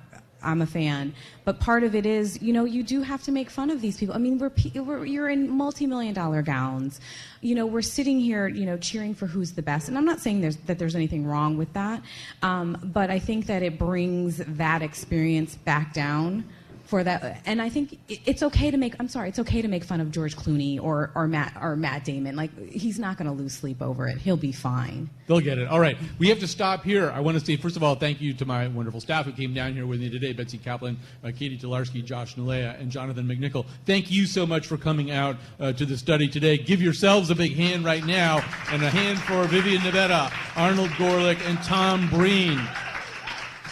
I'm 0.42 0.62
a 0.62 0.66
fan, 0.66 1.14
but 1.44 1.60
part 1.60 1.84
of 1.84 1.94
it 1.94 2.06
is, 2.06 2.40
you 2.42 2.52
know, 2.52 2.64
you 2.64 2.82
do 2.82 3.02
have 3.02 3.22
to 3.24 3.32
make 3.32 3.50
fun 3.50 3.70
of 3.70 3.80
these 3.80 3.96
people. 3.98 4.14
I 4.14 4.18
mean, 4.18 4.38
we're, 4.38 4.52
we're 4.82 5.04
you're 5.04 5.28
in 5.28 5.50
multi-million 5.50 6.14
dollar 6.14 6.42
gowns. 6.42 7.00
You 7.40 7.54
know, 7.54 7.66
we're 7.66 7.82
sitting 7.82 8.20
here, 8.20 8.48
you 8.48 8.66
know, 8.66 8.76
cheering 8.76 9.14
for 9.14 9.26
who's 9.26 9.52
the 9.52 9.62
best. 9.62 9.88
And 9.88 9.96
I'm 9.96 10.04
not 10.04 10.20
saying 10.20 10.40
there's, 10.40 10.56
that 10.56 10.78
there's 10.78 10.94
anything 10.94 11.26
wrong 11.26 11.56
with 11.56 11.72
that, 11.74 12.02
um, 12.42 12.78
but 12.82 13.10
I 13.10 13.18
think 13.18 13.46
that 13.46 13.62
it 13.62 13.78
brings 13.78 14.38
that 14.38 14.82
experience 14.82 15.56
back 15.56 15.92
down 15.92 16.44
for 16.90 17.04
that. 17.04 17.40
And 17.46 17.62
I 17.62 17.68
think 17.68 17.98
it's 18.08 18.42
okay 18.42 18.70
to 18.70 18.76
make. 18.76 18.96
I'm 18.98 19.08
sorry, 19.08 19.28
it's 19.28 19.38
okay 19.38 19.62
to 19.62 19.68
make 19.68 19.84
fun 19.84 20.00
of 20.00 20.10
George 20.10 20.36
Clooney 20.36 20.82
or 20.82 21.12
or 21.14 21.28
Matt 21.28 21.56
or 21.60 21.76
Matt 21.76 22.04
Damon. 22.04 22.34
Like 22.34 22.50
he's 22.68 22.98
not 22.98 23.16
going 23.16 23.28
to 23.28 23.32
lose 23.32 23.54
sleep 23.54 23.80
over 23.80 24.08
it. 24.08 24.18
He'll 24.18 24.36
be 24.36 24.52
fine. 24.52 25.08
They'll 25.28 25.40
get 25.40 25.58
it. 25.58 25.68
All 25.68 25.78
right. 25.78 25.96
We 26.18 26.28
have 26.28 26.40
to 26.40 26.48
stop 26.48 26.82
here. 26.82 27.10
I 27.10 27.20
want 27.20 27.38
to 27.38 27.44
say, 27.44 27.56
first 27.56 27.76
of 27.76 27.84
all, 27.84 27.94
thank 27.94 28.20
you 28.20 28.34
to 28.34 28.44
my 28.44 28.66
wonderful 28.66 29.00
staff 29.00 29.24
who 29.24 29.32
came 29.32 29.54
down 29.54 29.74
here 29.74 29.86
with 29.86 30.00
me 30.00 30.10
today 30.10 30.32
Betsy 30.32 30.58
Kaplan, 30.58 30.98
uh, 31.24 31.30
Katie 31.30 31.56
Tolarski, 31.56 32.04
Josh 32.04 32.34
Nalven, 32.34 32.80
and 32.80 32.90
Jonathan 32.90 33.26
McNichol. 33.26 33.64
Thank 33.86 34.10
you 34.10 34.26
so 34.26 34.44
much 34.44 34.66
for 34.66 34.76
coming 34.76 35.12
out 35.12 35.36
uh, 35.60 35.72
to 35.72 35.86
the 35.86 35.96
study 35.96 36.26
today. 36.26 36.58
Give 36.58 36.82
yourselves 36.82 37.30
a 37.30 37.36
big 37.36 37.54
hand 37.54 37.84
right 37.84 38.04
now, 38.04 38.44
and 38.72 38.82
a 38.82 38.90
hand 38.90 39.20
for 39.20 39.44
Vivian 39.44 39.82
Nabetta, 39.82 40.32
Arnold 40.56 40.90
Gorlick, 40.90 41.40
and 41.48 41.62
Tom 41.62 42.10
Breen. 42.10 42.60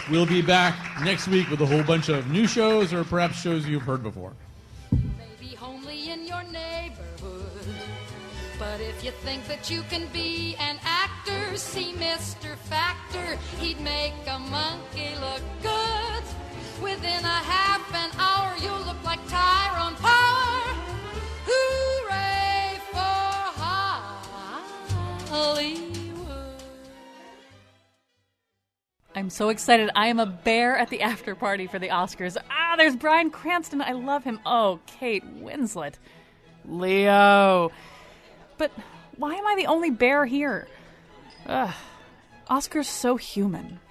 We'll 0.09 0.25
be 0.25 0.41
back 0.41 0.75
next 1.03 1.27
week 1.27 1.51
with 1.51 1.61
a 1.61 1.67
whole 1.67 1.83
bunch 1.83 2.09
of 2.09 2.31
new 2.31 2.47
shows 2.47 2.93
or 2.93 3.03
perhaps 3.03 3.39
shows 3.39 3.67
you've 3.67 3.83
heard 3.83 4.01
before. 4.01 4.33
Be 5.39 5.53
homely 5.55 6.09
in 6.09 6.25
your 6.25 6.41
neighborhood. 6.43 7.51
But 8.57 8.81
if 8.81 9.03
you 9.03 9.11
think 9.11 9.45
that 9.47 9.69
you 9.69 9.83
can 9.83 10.07
be 10.07 10.55
an 10.59 10.79
actor, 10.83 11.55
see 11.57 11.93
Mr. 11.93 12.57
Factor, 12.57 13.37
he'd 13.59 13.79
make 13.81 14.13
a 14.27 14.39
monkey 14.39 15.11
look 15.21 15.43
good. 15.61 16.23
Within 16.81 17.23
a 17.23 17.41
half 17.45 17.93
an 17.93 18.09
hour, 18.17 18.55
you'll 18.63 18.85
look 18.87 19.03
like 19.03 19.19
Tyrone 19.27 19.95
Power. 19.95 20.73
Hooray 21.45 22.79
for. 22.91 23.29
I'm 29.19 29.29
so 29.29 29.49
excited. 29.49 29.89
I 29.97 30.07
am 30.07 30.17
a 30.17 30.25
bear 30.25 30.77
at 30.77 30.89
the 30.89 31.01
after 31.01 31.35
party 31.35 31.67
for 31.67 31.77
the 31.77 31.89
Oscars. 31.89 32.37
Ah, 32.49 32.75
there's 32.77 32.95
Bryan 32.95 33.29
Cranston. 33.29 33.81
I 33.81 33.91
love 33.91 34.23
him. 34.23 34.39
Oh, 34.45 34.79
Kate 34.85 35.25
Winslet. 35.43 35.95
Leo. 36.63 37.69
But 38.57 38.71
why 39.17 39.35
am 39.35 39.45
I 39.45 39.55
the 39.57 39.65
only 39.65 39.89
bear 39.89 40.25
here? 40.25 40.69
Ugh. 41.47 41.73
Oscar's 42.47 42.87
so 42.87 43.17
human. 43.17 43.81